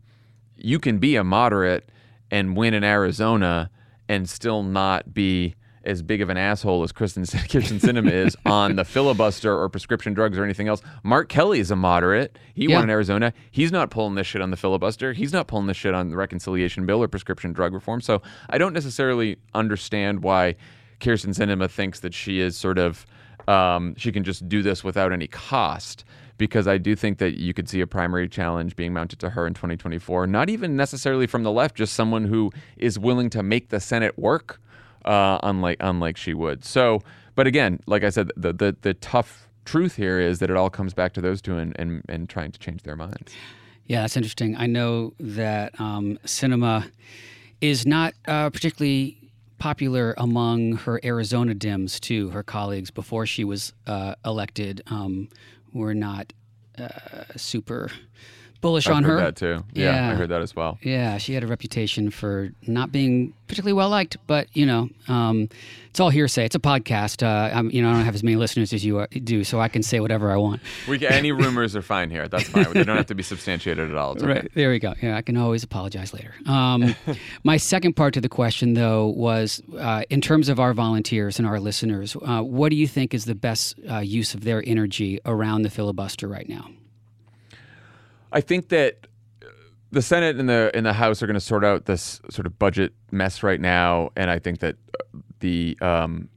you 0.56 0.78
can 0.78 0.98
be 0.98 1.16
a 1.16 1.24
moderate 1.24 1.90
and 2.30 2.56
win 2.56 2.74
in 2.74 2.84
Arizona 2.84 3.70
and 4.08 4.28
still 4.28 4.62
not 4.62 5.12
be 5.12 5.54
as 5.84 6.02
big 6.02 6.20
of 6.20 6.28
an 6.28 6.36
asshole 6.36 6.82
as 6.82 6.92
Kristen 6.92 7.22
Kyrsten 7.24 7.80
Sinema 7.80 8.12
is 8.12 8.36
on 8.46 8.76
the 8.76 8.84
filibuster 8.84 9.56
or 9.56 9.68
prescription 9.68 10.12
drugs 10.12 10.36
or 10.36 10.44
anything 10.44 10.68
else. 10.68 10.82
Mark 11.02 11.28
Kelly 11.28 11.60
is 11.60 11.70
a 11.70 11.76
moderate. 11.76 12.38
He 12.54 12.66
yeah. 12.66 12.76
won 12.76 12.84
in 12.84 12.90
Arizona. 12.90 13.32
He's 13.50 13.72
not 13.72 13.90
pulling 13.90 14.14
this 14.14 14.26
shit 14.26 14.42
on 14.42 14.50
the 14.50 14.56
filibuster. 14.56 15.12
He's 15.12 15.32
not 15.32 15.46
pulling 15.46 15.66
this 15.66 15.76
shit 15.76 15.94
on 15.94 16.10
the 16.10 16.16
reconciliation 16.16 16.84
bill 16.84 17.02
or 17.02 17.08
prescription 17.08 17.52
drug 17.52 17.72
reform. 17.72 18.00
So 18.00 18.22
I 18.50 18.58
don't 18.58 18.74
necessarily 18.74 19.38
understand 19.54 20.22
why 20.22 20.56
Kyrsten 21.00 21.34
Sinema 21.34 21.70
thinks 21.70 22.00
that 22.00 22.14
she 22.14 22.40
is 22.40 22.56
sort 22.56 22.78
of 22.78 23.06
um, 23.46 23.94
she 23.96 24.12
can 24.12 24.24
just 24.24 24.48
do 24.48 24.62
this 24.62 24.84
without 24.84 25.12
any 25.12 25.26
cost 25.26 26.04
because 26.38 26.68
I 26.68 26.78
do 26.78 26.94
think 26.94 27.18
that 27.18 27.38
you 27.38 27.52
could 27.52 27.68
see 27.68 27.80
a 27.80 27.86
primary 27.86 28.28
challenge 28.28 28.76
being 28.76 28.92
mounted 28.92 29.18
to 29.20 29.30
her 29.30 29.46
in 29.46 29.54
2024. 29.54 30.26
Not 30.26 30.48
even 30.48 30.76
necessarily 30.76 31.26
from 31.26 31.42
the 31.42 31.50
left, 31.50 31.74
just 31.74 31.94
someone 31.94 32.24
who 32.24 32.52
is 32.76 32.98
willing 32.98 33.28
to 33.30 33.42
make 33.42 33.70
the 33.70 33.80
Senate 33.80 34.18
work, 34.18 34.60
uh, 35.04 35.38
unlike 35.42 35.78
unlike 35.80 36.16
she 36.16 36.34
would. 36.34 36.64
So, 36.64 37.02
but 37.34 37.46
again, 37.46 37.80
like 37.86 38.04
I 38.04 38.10
said, 38.10 38.30
the 38.36 38.52
the, 38.52 38.76
the 38.80 38.94
tough 38.94 39.48
truth 39.64 39.96
here 39.96 40.20
is 40.20 40.38
that 40.38 40.48
it 40.48 40.56
all 40.56 40.70
comes 40.70 40.94
back 40.94 41.12
to 41.14 41.20
those 41.20 41.42
two 41.42 41.58
and 41.58 41.74
and, 41.78 42.02
and 42.08 42.28
trying 42.28 42.52
to 42.52 42.58
change 42.58 42.82
their 42.82 42.96
minds. 42.96 43.34
Yeah, 43.86 44.02
that's 44.02 44.16
interesting. 44.16 44.56
I 44.56 44.66
know 44.66 45.14
that 45.18 45.78
um, 45.80 46.18
Sinema 46.24 46.90
is 47.60 47.86
not 47.86 48.14
uh, 48.26 48.50
particularly 48.50 49.17
popular 49.58 50.14
among 50.16 50.72
her 50.72 51.00
Arizona 51.04 51.54
Dems 51.54 52.00
too. 52.00 52.30
Her 52.30 52.42
colleagues 52.42 52.90
before 52.90 53.26
she 53.26 53.44
was 53.44 53.72
uh, 53.86 54.14
elected 54.24 54.82
um, 54.86 55.28
were 55.72 55.94
not 55.94 56.32
uh, 56.78 57.24
super 57.36 57.90
bullish 58.60 58.86
I've 58.86 58.96
on 58.96 59.04
her. 59.04 59.16
That 59.16 59.36
too. 59.36 59.64
Yeah, 59.72 59.94
yeah, 59.94 60.10
I 60.10 60.14
heard 60.14 60.30
that 60.30 60.42
as 60.42 60.54
well. 60.54 60.78
Yeah, 60.82 61.18
she 61.18 61.34
had 61.34 61.44
a 61.44 61.46
reputation 61.46 62.10
for 62.10 62.50
not 62.66 62.92
being 62.92 63.34
particularly 63.46 63.72
well 63.72 63.88
liked, 63.88 64.16
but 64.26 64.48
you 64.54 64.66
know, 64.66 64.88
um, 65.08 65.48
it's 65.88 66.00
all 66.00 66.10
hearsay. 66.10 66.44
It's 66.44 66.54
a 66.54 66.60
podcast. 66.60 67.22
Uh, 67.22 67.54
I'm, 67.54 67.70
you 67.70 67.82
know, 67.82 67.90
I 67.90 67.94
don't 67.94 68.04
have 68.04 68.14
as 68.14 68.22
many 68.22 68.36
listeners 68.36 68.72
as 68.72 68.84
you 68.84 69.06
do, 69.06 69.42
so 69.44 69.60
I 69.60 69.68
can 69.68 69.82
say 69.82 70.00
whatever 70.00 70.30
I 70.30 70.36
want. 70.36 70.60
We 70.86 70.98
can, 70.98 71.12
any 71.12 71.32
rumors 71.42 71.74
are 71.74 71.82
fine 71.82 72.10
here. 72.10 72.28
That's 72.28 72.48
fine. 72.48 72.72
They 72.72 72.84
don't 72.84 72.96
have 72.96 73.06
to 73.06 73.14
be 73.14 73.22
substantiated 73.22 73.90
at 73.90 73.96
all. 73.96 74.12
Okay. 74.12 74.26
Right 74.26 74.50
there 74.54 74.70
we 74.70 74.78
go. 74.78 74.94
Yeah, 75.02 75.16
I 75.16 75.22
can 75.22 75.36
always 75.36 75.62
apologize 75.62 76.12
later. 76.12 76.34
Um, 76.46 76.94
my 77.44 77.56
second 77.56 77.94
part 77.94 78.14
to 78.14 78.20
the 78.20 78.28
question, 78.28 78.74
though, 78.74 79.06
was 79.06 79.62
uh, 79.78 80.02
in 80.10 80.20
terms 80.20 80.48
of 80.48 80.60
our 80.60 80.74
volunteers 80.74 81.38
and 81.38 81.48
our 81.48 81.58
listeners, 81.58 82.16
uh, 82.22 82.42
what 82.42 82.70
do 82.70 82.76
you 82.76 82.86
think 82.86 83.14
is 83.14 83.24
the 83.24 83.34
best 83.34 83.78
uh, 83.90 83.98
use 83.98 84.34
of 84.34 84.44
their 84.44 84.62
energy 84.66 85.20
around 85.24 85.62
the 85.62 85.70
filibuster 85.70 86.28
right 86.28 86.48
now? 86.48 86.68
I 88.32 88.40
think 88.40 88.68
that 88.68 89.06
the 89.90 90.02
Senate 90.02 90.36
and 90.36 90.48
the 90.48 90.70
in 90.74 90.84
the 90.84 90.92
House 90.92 91.22
are 91.22 91.26
going 91.26 91.34
to 91.34 91.40
sort 91.40 91.64
out 91.64 91.86
this 91.86 92.20
sort 92.30 92.46
of 92.46 92.58
budget 92.58 92.92
mess 93.10 93.42
right 93.42 93.60
now, 93.60 94.10
and 94.16 94.30
I 94.30 94.38
think 94.38 94.60
that 94.60 94.76
uh, 94.94 95.18
the 95.40 95.78
um, 95.80 96.28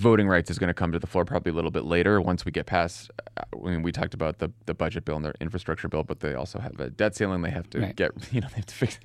voting 0.00 0.26
rights 0.26 0.50
is 0.50 0.58
going 0.58 0.68
to 0.68 0.74
come 0.74 0.92
to 0.92 0.98
the 0.98 1.06
floor 1.06 1.26
probably 1.26 1.52
a 1.52 1.54
little 1.54 1.70
bit 1.70 1.84
later 1.84 2.22
once 2.22 2.46
we 2.46 2.50
get 2.50 2.64
past. 2.64 3.10
Uh, 3.36 3.42
I 3.52 3.70
mean, 3.70 3.82
we 3.82 3.92
talked 3.92 4.14
about 4.14 4.38
the, 4.38 4.50
the 4.64 4.72
budget 4.72 5.04
bill 5.04 5.16
and 5.16 5.24
the 5.26 5.34
infrastructure 5.42 5.88
bill, 5.88 6.04
but 6.04 6.20
they 6.20 6.34
also 6.34 6.58
have 6.58 6.80
a 6.80 6.88
debt 6.88 7.14
ceiling. 7.14 7.42
They 7.42 7.50
have 7.50 7.68
to 7.70 7.80
right. 7.80 7.94
get 7.94 8.12
you 8.32 8.40
know 8.40 8.48
they 8.48 8.56
have 8.56 8.66
to 8.66 8.74
fix, 8.74 8.98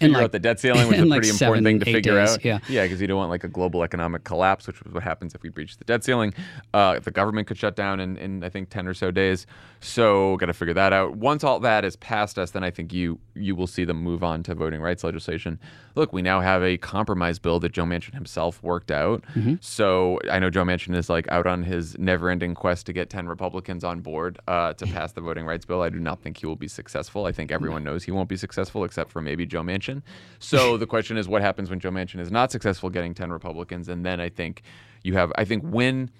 figure 0.00 0.14
like, 0.14 0.24
out 0.24 0.32
the 0.32 0.40
debt 0.40 0.58
ceiling, 0.58 0.88
which 0.88 0.96
is 0.98 1.04
a 1.04 1.06
pretty 1.06 1.10
like 1.10 1.24
important 1.26 1.64
thing 1.64 1.78
to 1.78 1.84
figure 1.84 2.18
days, 2.18 2.34
out. 2.34 2.44
Yeah, 2.44 2.58
yeah, 2.68 2.82
because 2.82 3.00
you 3.00 3.06
don't 3.06 3.18
want 3.18 3.30
like 3.30 3.44
a 3.44 3.48
global 3.48 3.84
economic 3.84 4.24
collapse, 4.24 4.66
which 4.66 4.80
is 4.84 4.92
what 4.92 5.04
happens 5.04 5.32
if 5.34 5.42
we 5.42 5.48
breach 5.48 5.76
the 5.76 5.84
debt 5.84 6.02
ceiling. 6.02 6.34
Uh, 6.74 6.98
the 6.98 7.12
government 7.12 7.46
could 7.46 7.56
shut 7.56 7.76
down 7.76 8.00
in, 8.00 8.16
in 8.16 8.42
I 8.42 8.48
think 8.48 8.68
ten 8.68 8.88
or 8.88 8.94
so 8.94 9.12
days. 9.12 9.46
So 9.80 10.36
got 10.38 10.46
to 10.46 10.52
figure 10.52 10.74
that 10.74 10.92
out. 10.92 11.16
Once 11.16 11.44
all 11.44 11.60
that 11.60 11.84
is 11.84 11.94
past 11.96 12.38
us, 12.38 12.50
then 12.50 12.64
I 12.64 12.70
think 12.72 12.92
you 12.92 13.20
you 13.34 13.54
will 13.54 13.68
see 13.68 13.84
them 13.84 14.02
move 14.02 14.24
on 14.24 14.42
to 14.44 14.54
voting 14.56 14.80
rights 14.80 15.04
legislation. 15.04 15.60
Look, 15.94 16.12
we 16.12 16.22
now 16.22 16.40
have 16.40 16.62
a 16.62 16.76
compromise 16.78 17.38
bill 17.38 17.60
that 17.60 17.72
Joe 17.72 17.84
Manchin 17.84 18.14
himself 18.14 18.62
worked 18.62 18.90
out. 18.90 19.22
Mm-hmm. 19.34 19.54
So 19.60 20.18
I 20.30 20.38
know 20.38 20.50
Joe 20.50 20.64
Manchin 20.64 20.94
is 20.94 21.08
like 21.08 21.30
out 21.30 21.46
on 21.46 21.62
his 21.62 21.98
never-ending 21.98 22.54
quest 22.54 22.86
to 22.86 22.92
get 22.92 23.10
ten 23.10 23.28
Republicans 23.28 23.84
on 23.84 24.00
board 24.00 24.38
uh, 24.48 24.74
to 24.74 24.86
pass 24.86 25.12
the 25.12 25.20
voting 25.20 25.44
rights 25.44 25.64
bill. 25.64 25.82
I 25.82 25.88
do 25.88 25.98
not 25.98 26.20
think 26.20 26.38
he 26.38 26.46
will 26.46 26.56
be 26.56 26.68
successful. 26.68 27.26
I 27.26 27.32
think 27.32 27.52
everyone 27.52 27.84
knows 27.84 28.04
he 28.04 28.10
won't 28.10 28.28
be 28.28 28.36
successful, 28.36 28.84
except 28.84 29.10
for 29.10 29.20
maybe 29.20 29.46
Joe 29.46 29.62
Manchin. 29.62 30.02
So 30.38 30.76
the 30.78 30.86
question 30.86 31.16
is, 31.16 31.28
what 31.28 31.42
happens 31.42 31.70
when 31.70 31.80
Joe 31.80 31.90
Manchin 31.90 32.20
is 32.20 32.30
not 32.30 32.50
successful 32.50 32.90
getting 32.90 33.14
ten 33.14 33.30
Republicans? 33.30 33.88
And 33.88 34.04
then 34.04 34.20
I 34.20 34.28
think 34.28 34.62
you 35.02 35.14
have. 35.14 35.32
I 35.36 35.44
think 35.44 35.62
when 35.64 36.10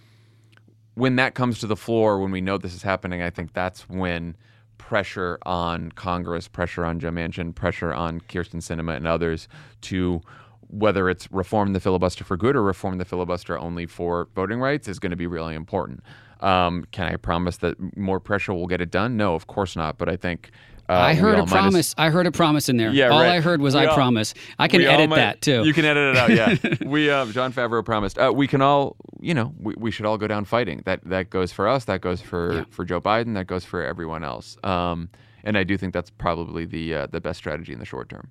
when 0.95 1.16
that 1.16 1.35
comes 1.35 1.59
to 1.61 1.66
the 1.66 1.77
floor, 1.77 2.18
when 2.18 2.31
we 2.31 2.41
know 2.41 2.59
this 2.59 2.75
is 2.75 2.83
happening, 2.83 3.23
I 3.23 3.31
think 3.31 3.53
that's 3.53 3.89
when 3.89 4.37
pressure 4.83 5.39
on 5.47 5.93
Congress, 5.93 6.49
pressure 6.49 6.85
on 6.85 6.99
Joe 6.99 7.12
Manchin, 7.12 7.55
pressure 7.55 7.95
on 7.95 8.20
Kyrsten 8.22 8.61
Sinema 8.61 8.97
and 8.97 9.07
others 9.07 9.47
to 9.83 10.20
whether 10.68 11.09
it's 11.09 11.30
reform 11.30 11.72
the 11.72 11.78
filibuster 11.78 12.24
for 12.24 12.37
good 12.37 12.57
or 12.57 12.64
reform 12.64 12.99
the 12.99 13.05
filibuster 13.05 13.57
only 13.57 13.87
for 13.87 14.26
voting 14.35 14.59
rights 14.59 14.89
is 14.89 14.99
going 14.99 15.11
to 15.11 15.16
be 15.16 15.28
really 15.28 15.55
important. 15.55 16.03
Um, 16.41 16.85
can 16.91 17.07
I 17.07 17.14
promise 17.14 17.59
that 17.59 17.97
more 17.97 18.18
pressure 18.18 18.53
will 18.55 18.66
get 18.66 18.80
it 18.80 18.91
done? 18.91 19.16
No, 19.16 19.37
of 19.37 19.47
course 19.47 19.76
not. 19.76 19.99
But 19.99 20.09
I 20.09 20.16
think 20.16 20.51
uh, 20.93 21.01
I 21.01 21.14
heard 21.14 21.38
a 21.38 21.47
promise. 21.47 21.72
Minus... 21.72 21.95
I 21.99 22.11
heard 22.11 22.26
a 22.26 22.32
promise 22.32 22.68
in 22.68 22.76
there. 22.76 22.90
Yeah, 22.90 23.09
all 23.09 23.20
right. 23.20 23.32
I 23.32 23.40
heard 23.40 23.61
was 23.61 23.74
we 23.74 23.80
I 23.80 23.86
all, 23.86 23.95
promise. 23.95 24.34
I 24.59 24.68
can 24.68 24.82
edit 24.82 25.09
might, 25.11 25.16
that 25.16 25.40
too. 25.40 25.64
You 25.64 25.72
can 25.72 25.84
edit 25.84 26.16
it 26.16 26.16
out. 26.16 26.30
Yeah, 26.30 26.74
we 26.88 27.11
uh, 27.11 27.26
Jon 27.26 27.53
Favreau 27.53 27.84
promised. 27.84 28.18
Uh, 28.18 28.32
we 28.34 28.47
can 28.47 28.62
all, 28.62 28.97
you 29.20 29.34
know, 29.34 29.55
we, 29.59 29.74
we 29.76 29.90
should 29.90 30.07
all 30.07 30.18
go 30.18 30.26
down 30.26 30.45
fighting. 30.45 30.82
That 30.84 31.05
that 31.05 31.30
goes 31.30 31.53
for 31.53 31.68
us. 31.68 31.84
That 31.86 32.01
goes 32.01 32.20
for 32.20 32.55
yeah. 32.55 32.64
for 32.70 32.84
Joe 32.84 33.01
Biden. 33.01 33.34
That 33.34 33.47
goes 33.47 33.64
for 33.64 33.82
everyone 33.82 34.24
else. 34.24 34.57
Um, 34.62 35.09
and 35.45 35.59
I 35.59 35.64
do 35.64 35.76
think 35.76 35.93
that's 35.93 36.11
probably 36.11 36.64
the 36.64 36.95
uh, 36.95 37.07
the 37.07 37.20
best 37.20 37.38
strategy 37.38 37.72
in 37.72 37.78
the 37.78 37.84
short 37.86 38.09
term. 38.09 38.30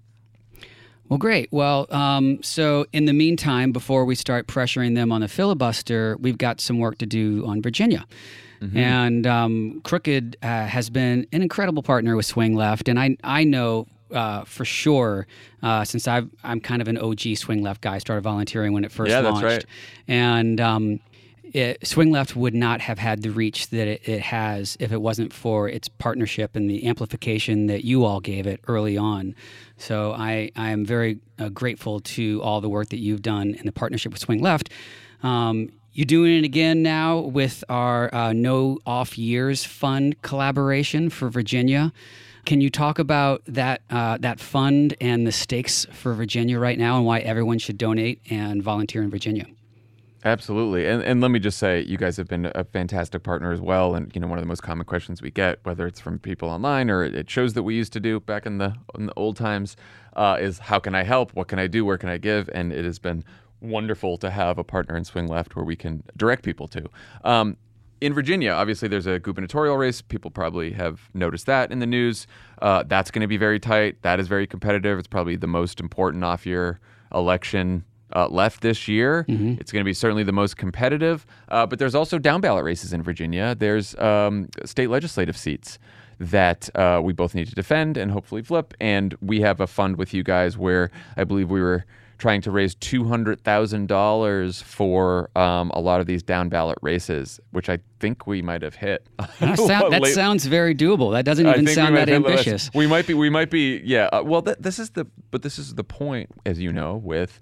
Well, 1.10 1.18
great. 1.18 1.50
Well, 1.52 1.88
um, 1.90 2.42
so 2.42 2.86
in 2.94 3.04
the 3.04 3.12
meantime, 3.12 3.74
before 3.74 4.06
we 4.06 4.16
start 4.16 4.48
pressuring 4.48 4.96
them 4.96 5.12
on 5.12 5.20
the 5.20 5.28
filibuster, 5.28 6.16
we've 6.22 6.38
got 6.38 6.62
some 6.62 6.80
work 6.80 7.00
to 7.00 7.06
do 7.06 7.46
on 7.46 7.62
Virginia. 7.62 8.06
Mm-hmm. 8.62 8.78
And 8.78 9.28
um, 9.28 9.82
Crooked 9.84 10.38
uh, 10.42 10.66
has 10.66 10.90
been 10.90 11.26
an 11.32 11.42
incredible 11.42 11.82
partner 11.82 12.16
with 12.16 12.26
Swing 12.26 12.56
Left, 12.56 12.88
and 12.88 13.00
I 13.00 13.18
I 13.24 13.44
know 13.44 13.88
uh, 14.12 14.44
for 14.44 14.66
sure 14.66 15.26
uh, 15.64 15.86
since 15.86 16.08
i 16.08 16.22
am 16.44 16.60
kind 16.60 16.82
of 16.82 16.88
an 16.88 16.98
OG 16.98 17.38
Swing 17.38 17.64
Left 17.64 17.82
guy. 17.82 17.98
Started 17.98 18.22
volunteering 18.22 18.74
when 18.74 18.84
it 18.84 18.92
first 18.92 19.12
yeah, 19.12 19.20
launched, 19.20 19.42
that's 19.42 19.66
right. 19.66 19.66
and 20.08 20.62
um, 20.62 21.00
it, 21.54 21.86
Swing 21.86 22.12
Left 22.12 22.36
would 22.36 22.54
not 22.54 22.82
have 22.82 22.98
had 22.98 23.24
the 23.24 23.30
reach 23.30 23.70
that 23.70 23.88
it, 23.88 24.08
it, 24.08 24.22
has 24.22 24.78
if 24.80 24.92
it 24.92 25.02
wasn't 25.02 25.34
for 25.34 25.68
its 25.68 25.88
partnership 25.88 26.56
and 26.56 26.70
the 26.70 26.86
amplification 26.88 27.68
that 27.68 27.84
you 27.84 28.06
all 28.06 28.20
gave 28.20 28.48
it 28.48 28.62
early 28.68 28.98
on. 28.98 29.36
So 29.78 30.14
I, 30.14 30.52
I 30.56 30.70
am 30.70 30.86
very 30.86 31.20
uh, 31.40 31.50
grateful 31.50 32.00
to 32.00 32.42
all 32.42 32.62
the 32.62 32.70
work 32.70 32.90
that 32.90 33.00
you've 33.00 33.22
done 33.22 33.56
in 33.56 33.66
the 33.66 33.72
partnership 33.72 34.12
with 34.12 34.22
Swing 34.22 34.42
Left. 34.42 34.70
Um, 35.24 35.70
you're 35.94 36.06
doing 36.06 36.38
it 36.38 36.46
again 36.46 36.82
now 36.82 37.20
with 37.20 37.64
our 37.70 38.14
uh, 38.14 38.34
No 38.34 38.80
Off 38.86 39.18
Years 39.18 39.64
Fund 39.66 40.22
collaboration 40.22 41.10
for 41.10 41.30
Virginia. 41.30 41.92
Can 42.46 42.62
you 42.62 42.70
talk 42.70 42.98
about 42.98 43.44
that 43.46 43.82
uh, 43.90 44.18
that 44.18 44.40
fund 44.40 44.96
and 45.00 45.28
the 45.28 45.32
stakes 45.32 45.86
for 45.92 46.14
Virginia 46.14 46.60
right 46.60 46.78
now, 46.78 46.98
and 46.98 47.06
why 47.06 47.20
everyone 47.20 47.60
should 47.60 47.78
donate 47.78 48.20
and 48.30 48.64
volunteer 48.64 49.04
in 49.04 49.12
Virginia? 49.12 49.46
Absolutely. 50.24 50.86
And, 50.86 51.02
and 51.02 51.20
let 51.20 51.32
me 51.32 51.40
just 51.40 51.58
say, 51.58 51.82
you 51.82 51.98
guys 51.98 52.16
have 52.18 52.28
been 52.28 52.52
a 52.54 52.64
fantastic 52.64 53.24
partner 53.24 53.52
as 53.52 53.60
well. 53.60 53.96
And, 53.96 54.14
you 54.14 54.22
know, 54.22 54.28
one 54.28 54.38
of 54.38 54.44
the 54.44 54.48
most 54.48 54.62
common 54.62 54.86
questions 54.86 55.20
we 55.20 55.32
get, 55.32 55.60
whether 55.64 55.88
it's 55.88 56.00
from 56.00 56.20
people 56.20 56.48
online 56.48 56.92
or 56.92 57.04
it 57.04 57.28
shows 57.28 57.56
that 57.56 57.64
we 57.64 57.74
used 57.74 57.92
to 57.94 58.00
do 58.00 58.20
back 58.20 58.46
in 58.46 58.60
the, 58.60 58.76
in 58.94 59.08
the 59.08 59.14
old 59.16 59.36
times, 59.36 59.76
uh, 60.16 60.38
is 60.40 60.60
how 60.60 60.78
can 60.78 60.94
I 60.94 61.02
help? 61.04 61.32
What 61.32 61.48
can 61.48 61.58
I 61.58 61.66
do? 61.66 61.84
Where 61.86 61.98
can 61.98 62.08
I 62.08 62.18
give? 62.20 62.52
And 62.54 62.72
it 62.72 62.86
has 62.86 63.00
been 63.00 63.24
wonderful 63.62 64.18
to 64.18 64.30
have 64.30 64.58
a 64.58 64.64
partner 64.64 64.98
in 64.98 65.06
Swing 65.06 65.28
Left 65.28 65.56
where 65.56 65.66
we 65.66 65.76
can 65.76 66.04
direct 66.18 66.44
people 66.44 66.68
to. 66.70 66.90
Um, 67.24 67.58
in 68.02 68.14
Virginia, 68.16 68.52
obviously, 68.52 68.88
there's 68.88 69.06
a 69.06 69.20
gubernatorial 69.20 69.78
race. 69.78 70.02
People 70.02 70.32
probably 70.32 70.72
have 70.72 71.10
noticed 71.14 71.46
that 71.46 71.72
in 71.72 71.80
the 71.80 71.86
news. 71.86 72.26
Uh, 72.62 72.84
that's 72.88 73.12
going 73.12 73.22
to 73.22 73.28
be 73.28 73.38
very 73.38 73.60
tight. 73.60 74.02
That 74.02 74.20
is 74.20 74.28
very 74.28 74.48
competitive. 74.48 74.98
It's 74.98 75.08
probably 75.08 75.36
the 75.36 75.48
most 75.48 75.80
important 75.80 76.24
off 76.24 76.46
year 76.46 76.80
election 77.14 77.86
uh, 78.16 78.28
left 78.28 78.62
this 78.62 78.88
year. 78.88 79.26
Mm-hmm. 79.30 79.56
It's 79.60 79.72
going 79.72 79.82
to 79.82 79.86
be 79.86 79.94
certainly 79.94 80.24
the 80.24 80.32
most 80.32 80.58
competitive. 80.58 81.28
Uh, 81.50 81.68
but 81.68 81.78
there's 81.78 81.96
also 81.96 82.18
down 82.18 82.42
ballot 82.42 82.64
races 82.64 82.92
in 82.92 83.04
Virginia. 83.04 83.56
There's 83.56 83.96
um, 84.00 84.50
state 84.66 84.90
legislative 84.90 85.38
seats 85.38 85.78
that 86.20 86.70
uh, 86.76 87.02
we 87.04 87.14
both 87.14 87.34
need 87.34 87.48
to 87.48 87.56
defend 87.56 87.98
and 87.98 88.12
hopefully 88.12 88.42
flip. 88.42 88.74
And 88.80 89.16
we 89.22 89.42
have 89.42 89.60
a 89.60 89.68
fund 89.68 89.98
with 89.98 90.14
you 90.14 90.24
guys 90.24 90.58
where 90.58 90.92
I 91.18 91.24
believe 91.24 91.50
we 91.50 91.62
were 91.62 91.86
trying 92.22 92.40
to 92.40 92.52
raise 92.52 92.76
$200,000 92.76 94.64
for 94.64 95.36
um, 95.36 95.72
a 95.72 95.80
lot 95.80 96.00
of 96.00 96.06
these 96.06 96.22
down 96.22 96.50
ballot 96.50 96.78
races, 96.84 97.40
which 97.50 97.68
I 97.68 97.80
think 98.00 98.28
we 98.28 98.44
might 98.44 98.62
have 98.62 98.76
hit. 98.76 99.08
that, 99.40 99.58
sound, 99.58 99.92
that 99.92 100.06
sounds 100.06 100.46
very 100.46 100.76
doable. 100.76 101.12
That 101.14 101.26
doesn't 101.26 101.48
even 101.48 101.66
sound 101.66 101.98
that 101.98 102.10
ambitious. 102.10 102.70
We 102.76 102.86
might 102.86 103.08
be, 103.08 103.16
we 103.16 103.32
might 103.32 103.50
be, 103.50 103.82
yeah. 103.84 104.06
Uh, 104.14 104.22
well, 104.24 104.44
th- 104.44 104.58
this 104.60 104.78
is 104.78 104.92
the, 104.92 105.08
but 105.32 105.42
this 105.42 105.58
is 105.58 105.74
the 105.74 105.84
point, 105.84 106.30
as 106.46 106.60
you 106.60 106.72
know, 106.72 106.98
with 106.98 107.40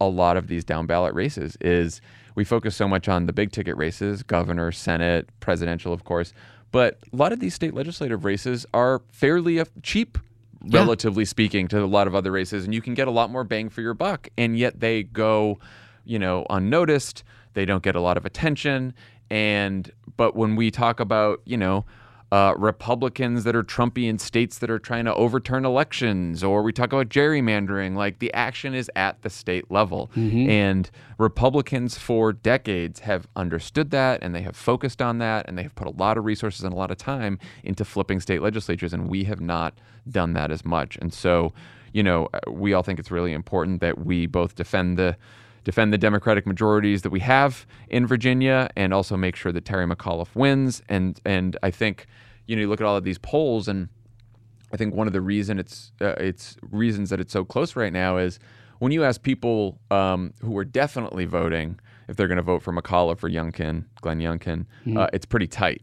a 0.00 0.06
lot 0.06 0.38
of 0.38 0.46
these 0.46 0.64
down 0.64 0.86
ballot 0.86 1.12
races 1.12 1.58
is 1.60 2.00
we 2.34 2.42
focus 2.42 2.74
so 2.74 2.88
much 2.88 3.08
on 3.08 3.26
the 3.26 3.34
big 3.34 3.52
ticket 3.52 3.76
races, 3.76 4.22
governor, 4.22 4.72
senate, 4.72 5.28
presidential, 5.40 5.92
of 5.92 6.04
course, 6.04 6.32
but 6.70 6.98
a 7.12 7.16
lot 7.16 7.34
of 7.34 7.40
these 7.40 7.52
state 7.52 7.74
legislative 7.74 8.24
races 8.24 8.64
are 8.72 9.02
fairly 9.10 9.60
uh, 9.60 9.66
cheap 9.82 10.16
yeah. 10.64 10.80
relatively 10.80 11.24
speaking 11.24 11.68
to 11.68 11.82
a 11.82 11.86
lot 11.86 12.06
of 12.06 12.14
other 12.14 12.30
races 12.30 12.64
and 12.64 12.74
you 12.74 12.82
can 12.82 12.94
get 12.94 13.08
a 13.08 13.10
lot 13.10 13.30
more 13.30 13.44
bang 13.44 13.68
for 13.68 13.80
your 13.80 13.94
buck 13.94 14.28
and 14.36 14.58
yet 14.58 14.80
they 14.80 15.02
go 15.02 15.58
you 16.04 16.18
know 16.18 16.46
unnoticed 16.50 17.24
they 17.54 17.64
don't 17.64 17.82
get 17.82 17.94
a 17.94 18.00
lot 18.00 18.16
of 18.16 18.24
attention 18.24 18.94
and 19.30 19.90
but 20.16 20.36
when 20.36 20.56
we 20.56 20.70
talk 20.70 21.00
about 21.00 21.40
you 21.44 21.56
know 21.56 21.84
uh, 22.32 22.54
Republicans 22.56 23.44
that 23.44 23.54
are 23.54 23.62
Trumpian 23.62 24.18
states 24.18 24.58
that 24.60 24.70
are 24.70 24.78
trying 24.78 25.04
to 25.04 25.14
overturn 25.14 25.66
elections, 25.66 26.42
or 26.42 26.62
we 26.62 26.72
talk 26.72 26.90
about 26.90 27.10
gerrymandering. 27.10 27.94
Like 27.94 28.20
the 28.20 28.32
action 28.32 28.74
is 28.74 28.90
at 28.96 29.20
the 29.20 29.28
state 29.28 29.70
level. 29.70 30.10
Mm-hmm. 30.16 30.48
And 30.48 30.90
Republicans 31.18 31.98
for 31.98 32.32
decades 32.32 33.00
have 33.00 33.28
understood 33.36 33.90
that 33.90 34.22
and 34.22 34.34
they 34.34 34.40
have 34.40 34.56
focused 34.56 35.02
on 35.02 35.18
that 35.18 35.46
and 35.46 35.58
they 35.58 35.62
have 35.62 35.74
put 35.74 35.86
a 35.86 35.90
lot 35.90 36.16
of 36.16 36.24
resources 36.24 36.64
and 36.64 36.72
a 36.72 36.76
lot 36.76 36.90
of 36.90 36.96
time 36.96 37.38
into 37.64 37.84
flipping 37.84 38.18
state 38.18 38.40
legislatures. 38.40 38.94
And 38.94 39.10
we 39.10 39.24
have 39.24 39.42
not 39.42 39.74
done 40.10 40.32
that 40.32 40.50
as 40.50 40.64
much. 40.64 40.96
And 41.02 41.12
so, 41.12 41.52
you 41.92 42.02
know, 42.02 42.30
we 42.50 42.72
all 42.72 42.82
think 42.82 42.98
it's 42.98 43.10
really 43.10 43.34
important 43.34 43.82
that 43.82 44.06
we 44.06 44.24
both 44.24 44.54
defend 44.54 44.96
the 44.96 45.18
defend 45.64 45.92
the 45.92 45.98
Democratic 45.98 46.46
majorities 46.46 47.02
that 47.02 47.10
we 47.10 47.20
have 47.20 47.66
in 47.88 48.06
Virginia 48.06 48.68
and 48.76 48.92
also 48.92 49.16
make 49.16 49.36
sure 49.36 49.52
that 49.52 49.64
Terry 49.64 49.86
McAuliffe 49.86 50.34
wins. 50.34 50.82
And 50.88 51.20
and 51.24 51.56
I 51.62 51.70
think 51.70 52.06
you 52.46 52.56
know 52.56 52.62
you 52.62 52.68
look 52.68 52.80
at 52.80 52.86
all 52.86 52.96
of 52.96 53.04
these 53.04 53.18
polls 53.18 53.68
and 53.68 53.88
I 54.72 54.76
think 54.76 54.94
one 54.94 55.06
of 55.06 55.12
the 55.12 55.20
reason 55.20 55.58
it's 55.58 55.92
uh, 56.00 56.14
it's 56.18 56.56
reasons 56.70 57.10
that 57.10 57.20
it's 57.20 57.32
so 57.32 57.44
close 57.44 57.76
right 57.76 57.92
now 57.92 58.16
is 58.16 58.38
when 58.78 58.90
you 58.90 59.04
ask 59.04 59.22
people 59.22 59.78
um, 59.90 60.32
who 60.40 60.56
are 60.56 60.64
definitely 60.64 61.24
voting 61.24 61.78
if 62.08 62.16
they're 62.16 62.26
going 62.26 62.36
to 62.36 62.42
vote 62.42 62.62
for 62.62 62.72
McAuliffe 62.72 63.22
or 63.22 63.28
Youngkin, 63.28 63.84
Glenn 64.00 64.18
Youngkin, 64.18 64.66
mm-hmm. 64.84 64.96
uh, 64.96 65.06
it's 65.12 65.24
pretty 65.24 65.46
tight. 65.46 65.82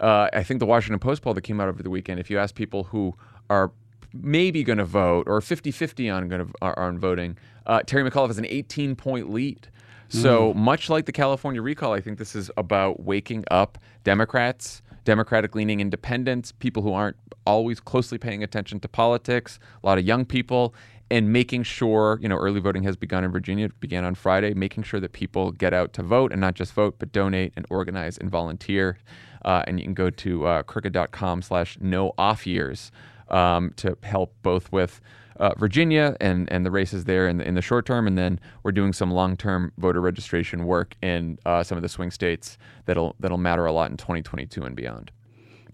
Uh, 0.00 0.28
I 0.32 0.42
think 0.42 0.58
the 0.58 0.66
Washington 0.66 0.98
Post 0.98 1.20
poll 1.22 1.34
that 1.34 1.42
came 1.42 1.60
out 1.60 1.68
over 1.68 1.82
the 1.82 1.90
weekend, 1.90 2.18
if 2.18 2.30
you 2.30 2.38
ask 2.38 2.54
people 2.54 2.84
who 2.84 3.14
are 3.50 3.72
maybe 4.12 4.62
going 4.62 4.78
to 4.78 4.84
vote 4.84 5.26
or 5.28 5.40
50-50 5.40 6.14
on 6.14 6.28
going 6.28 6.46
to 6.46 6.80
on 6.80 6.98
voting, 6.98 7.36
uh, 7.66 7.82
Terry 7.86 8.08
McAuliffe 8.08 8.28
has 8.28 8.38
an 8.38 8.46
18 8.46 8.96
point 8.96 9.30
lead. 9.30 9.68
So 10.08 10.52
mm. 10.52 10.56
much 10.56 10.90
like 10.90 11.06
the 11.06 11.12
California 11.12 11.62
recall, 11.62 11.92
I 11.92 12.00
think 12.00 12.18
this 12.18 12.34
is 12.34 12.50
about 12.56 13.04
waking 13.04 13.44
up 13.50 13.78
Democrats, 14.02 14.82
Democratic 15.04 15.54
leaning 15.54 15.80
independents, 15.80 16.52
people 16.52 16.82
who 16.82 16.92
aren't 16.92 17.16
always 17.46 17.78
closely 17.78 18.18
paying 18.18 18.42
attention 18.42 18.80
to 18.80 18.88
politics, 18.88 19.58
a 19.82 19.86
lot 19.86 19.98
of 19.98 20.04
young 20.04 20.24
people, 20.24 20.74
and 21.12 21.32
making 21.32 21.62
sure, 21.62 22.18
you 22.22 22.28
know, 22.28 22.36
early 22.36 22.60
voting 22.60 22.82
has 22.84 22.96
begun 22.96 23.24
in 23.24 23.32
Virginia, 23.32 23.66
it 23.66 23.80
began 23.80 24.04
on 24.04 24.14
Friday, 24.14 24.54
making 24.54 24.82
sure 24.84 25.00
that 25.00 25.12
people 25.12 25.50
get 25.52 25.72
out 25.72 25.92
to 25.92 26.02
vote 26.02 26.32
and 26.32 26.40
not 26.40 26.54
just 26.54 26.72
vote, 26.72 26.96
but 26.98 27.12
donate 27.12 27.52
and 27.56 27.66
organize 27.70 28.18
and 28.18 28.30
volunteer. 28.30 28.98
Uh, 29.44 29.62
and 29.66 29.78
you 29.78 29.84
can 29.84 29.94
go 29.94 30.10
to 30.10 30.46
uh, 30.46 30.62
crooked.com 30.62 31.42
slash 31.42 31.78
no 31.80 32.12
off 32.18 32.46
years 32.46 32.92
um, 33.30 33.72
to 33.76 33.96
help 34.02 34.34
both 34.42 34.70
with 34.72 35.00
uh, 35.40 35.54
Virginia 35.56 36.16
and, 36.20 36.50
and 36.52 36.66
the 36.66 36.70
races 36.70 37.04
there 37.04 37.26
in 37.26 37.38
the, 37.38 37.48
in 37.48 37.54
the 37.54 37.62
short 37.62 37.86
term, 37.86 38.06
and 38.06 38.16
then 38.18 38.38
we're 38.62 38.72
doing 38.72 38.92
some 38.92 39.10
long 39.10 39.36
term 39.36 39.72
voter 39.78 40.00
registration 40.00 40.66
work 40.66 40.94
in 41.02 41.38
uh, 41.46 41.62
some 41.62 41.76
of 41.76 41.82
the 41.82 41.88
swing 41.88 42.10
states 42.10 42.58
that'll 42.84 43.16
that'll 43.18 43.38
matter 43.38 43.64
a 43.64 43.72
lot 43.72 43.90
in 43.90 43.96
2022 43.96 44.62
and 44.62 44.76
beyond. 44.76 45.10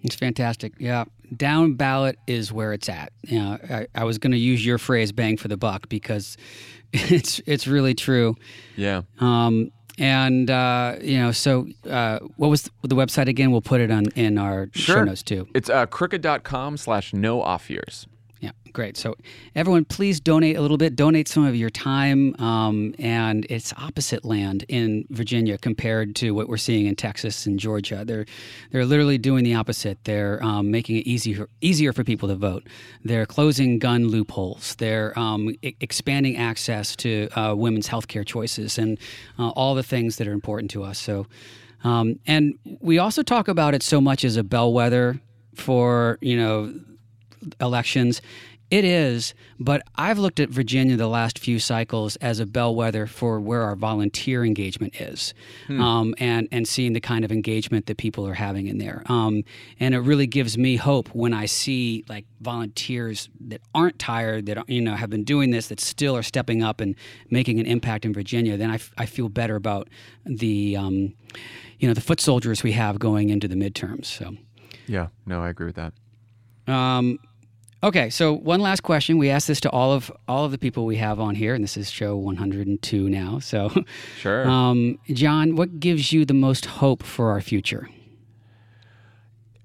It's 0.03 0.15
fantastic. 0.15 0.73
Yeah, 0.79 1.05
down 1.37 1.75
ballot 1.75 2.17
is 2.29 2.53
where 2.53 2.73
it's 2.73 2.89
at. 2.89 3.13
You 3.23 3.41
know, 3.41 3.59
I, 3.69 3.87
I 3.95 4.05
was 4.05 4.19
going 4.19 4.33
to 4.33 4.39
use 4.39 4.65
your 4.65 4.79
phrase 4.79 5.11
"bang 5.11 5.37
for 5.37 5.49
the 5.49 5.57
buck" 5.57 5.89
because 5.89 6.37
it's 6.93 7.41
it's 7.47 7.67
really 7.67 7.95
true. 7.95 8.37
Yeah. 8.77 9.03
Um, 9.19 9.73
and 9.99 10.51
uh, 10.51 10.97
you 11.01 11.19
know, 11.19 11.33
so 11.33 11.69
uh, 11.89 12.19
what 12.37 12.49
was 12.49 12.71
the 12.83 12.97
website 12.97 13.29
again? 13.29 13.51
We'll 13.51 13.63
put 13.63 13.81
it 13.81 13.91
on 13.91 14.07
in 14.15 14.39
our 14.39 14.69
sure. 14.73 14.97
show 14.97 15.05
notes 15.05 15.23
too. 15.23 15.49
It's 15.55 15.71
uh, 15.71 15.87
crooked.com 15.87 16.77
slash 16.77 17.13
no 17.13 17.43
off 17.43 17.71
years. 17.71 18.07
Yeah, 18.47 18.53
great. 18.73 18.97
So, 18.97 19.17
everyone, 19.57 19.85
please 19.87 20.21
donate 20.21 20.57
a 20.57 20.61
little 20.61 20.77
bit. 20.77 20.95
Donate 20.95 21.27
some 21.27 21.45
of 21.45 21.57
your 21.57 21.69
time. 21.69 22.41
Um, 22.41 22.95
and 22.97 23.45
it's 23.51 23.73
opposite 23.73 24.25
land 24.25 24.65
in 24.69 25.05
Virginia 25.11 25.59
compared 25.59 26.15
to 26.17 26.31
what 26.31 26.49
we're 26.49 26.57
seeing 26.57 26.87
in 26.87 26.95
Texas 26.95 27.45
and 27.45 27.59
Georgia. 27.59 28.05
They're 28.05 28.25
they're 28.71 28.85
literally 28.85 29.19
doing 29.19 29.43
the 29.43 29.55
opposite. 29.55 29.99
They're 30.05 30.41
um, 30.45 30.71
making 30.71 30.99
it 30.99 31.09
easier 31.09 31.49
easier 31.61 31.93
for 31.93 32.05
people 32.05 32.29
to 32.29 32.37
vote. 32.37 32.69
They're 33.03 33.27
closing 33.27 33.81
gun 33.81 34.07
loopholes. 34.07 34.77
They're 34.77 35.19
um, 35.19 35.53
I- 35.65 35.75
expanding 35.81 36.37
access 36.37 36.95
to 36.97 37.29
uh, 37.35 37.57
women's 37.57 37.89
health 37.89 38.07
care 38.07 38.23
choices 38.23 38.79
and 38.79 38.97
uh, 39.41 39.49
all 39.49 39.75
the 39.75 39.83
things 39.83 40.19
that 40.19 40.29
are 40.29 40.33
important 40.33 40.71
to 40.73 40.85
us. 40.85 41.01
So. 41.01 41.27
Um, 41.83 42.19
and 42.27 42.55
we 42.81 42.99
also 42.99 43.23
talk 43.23 43.49
about 43.49 43.75
it 43.75 43.83
so 43.83 44.01
much 44.01 44.25
as 44.25 44.37
a 44.37 44.43
bellwether 44.43 45.21
for 45.55 46.19
you 46.21 46.37
know 46.37 46.73
elections. 47.61 48.21
It 48.69 48.85
is, 48.85 49.33
but 49.61 49.83
I've 49.95 50.19
looked 50.19 50.41
at 50.41 50.49
Virginia 50.49 50.97
the 50.97 51.07
last 51.07 51.39
few 51.39 51.61
cycles 51.61 52.17
as 52.17 52.41
a 52.41 52.47
bellwether 52.47 53.07
for 53.07 53.39
where 53.39 53.63
our 53.63 53.77
volunteer 53.77 54.45
engagement 54.45 55.01
is, 55.01 55.35
hmm. 55.69 55.81
um, 55.81 56.17
and 56.19 56.49
and 56.51 56.67
seeing 56.67 56.93
the 56.93 57.01
kind 57.01 57.25
of 57.25 57.31
engagement 57.31 57.87
that 57.87 57.97
people 57.97 58.27
are 58.27 58.35
having 58.35 58.67
in 58.67 58.79
there. 58.79 59.05
Um, 59.07 59.45
and 59.79 59.95
it 59.95 60.01
really 60.01 60.27
gives 60.27 60.59
me 60.59 60.75
hope 60.75 61.09
when 61.11 61.33
I 61.33 61.47
see 61.47 62.05
like 62.09 62.25
volunteers 62.41 63.29
that 63.43 63.61
aren't 63.73 64.01
tired, 64.01 64.47
that 64.47 64.69
you 64.69 64.81
know 64.81 64.97
have 64.97 65.11
been 65.11 65.25
doing 65.25 65.53
this, 65.53 65.69
that 65.69 65.79
still 65.79 66.17
are 66.17 66.25
stepping 66.25 66.65
up 66.65 66.81
and 66.81 66.97
making 67.31 67.61
an 67.61 67.67
impact 67.67 68.05
in 68.05 68.13
Virginia. 68.13 68.57
Then 68.57 68.73
I, 68.73 68.77
f- 68.77 68.93
I 68.99 69.07
feel 69.07 69.29
better 69.29 69.55
about 69.55 69.89
the 70.25 70.77
um, 70.77 71.15
you 71.79 71.87
know 71.87 71.95
the 71.95 72.01
foot 72.01 72.21
soldiers 72.21 72.65
we 72.65 72.73
have 72.73 72.99
going 72.99 73.31
into 73.31 73.47
the 73.47 73.55
midterms. 73.55 74.07
So 74.07 74.35
yeah, 74.89 75.07
no, 75.25 75.41
I 75.41 75.51
agree 75.51 75.67
with 75.67 75.77
that. 75.77 75.93
Um, 76.67 77.19
Okay, 77.83 78.09
so 78.11 78.33
one 78.33 78.61
last 78.61 78.83
question. 78.83 79.19
We 79.19 79.29
ask 79.29 79.47
this 79.47 79.61
to 79.61 79.71
all 79.71 79.93
of 79.93 80.11
all 80.27 80.45
of 80.45 80.51
the 80.51 80.59
people 80.59 80.87
we 80.87 80.97
have 80.97 81.21
on 81.21 81.35
here, 81.35 81.55
and 81.55 81.63
this 81.63 81.77
is 81.77 81.91
show 81.91 82.17
102 82.17 83.09
now. 83.09 83.39
So, 83.39 83.71
sure. 84.19 84.49
Um, 84.57 84.99
Jon, 85.09 85.57
what 85.57 85.79
gives 85.79 86.13
you 86.13 86.25
the 86.25 86.35
most 86.35 86.67
hope 86.67 87.03
for 87.03 87.31
our 87.31 87.41
future? 87.41 87.89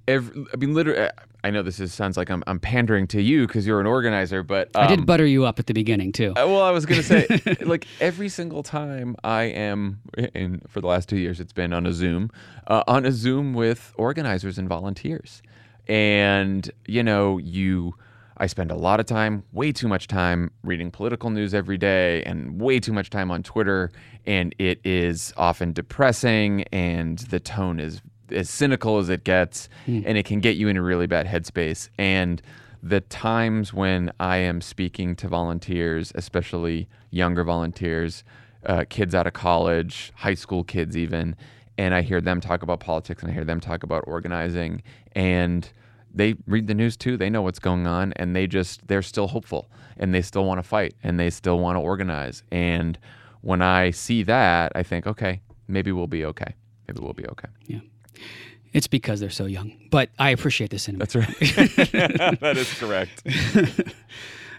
Every, 0.08 0.46
I 0.54 0.58
mean, 0.58 0.74
literally, 0.74 1.10
I 1.44 1.50
know 1.50 1.64
this 1.64 1.80
is, 1.80 1.94
sounds 1.94 2.18
like 2.18 2.30
I'm, 2.30 2.44
I'm 2.48 2.60
pandering 2.60 3.08
to 3.08 3.22
you 3.22 3.48
because 3.48 3.66
you're 3.66 3.80
an 3.80 3.88
organizer, 3.88 4.44
but 4.44 4.70
um, 4.76 4.84
I 4.84 4.88
did 4.88 5.00
um, 5.00 5.06
butter 5.06 5.26
you 5.26 5.46
up 5.46 5.58
at 5.60 5.68
the 5.68 5.74
beginning 5.74 6.12
too. 6.12 6.32
Uh, 6.32 6.46
well, 6.46 6.62
I 6.62 6.72
was 6.72 6.86
going 6.86 7.02
to 7.02 7.08
say, 7.08 7.58
like 7.62 7.88
every 8.00 8.30
single 8.30 8.62
time 8.62 9.16
I 9.24 9.44
am, 9.44 10.00
in 10.36 10.62
for 10.68 10.82
the 10.82 10.88
last 10.88 11.08
two 11.08 11.18
years, 11.18 11.40
it's 11.40 11.54
been 11.54 11.74
on 11.74 11.86
a 11.86 11.94
Zoom, 11.94 12.30
uh, 12.68 12.84
on 12.88 13.06
a 13.06 13.12
Zoom 13.12 13.54
with 13.54 13.94
organizers 13.96 14.58
and 14.58 14.68
volunteers 14.68 15.42
and 15.92 16.72
you 16.88 17.04
know 17.04 17.38
you 17.38 17.94
I 18.38 18.48
spend 18.48 18.72
a 18.72 18.76
lot 18.76 19.00
of 19.00 19.06
time, 19.06 19.44
way 19.52 19.72
too 19.72 19.88
much 19.88 20.08
time 20.08 20.50
reading 20.64 20.90
political 20.90 21.30
news 21.30 21.54
every 21.54 21.78
day 21.78 22.24
and 22.24 22.60
way 22.60 22.80
too 22.80 22.92
much 22.92 23.12
time 23.12 23.30
on 23.30 23.44
Twitter. 23.44 23.92
And 24.26 24.56
it 24.58 24.80
is 24.84 25.32
often 25.38 25.74
depressing 25.74 26.64
and 26.72 27.20
the 27.20 27.40
tone 27.40 27.80
is 27.80 28.02
as 28.32 28.50
cynical 28.50 28.98
as 28.98 29.10
it 29.10 29.26
gets. 29.26 29.70
Mm. 29.86 30.06
and 30.08 30.18
it 30.18 30.26
can 30.26 30.40
get 30.40 30.56
you 30.56 30.70
in 30.70 30.78
a 30.78 30.82
really 30.82 31.06
bad 31.06 31.28
headspace. 31.28 31.90
And 32.00 32.42
the 32.82 33.02
times 33.02 33.76
when 33.76 34.12
I 34.20 34.38
am 34.38 34.60
speaking 34.62 35.16
to 35.18 35.28
volunteers, 35.28 36.12
especially 36.16 36.88
younger 37.12 37.44
volunteers, 37.44 38.24
uh, 38.66 38.86
kids 38.90 39.14
out 39.14 39.28
of 39.28 39.34
college, 39.34 40.14
high 40.16 40.34
school 40.34 40.64
kids 40.64 40.98
even, 40.98 41.36
and 41.78 41.94
I 41.94 42.02
hear 42.02 42.22
them 42.22 42.42
talk 42.42 42.64
about 42.64 42.80
politics 42.80 43.22
and 43.22 43.32
I 43.32 43.36
hear 43.36 43.46
them 43.46 43.60
talk 43.60 43.84
about 43.84 44.04
organizing 44.08 44.82
and 45.14 45.70
they 46.14 46.36
read 46.48 46.68
the 46.68 46.74
news 46.74 46.98
too. 46.98 47.18
They 47.18 47.30
know 47.30 47.42
what's 47.42 47.60
going 47.60 47.88
on 47.88 48.14
and 48.14 48.36
they 48.36 48.48
just 48.48 48.88
they're 48.88 49.02
still 49.02 49.28
hopeful 49.28 49.70
and 49.98 50.14
they 50.14 50.22
still 50.22 50.46
want 50.46 50.60
to 50.60 50.64
fight 50.64 50.96
and 51.04 51.20
they 51.20 51.30
still 51.30 51.60
want 51.60 51.78
to 51.78 51.80
organize. 51.82 52.44
And 52.52 52.98
when 53.42 53.62
I 53.62 53.92
see 53.92 54.24
that, 54.24 54.72
I 54.76 54.84
think, 54.84 55.08
okay, 55.08 55.42
maybe 55.68 55.92
we'll 55.92 56.08
be 56.08 56.26
okay. 56.26 56.56
Maybe 56.88 57.00
we'll 57.00 57.14
be 57.14 57.28
okay. 57.28 57.48
Yeah. 57.68 57.80
It's 58.74 58.88
because 58.88 59.20
they're 59.20 59.30
so 59.30 59.46
young. 59.46 59.74
But 59.90 60.10
I 60.18 60.30
appreciate 60.30 60.70
this 60.70 60.84
sentiment. 60.84 61.12
That's 61.12 61.28
right. 61.28 62.40
that 62.40 62.58
is 62.58 62.74
correct. 62.74 63.24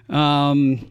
um 0.14 0.90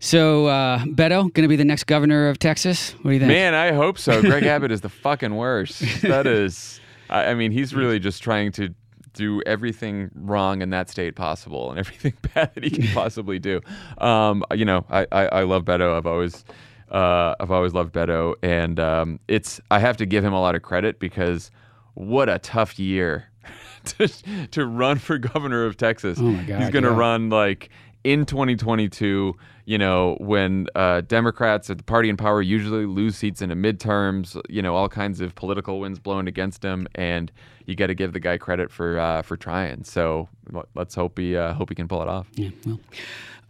so, 0.00 0.46
uh, 0.46 0.78
Beto, 0.84 1.22
going 1.22 1.42
to 1.42 1.48
be 1.48 1.56
the 1.56 1.64
next 1.64 1.84
governor 1.84 2.28
of 2.28 2.38
Texas? 2.38 2.92
What 3.02 3.10
do 3.10 3.12
you 3.14 3.18
think? 3.18 3.28
Man, 3.28 3.54
I 3.54 3.72
hope 3.72 3.98
so. 3.98 4.20
Greg 4.20 4.44
Abbott 4.44 4.70
is 4.70 4.80
the 4.80 4.88
fucking 4.88 5.34
worst. 5.34 5.82
That 6.02 6.26
is, 6.26 6.80
I, 7.10 7.26
I 7.26 7.34
mean, 7.34 7.50
he's 7.50 7.74
really 7.74 7.98
just 7.98 8.22
trying 8.22 8.52
to 8.52 8.72
do 9.18 9.42
everything 9.46 10.10
wrong 10.14 10.62
in 10.62 10.70
that 10.70 10.88
state 10.88 11.16
possible 11.16 11.70
and 11.70 11.78
everything 11.84 12.14
bad 12.32 12.54
that 12.54 12.64
he 12.64 12.70
can 12.70 12.86
possibly 12.94 13.38
do. 13.38 13.60
Um, 13.98 14.44
you 14.54 14.64
know, 14.64 14.86
I, 14.88 15.06
I, 15.10 15.26
I, 15.26 15.42
love 15.42 15.64
Beto. 15.64 15.96
I've 15.96 16.06
always 16.06 16.44
uh, 16.90 17.34
I've 17.40 17.50
always 17.50 17.74
loved 17.74 17.92
Beto, 17.92 18.36
and 18.42 18.80
um, 18.80 19.20
it's 19.28 19.60
I 19.70 19.80
have 19.80 19.96
to 19.98 20.06
give 20.06 20.24
him 20.24 20.32
a 20.32 20.40
lot 20.40 20.54
of 20.54 20.62
credit 20.62 21.00
because 21.00 21.50
what 21.94 22.28
a 22.28 22.38
tough 22.38 22.78
year 22.78 23.28
to, 23.84 24.08
to 24.52 24.64
run 24.64 24.98
for 24.98 25.18
governor 25.18 25.64
of 25.64 25.76
Texas. 25.76 26.18
Oh 26.20 26.22
my 26.22 26.44
God, 26.44 26.60
He's 26.60 26.70
going 26.70 26.84
to 26.84 26.90
yeah. 26.90 26.96
run 26.96 27.28
like 27.28 27.70
in 28.04 28.24
2022, 28.24 29.36
you 29.64 29.78
know, 29.78 30.16
when 30.20 30.66
uh, 30.74 31.02
Democrats 31.02 31.68
at 31.70 31.78
the 31.78 31.84
party 31.84 32.08
in 32.08 32.16
power 32.16 32.40
usually 32.40 32.86
lose 32.86 33.16
seats 33.16 33.42
in 33.42 33.48
the 33.48 33.54
midterms, 33.54 34.40
you 34.48 34.62
know, 34.62 34.74
all 34.74 34.88
kinds 34.88 35.20
of 35.20 35.34
political 35.34 35.80
winds 35.80 35.98
blowing 35.98 36.28
against 36.28 36.64
him, 36.64 36.86
and 36.94 37.30
you 37.66 37.74
got 37.74 37.88
to 37.88 37.94
give 37.94 38.12
the 38.12 38.20
guy 38.20 38.38
credit 38.38 38.70
for 38.70 38.98
uh, 38.98 39.22
for 39.22 39.36
trying. 39.36 39.84
So 39.84 40.28
let's 40.74 40.94
hope 40.94 41.18
he 41.18 41.36
uh, 41.36 41.54
hope 41.54 41.68
he 41.68 41.74
can 41.74 41.88
pull 41.88 42.02
it 42.02 42.08
off. 42.08 42.28
Yeah. 42.34 42.50
Well. 42.64 42.80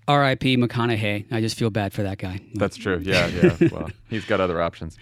R.I.P. 0.09 0.57
McConaughey. 0.57 1.27
I 1.31 1.43
just 1.43 1.59
feel 1.59 1.69
bad 1.69 1.93
for 1.93 2.03
that 2.03 2.17
guy. 2.17 2.41
That's 2.55 2.79
true. 2.79 2.99
Yeah, 3.03 3.27
yeah. 3.27 3.57
well, 3.71 3.91
he's 4.09 4.25
got 4.25 4.41
other 4.41 4.63
options. 4.63 4.97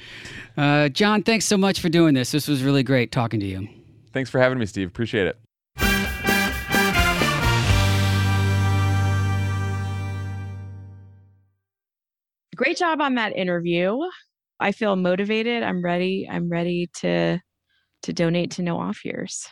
Uh, 0.57 0.88
Jon, 0.88 1.22
thanks 1.22 1.44
so 1.44 1.57
much 1.57 1.78
for 1.78 1.88
doing 1.88 2.14
this. 2.14 2.32
This 2.32 2.49
was 2.49 2.64
really 2.64 2.82
great 2.82 3.12
talking 3.12 3.38
to 3.38 3.47
you. 3.47 3.68
Thanks 4.12 4.30
for 4.30 4.40
having 4.40 4.59
me, 4.59 4.66
Steve. 4.66 4.88
Appreciate 4.88 5.28
it. 5.28 5.38
Great 12.57 12.79
job 12.79 13.01
on 13.01 13.15
that 13.17 13.37
interview. 13.37 13.99
I 14.59 14.73
feel 14.73 14.97
motivated. 14.97 15.63
I'm 15.63 15.83
ready. 15.83 16.27
I'm 16.31 16.49
ready 16.49 16.89
to 17.01 17.39
to 18.03 18.13
donate 18.13 18.53
to 18.53 18.63
no 18.63 18.79
off 18.79 19.05
years. 19.05 19.47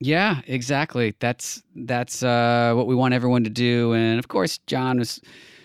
Yeah, 0.00 0.40
exactly. 0.46 1.14
That's 1.20 1.62
that's 1.76 2.22
uh, 2.22 2.72
what 2.74 2.86
we 2.88 2.94
want 2.94 3.14
everyone 3.14 3.44
to 3.44 3.50
do. 3.50 3.92
And 3.92 4.18
of 4.18 4.26
course, 4.26 4.58
Jon 4.66 4.98
was 4.98 5.20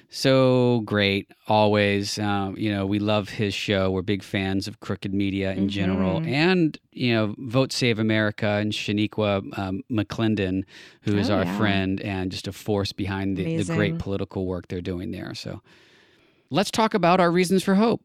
so 0.10 0.82
great 0.82 1.32
always. 1.48 2.20
Um, 2.20 2.56
you 2.56 2.72
know, 2.72 2.86
we 2.86 3.00
love 3.00 3.30
his 3.30 3.56
show. 3.56 3.90
We're 3.90 4.04
big 4.04 4.22
fans 4.22 4.68
of 4.68 4.80
Crooked 4.80 5.14
Media 5.14 5.52
in 5.52 5.62
mm-hmm. 5.62 5.68
general, 5.70 6.22
and 6.24 6.78
you 6.92 7.14
know, 7.14 7.34
Vote 7.40 7.74
Save 7.74 7.98
America 7.98 8.48
and 8.48 8.72
Shaniqua 8.72 9.58
um, 9.58 9.82
McClendon, 9.92 10.64
who 11.02 11.18
is 11.18 11.32
oh, 11.32 11.38
our 11.38 11.46
yeah. 11.46 11.58
friend 11.58 12.00
and 12.02 12.32
just 12.32 12.48
a 12.48 12.52
force 12.52 12.94
behind 12.94 13.38
the, 13.38 13.58
the 13.58 13.74
great 13.74 13.98
political 13.98 14.46
work 14.46 14.68
they're 14.68 14.82
doing 14.82 15.10
there. 15.10 15.34
So 15.34 15.62
let's 16.50 16.72
talk 16.72 16.94
about 16.94 17.20
our 17.20 17.32
reasons 17.32 17.64
for 17.64 17.76
hope. 17.76 18.02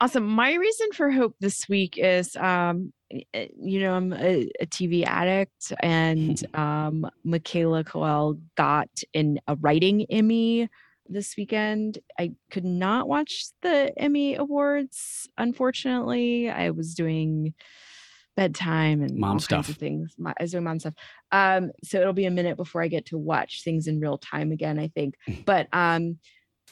Awesome. 0.00 0.26
My 0.26 0.54
reason 0.54 0.88
for 0.92 1.10
hope 1.10 1.36
this 1.40 1.68
week 1.68 1.96
is, 1.96 2.36
um, 2.36 2.92
you 3.32 3.80
know, 3.80 3.94
I'm 3.94 4.12
a, 4.12 4.50
a 4.60 4.66
TV 4.66 5.04
addict, 5.04 5.72
and 5.80 6.42
um, 6.54 7.08
Michaela 7.24 7.84
Coel 7.84 8.38
got 8.56 8.88
in 9.12 9.38
a 9.46 9.56
writing 9.56 10.06
Emmy 10.10 10.68
this 11.06 11.36
weekend. 11.36 11.98
I 12.18 12.32
could 12.50 12.64
not 12.64 13.08
watch 13.08 13.46
the 13.62 13.92
Emmy 13.96 14.34
Awards, 14.34 15.28
unfortunately. 15.38 16.50
I 16.50 16.70
was 16.70 16.94
doing 16.94 17.54
bedtime 18.36 19.00
and 19.00 19.16
mom 19.16 19.38
stuff 19.38 19.66
things. 19.66 20.14
My, 20.18 20.34
I 20.38 20.42
was 20.42 20.52
doing 20.52 20.64
mom 20.64 20.80
stuff. 20.80 20.94
Um, 21.30 21.70
so 21.84 22.00
it'll 22.00 22.12
be 22.12 22.26
a 22.26 22.30
minute 22.30 22.56
before 22.56 22.82
I 22.82 22.88
get 22.88 23.06
to 23.06 23.18
watch 23.18 23.62
things 23.62 23.86
in 23.86 24.00
real 24.00 24.18
time 24.18 24.52
again, 24.52 24.78
I 24.78 24.88
think. 24.88 25.14
But 25.44 25.68
um, 25.72 26.18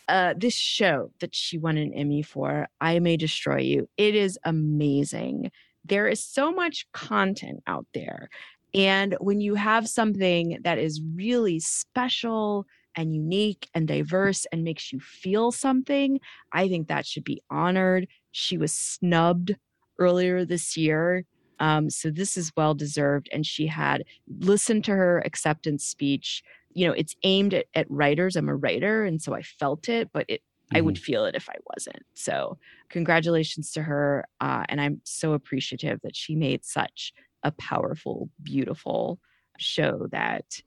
uh, 0.09 0.35
this 0.37 0.55
show 0.55 1.11
that 1.21 1.35
she 1.35 1.59
won 1.59 1.77
an 1.77 1.93
Emmy 1.95 2.23
for, 2.23 2.69
I 2.81 2.99
May 2.99 3.17
Destroy 3.17 3.59
You, 3.59 3.89
it 3.97 4.15
is 4.15 4.39
amazing. 4.45 5.51
There 5.85 6.09
is 6.09 6.25
so 6.25 6.53
much 6.53 6.87
content 6.93 7.63
out 7.67 7.87
there. 7.95 8.29
And 8.75 9.17
when 9.21 9.41
you 9.41 9.55
have 9.55 9.89
something 9.89 10.59
that 10.63 10.79
is 10.79 11.03
really 11.15 11.61
special 11.61 12.67
and 12.95 13.15
unique 13.15 13.69
and 13.75 13.89
diverse 13.89 14.47
and 14.53 14.65
makes 14.65 14.93
you 14.93 15.01
feel 15.01 15.53
something, 15.53 16.21
I 16.53 16.69
think 16.69 16.89
that 16.89 17.07
should 17.07 17.25
be 17.25 17.43
honored. 17.51 18.07
She 18.33 18.57
was 18.57 18.73
snubbed 18.73 19.57
earlier 19.99 20.45
this 20.45 20.77
year. 20.77 21.25
Um, 21.59 21.91
so 21.91 22.11
this 22.11 22.37
is 22.37 22.53
well 22.57 22.75
deserved. 22.75 23.29
And 23.33 23.47
she 23.47 23.67
had 23.67 24.05
listened 24.41 24.85
to 24.85 24.93
her 24.93 25.23
acceptance 25.25 25.85
speech 25.85 26.43
you 26.75 26.87
know 26.87 26.93
it's 26.93 27.17
aimed 27.23 27.55
at, 27.55 27.67
at 27.75 27.91
writers 27.91 28.37
i'm 28.37 28.49
a 28.49 28.57
writer 28.57 29.05
and 29.05 29.21
so 29.23 29.35
i 29.35 29.43
felt 29.43 29.89
it 29.89 30.11
but 30.13 30.25
it 30.29 30.41
mm-hmm. 30.41 30.77
i 30.77 30.81
would 30.81 30.95
mm-hmm. 30.95 31.03
feel 31.03 31.25
it 31.25 31.35
if 31.35 31.49
i 31.49 31.57
wasn't 31.75 32.05
so 32.15 32.59
congratulations 32.89 33.73
to 33.73 33.83
her 33.83 34.27
uh, 34.41 34.65
and 34.69 34.81
i'm 34.81 35.01
so 35.05 35.33
appreciative 35.33 36.01
that 36.03 36.17
she 36.17 36.35
made 36.35 36.65
such 36.65 37.13
a 37.43 37.51
powerful 37.53 38.29
beautiful 38.43 39.19
show 39.59 40.07
that 40.11 40.63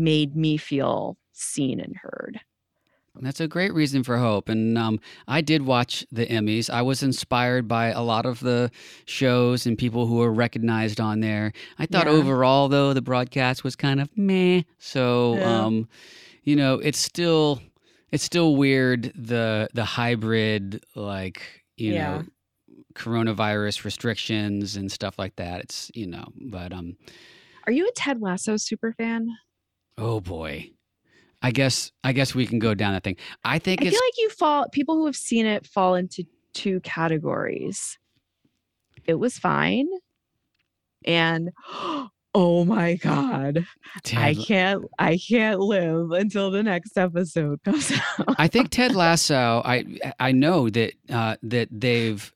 made 0.00 0.34
me 0.34 0.56
feel 0.56 1.18
seen 1.32 1.80
and 1.80 1.96
heard. 1.96 2.40
That's 3.20 3.40
a 3.40 3.48
great 3.48 3.72
reason 3.74 4.02
for 4.02 4.16
hope. 4.16 4.48
And 4.48 4.78
um, 4.78 5.00
I 5.28 5.40
did 5.40 5.66
watch 5.66 6.04
the 6.10 6.26
Emmys. 6.26 6.70
I 6.70 6.82
was 6.82 7.02
inspired 7.02 7.68
by 7.68 7.88
a 7.88 8.02
lot 8.02 8.26
of 8.26 8.40
the 8.40 8.70
shows 9.04 9.66
and 9.66 9.76
people 9.76 10.06
who 10.06 10.16
were 10.16 10.32
recognized 10.32 11.00
on 11.00 11.20
there. 11.20 11.52
I 11.78 11.86
thought 11.86 12.06
yeah. 12.06 12.12
overall, 12.12 12.68
though, 12.68 12.92
the 12.92 13.02
broadcast 13.02 13.62
was 13.62 13.76
kind 13.76 14.00
of 14.00 14.08
meh. 14.16 14.62
So, 14.78 15.36
yeah. 15.36 15.64
um, 15.64 15.88
you 16.44 16.56
know, 16.56 16.74
it's 16.74 16.98
still 16.98 17.60
it's 18.10 18.24
still 18.24 18.56
weird 18.56 19.12
the 19.14 19.68
the 19.74 19.84
hybrid 19.84 20.84
like 20.94 21.42
you 21.76 21.92
yeah. 21.94 22.18
know 22.18 22.24
coronavirus 22.94 23.84
restrictions 23.84 24.76
and 24.76 24.90
stuff 24.90 25.18
like 25.18 25.36
that. 25.36 25.60
It's 25.60 25.90
you 25.94 26.06
know, 26.06 26.24
but 26.36 26.72
um, 26.72 26.96
are 27.66 27.72
you 27.72 27.86
a 27.86 27.92
Ted 27.92 28.20
Lasso 28.20 28.56
super 28.56 28.92
fan? 28.92 29.28
Oh 29.98 30.20
boy. 30.20 30.70
I 31.42 31.50
guess 31.50 31.92
I 32.04 32.12
guess 32.12 32.34
we 32.34 32.46
can 32.46 32.58
go 32.58 32.74
down 32.74 32.92
that 32.92 33.04
thing. 33.04 33.16
I 33.44 33.58
think 33.58 33.80
I 33.80 33.84
feel 33.84 33.92
like 33.92 34.18
you 34.18 34.28
fall 34.30 34.68
people 34.68 34.96
who 34.96 35.06
have 35.06 35.16
seen 35.16 35.46
it 35.46 35.66
fall 35.66 35.94
into 35.94 36.24
two 36.52 36.80
categories. 36.80 37.98
It 39.06 39.14
was 39.14 39.38
fine. 39.38 39.88
And 41.06 41.50
oh 42.34 42.64
my 42.64 42.96
god. 42.96 43.66
Ted, 44.02 44.18
I 44.18 44.34
can't 44.34 44.84
I 44.98 45.18
can't 45.18 45.60
live 45.60 46.10
until 46.12 46.50
the 46.50 46.62
next 46.62 46.98
episode 46.98 47.62
comes 47.64 47.90
out. 48.18 48.34
I 48.38 48.48
think 48.48 48.70
Ted 48.70 48.94
Lasso, 48.94 49.62
I 49.64 49.84
I 50.18 50.32
know 50.32 50.68
that 50.68 50.92
uh, 51.08 51.36
that 51.42 51.68
they've 51.70 52.32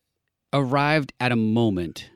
arrived 0.52 1.12
at 1.20 1.32
a 1.32 1.36
moment 1.36 2.10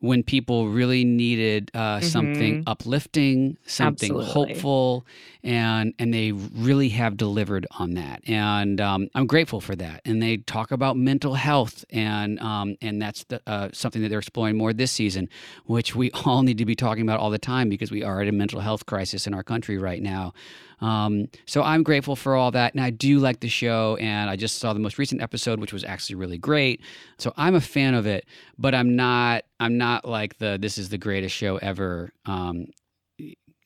when 0.00 0.22
people 0.22 0.68
really 0.68 1.04
needed 1.04 1.70
uh, 1.74 1.78
mm-hmm. 1.78 2.06
something 2.06 2.64
uplifting, 2.66 3.56
something 3.66 4.12
Absolutely. 4.12 4.54
hopeful, 4.54 5.06
and 5.42 5.94
and 5.98 6.12
they 6.14 6.32
really 6.32 6.90
have 6.90 7.16
delivered 7.16 7.66
on 7.78 7.94
that. 7.94 8.22
And 8.28 8.80
um, 8.80 9.08
I'm 9.14 9.26
grateful 9.26 9.60
for 9.60 9.74
that. 9.76 10.02
And 10.04 10.22
they 10.22 10.38
talk 10.38 10.70
about 10.70 10.96
mental 10.96 11.34
health, 11.34 11.84
and 11.90 12.38
um, 12.40 12.76
and 12.80 13.00
that's 13.00 13.24
the, 13.24 13.40
uh, 13.46 13.70
something 13.72 14.02
that 14.02 14.08
they're 14.08 14.18
exploring 14.18 14.56
more 14.56 14.72
this 14.72 14.92
season, 14.92 15.28
which 15.66 15.94
we 15.96 16.10
all 16.24 16.42
need 16.42 16.58
to 16.58 16.66
be 16.66 16.74
talking 16.74 17.02
about 17.02 17.20
all 17.20 17.30
the 17.30 17.38
time 17.38 17.68
because 17.68 17.90
we 17.90 18.02
are 18.02 18.20
at 18.20 18.28
a 18.28 18.32
mental 18.32 18.60
health 18.60 18.86
crisis 18.86 19.26
in 19.26 19.34
our 19.34 19.42
country 19.42 19.78
right 19.78 20.02
now. 20.02 20.32
Um, 20.80 21.28
so 21.46 21.62
I'm 21.62 21.82
grateful 21.82 22.16
for 22.16 22.36
all 22.36 22.50
that, 22.52 22.74
and 22.74 22.82
I 22.82 22.90
do 22.90 23.18
like 23.18 23.40
the 23.40 23.48
show. 23.48 23.96
And 24.00 24.30
I 24.30 24.36
just 24.36 24.58
saw 24.58 24.72
the 24.72 24.78
most 24.80 24.98
recent 24.98 25.22
episode, 25.22 25.60
which 25.60 25.72
was 25.72 25.84
actually 25.84 26.16
really 26.16 26.38
great. 26.38 26.80
So 27.18 27.32
I'm 27.36 27.54
a 27.54 27.60
fan 27.60 27.94
of 27.94 28.06
it, 28.06 28.26
but 28.58 28.74
I'm 28.74 28.96
not. 28.96 29.44
I'm 29.60 29.76
not 29.76 30.04
like 30.04 30.38
the 30.38 30.58
this 30.60 30.78
is 30.78 30.88
the 30.88 30.98
greatest 30.98 31.34
show 31.34 31.56
ever 31.56 32.12
um, 32.26 32.66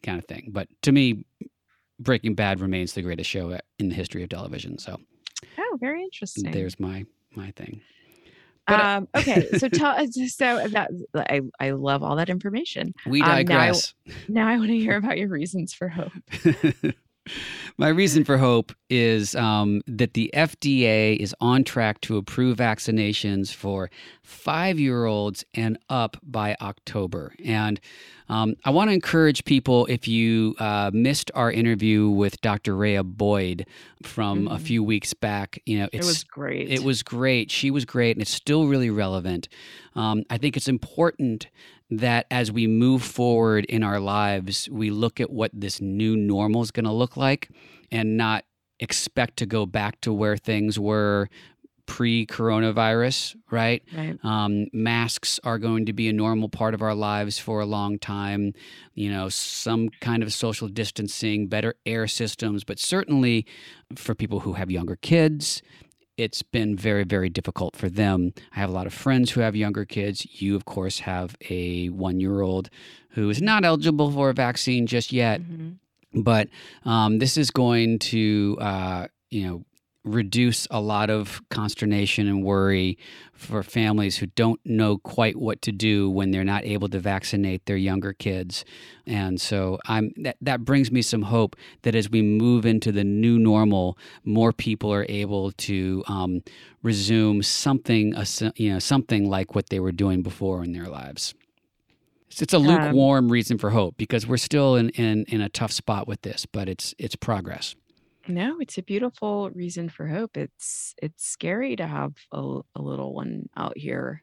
kind 0.02 0.18
of 0.18 0.24
thing. 0.24 0.50
But 0.52 0.68
to 0.82 0.92
me, 0.92 1.24
Breaking 1.98 2.34
Bad 2.34 2.60
remains 2.60 2.94
the 2.94 3.02
greatest 3.02 3.30
show 3.30 3.58
in 3.78 3.88
the 3.88 3.94
history 3.94 4.22
of 4.22 4.28
television. 4.28 4.78
So, 4.78 4.98
oh, 5.58 5.78
very 5.80 6.02
interesting. 6.02 6.50
There's 6.50 6.78
my 6.80 7.04
my 7.34 7.50
thing. 7.52 7.80
But, 8.66 8.80
uh, 8.80 8.84
um, 8.84 9.08
okay, 9.16 9.48
so 9.58 9.68
tell 9.68 9.96
so 10.12 10.68
that 10.68 10.90
I 11.14 11.40
I 11.58 11.70
love 11.70 12.02
all 12.02 12.16
that 12.16 12.28
information. 12.28 12.94
We 13.06 13.20
digress. 13.20 13.94
Um, 14.06 14.14
now, 14.28 14.46
I, 14.46 14.48
now 14.48 14.54
I 14.54 14.58
want 14.58 14.70
to 14.70 14.78
hear 14.78 14.96
about 14.96 15.18
your 15.18 15.28
reasons 15.28 15.72
for 15.72 15.88
hope. 15.88 16.12
My 17.78 17.88
reason 17.88 18.24
for 18.24 18.36
hope 18.36 18.72
is 18.90 19.34
um, 19.34 19.82
that 19.86 20.14
the 20.14 20.30
FDA 20.34 21.16
is 21.16 21.34
on 21.40 21.64
track 21.64 22.00
to 22.02 22.16
approve 22.16 22.58
vaccinations 22.58 23.54
for 23.54 23.90
five 24.22 24.78
year 24.78 25.04
olds 25.04 25.44
and 25.54 25.78
up 25.88 26.16
by 26.22 26.56
October. 26.60 27.34
And 27.44 27.80
um, 28.28 28.54
I 28.64 28.70
want 28.70 28.90
to 28.90 28.94
encourage 28.94 29.44
people 29.44 29.86
if 29.86 30.06
you 30.08 30.54
uh, 30.58 30.90
missed 30.92 31.30
our 31.34 31.50
interview 31.50 32.08
with 32.08 32.40
Dr. 32.40 32.76
Rhea 32.76 33.02
Boyd 33.04 33.66
from 34.02 34.44
mm-hmm. 34.44 34.54
a 34.54 34.58
few 34.58 34.82
weeks 34.82 35.14
back, 35.14 35.60
you 35.66 35.78
know, 35.78 35.88
it 35.92 36.04
was 36.04 36.24
great. 36.24 36.70
It 36.70 36.82
was 36.82 37.02
great. 37.02 37.50
She 37.50 37.70
was 37.70 37.84
great, 37.84 38.16
and 38.16 38.22
it's 38.22 38.32
still 38.32 38.66
really 38.66 38.90
relevant. 38.90 39.48
Um, 39.94 40.24
I 40.30 40.38
think 40.38 40.56
it's 40.56 40.68
important 40.68 41.48
that 41.98 42.26
as 42.30 42.50
we 42.50 42.66
move 42.66 43.02
forward 43.02 43.64
in 43.66 43.82
our 43.82 44.00
lives, 44.00 44.68
we 44.70 44.90
look 44.90 45.20
at 45.20 45.30
what 45.30 45.50
this 45.52 45.80
new 45.80 46.16
normal 46.16 46.62
is 46.62 46.70
going 46.70 46.84
to 46.84 46.92
look 46.92 47.16
like 47.16 47.50
and 47.90 48.16
not 48.16 48.44
expect 48.80 49.36
to 49.38 49.46
go 49.46 49.66
back 49.66 50.00
to 50.00 50.12
where 50.12 50.36
things 50.36 50.78
were 50.78 51.28
pre 51.86 52.26
coronavirus, 52.26 53.36
right? 53.50 53.82
right. 53.94 54.18
Um, 54.24 54.68
masks 54.72 55.38
are 55.44 55.58
going 55.58 55.86
to 55.86 55.92
be 55.92 56.08
a 56.08 56.12
normal 56.12 56.48
part 56.48 56.74
of 56.74 56.80
our 56.80 56.94
lives 56.94 57.38
for 57.38 57.60
a 57.60 57.66
long 57.66 57.98
time. 57.98 58.54
You 58.94 59.10
know, 59.10 59.28
some 59.28 59.88
kind 60.00 60.22
of 60.22 60.32
social 60.32 60.68
distancing, 60.68 61.48
better 61.48 61.74
air 61.84 62.06
systems, 62.06 62.64
but 62.64 62.78
certainly 62.78 63.46
for 63.94 64.14
people 64.14 64.40
who 64.40 64.54
have 64.54 64.70
younger 64.70 64.96
kids, 64.96 65.62
it's 66.16 66.42
been 66.42 66.76
very, 66.76 67.04
very 67.04 67.28
difficult 67.28 67.76
for 67.76 67.88
them. 67.88 68.32
I 68.54 68.60
have 68.60 68.70
a 68.70 68.72
lot 68.72 68.86
of 68.86 68.94
friends 68.94 69.30
who 69.30 69.40
have 69.40 69.56
younger 69.56 69.84
kids. 69.84 70.26
You, 70.40 70.56
of 70.56 70.64
course, 70.64 71.00
have 71.00 71.36
a 71.48 71.88
one 71.88 72.20
year 72.20 72.42
old 72.42 72.68
who 73.10 73.30
is 73.30 73.40
not 73.40 73.64
eligible 73.64 74.10
for 74.10 74.30
a 74.30 74.34
vaccine 74.34 74.86
just 74.86 75.12
yet. 75.12 75.40
Mm-hmm. 75.40 76.22
But 76.22 76.48
um, 76.84 77.18
this 77.18 77.36
is 77.36 77.50
going 77.50 77.98
to, 78.00 78.58
uh, 78.60 79.06
you 79.30 79.46
know, 79.46 79.64
reduce 80.04 80.66
a 80.70 80.80
lot 80.80 81.10
of 81.10 81.40
consternation 81.48 82.26
and 82.26 82.42
worry 82.42 82.98
for 83.32 83.62
families 83.62 84.16
who 84.18 84.26
don't 84.26 84.60
know 84.64 84.98
quite 84.98 85.36
what 85.36 85.62
to 85.62 85.72
do 85.72 86.10
when 86.10 86.30
they're 86.30 86.44
not 86.44 86.64
able 86.64 86.88
to 86.88 86.98
vaccinate 86.98 87.66
their 87.66 87.76
younger 87.76 88.12
kids. 88.12 88.64
And 89.06 89.40
so 89.40 89.78
I'm 89.86 90.12
that, 90.18 90.36
that 90.40 90.64
brings 90.64 90.90
me 90.90 91.02
some 91.02 91.22
hope 91.22 91.56
that 91.82 91.94
as 91.94 92.10
we 92.10 92.22
move 92.22 92.66
into 92.66 92.90
the 92.90 93.04
new 93.04 93.38
normal, 93.38 93.96
more 94.24 94.52
people 94.52 94.92
are 94.92 95.06
able 95.08 95.52
to 95.52 96.02
um, 96.08 96.42
resume 96.82 97.42
something, 97.42 98.14
you 98.56 98.72
know, 98.72 98.78
something 98.78 99.30
like 99.30 99.54
what 99.54 99.68
they 99.70 99.80
were 99.80 99.92
doing 99.92 100.22
before 100.22 100.64
in 100.64 100.72
their 100.72 100.86
lives. 100.86 101.34
It's 102.40 102.54
a 102.54 102.58
lukewarm 102.58 103.26
um, 103.26 103.32
reason 103.32 103.58
for 103.58 103.70
hope 103.70 103.96
because 103.98 104.26
we're 104.26 104.38
still 104.38 104.76
in, 104.76 104.88
in, 104.90 105.24
in 105.28 105.42
a 105.42 105.50
tough 105.50 105.70
spot 105.70 106.08
with 106.08 106.22
this, 106.22 106.46
but 106.46 106.68
it's 106.68 106.94
it's 106.98 107.14
progress. 107.14 107.74
No, 108.28 108.60
it's 108.60 108.78
a 108.78 108.82
beautiful 108.82 109.50
reason 109.50 109.88
for 109.88 110.06
hope. 110.06 110.36
It's 110.36 110.94
it's 111.02 111.24
scary 111.24 111.74
to 111.76 111.86
have 111.86 112.14
a, 112.32 112.60
a 112.74 112.80
little 112.82 113.14
one 113.14 113.48
out 113.56 113.76
here 113.76 114.22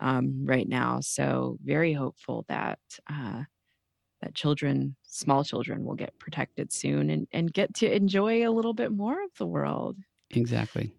um, 0.00 0.46
right 0.46 0.68
now. 0.68 1.00
So 1.00 1.58
very 1.62 1.92
hopeful 1.92 2.44
that 2.48 2.78
uh, 3.08 3.44
that 4.22 4.34
children, 4.34 4.96
small 5.02 5.44
children, 5.44 5.84
will 5.84 5.96
get 5.96 6.18
protected 6.18 6.72
soon 6.72 7.10
and 7.10 7.28
and 7.32 7.52
get 7.52 7.74
to 7.76 7.92
enjoy 7.94 8.48
a 8.48 8.52
little 8.52 8.74
bit 8.74 8.92
more 8.92 9.22
of 9.24 9.32
the 9.38 9.46
world. 9.46 9.98
Exactly. 10.30 10.92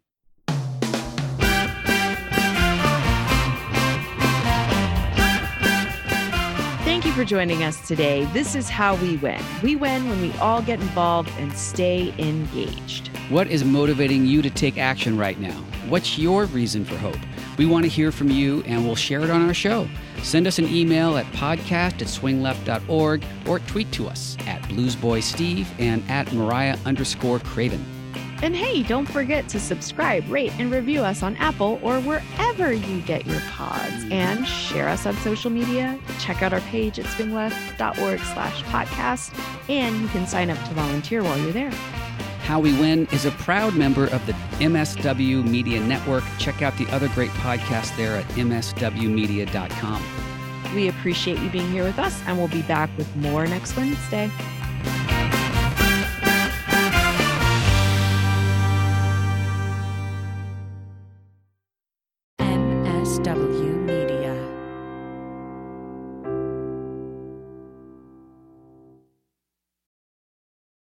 You 7.11 7.17
for 7.17 7.25
joining 7.25 7.63
us 7.63 7.85
today. 7.87 8.25
This 8.25 8.55
is 8.55 8.69
how 8.69 8.95
we 8.95 9.17
win. 9.17 9.41
We 9.61 9.75
win 9.75 10.07
when 10.07 10.21
we 10.21 10.31
all 10.39 10.61
get 10.61 10.79
involved 10.79 11.29
and 11.39 11.51
stay 11.53 12.13
engaged. 12.17 13.09
What 13.29 13.47
is 13.47 13.63
motivating 13.63 14.25
you 14.25 14.41
to 14.41 14.49
take 14.49 14.77
action 14.77 15.17
right 15.17 15.39
now? 15.39 15.57
What's 15.89 16.17
your 16.17 16.45
reason 16.45 16.85
for 16.85 16.95
hope? 16.97 17.17
We 17.57 17.65
want 17.65 17.83
to 17.83 17.89
hear 17.89 18.11
from 18.11 18.29
you 18.29 18.63
and 18.63 18.85
we'll 18.85 18.95
share 18.95 19.21
it 19.21 19.29
on 19.29 19.45
our 19.45 19.53
show. 19.53 19.89
Send 20.23 20.47
us 20.47 20.59
an 20.59 20.67
email 20.67 21.17
at 21.17 21.25
podcast 21.27 22.01
at 22.01 22.07
swingleft.org 22.07 23.25
or 23.47 23.59
tweet 23.59 23.91
to 23.93 24.07
us 24.07 24.37
at 24.47 24.61
bluesboysteve 24.63 25.67
and 25.79 26.09
at 26.09 26.31
mariah 26.33 26.77
underscore 26.85 27.39
craven. 27.39 28.00
And 28.41 28.55
hey, 28.55 28.83
don't 28.83 29.07
forget 29.07 29.47
to 29.49 29.59
subscribe, 29.59 30.27
rate, 30.29 30.51
and 30.57 30.71
review 30.71 31.01
us 31.01 31.21
on 31.21 31.35
Apple 31.37 31.79
or 31.83 31.99
wherever 32.01 32.73
you 32.73 33.01
get 33.01 33.25
your 33.25 33.39
pods. 33.41 34.05
And 34.09 34.47
share 34.47 34.89
us 34.89 35.05
on 35.05 35.15
social 35.17 35.51
media. 35.51 35.99
Check 36.19 36.41
out 36.41 36.51
our 36.53 36.61
page 36.61 36.97
at 36.97 37.05
swingleft.org 37.05 38.19
slash 38.19 38.63
podcast. 38.63 39.37
And 39.69 40.01
you 40.01 40.07
can 40.07 40.25
sign 40.25 40.49
up 40.49 40.57
to 40.67 40.73
volunteer 40.73 41.23
while 41.23 41.37
you're 41.37 41.51
there. 41.51 41.71
How 42.41 42.59
We 42.59 42.73
Win 42.79 43.07
is 43.11 43.25
a 43.25 43.31
proud 43.31 43.75
member 43.75 44.07
of 44.07 44.25
the 44.25 44.33
MSW 44.59 45.47
Media 45.47 45.79
Network. 45.79 46.23
Check 46.39 46.61
out 46.61 46.75
the 46.77 46.87
other 46.87 47.07
great 47.09 47.29
podcasts 47.31 47.95
there 47.95 48.15
at 48.15 48.25
mswmedia.com. 48.29 50.03
We 50.73 50.87
appreciate 50.87 51.39
you 51.39 51.49
being 51.49 51.69
here 51.69 51.83
with 51.83 51.99
us, 51.99 52.21
and 52.25 52.37
we'll 52.37 52.47
be 52.47 52.63
back 52.63 52.89
with 52.97 53.13
more 53.17 53.45
next 53.45 53.77
Wednesday. 53.77 54.31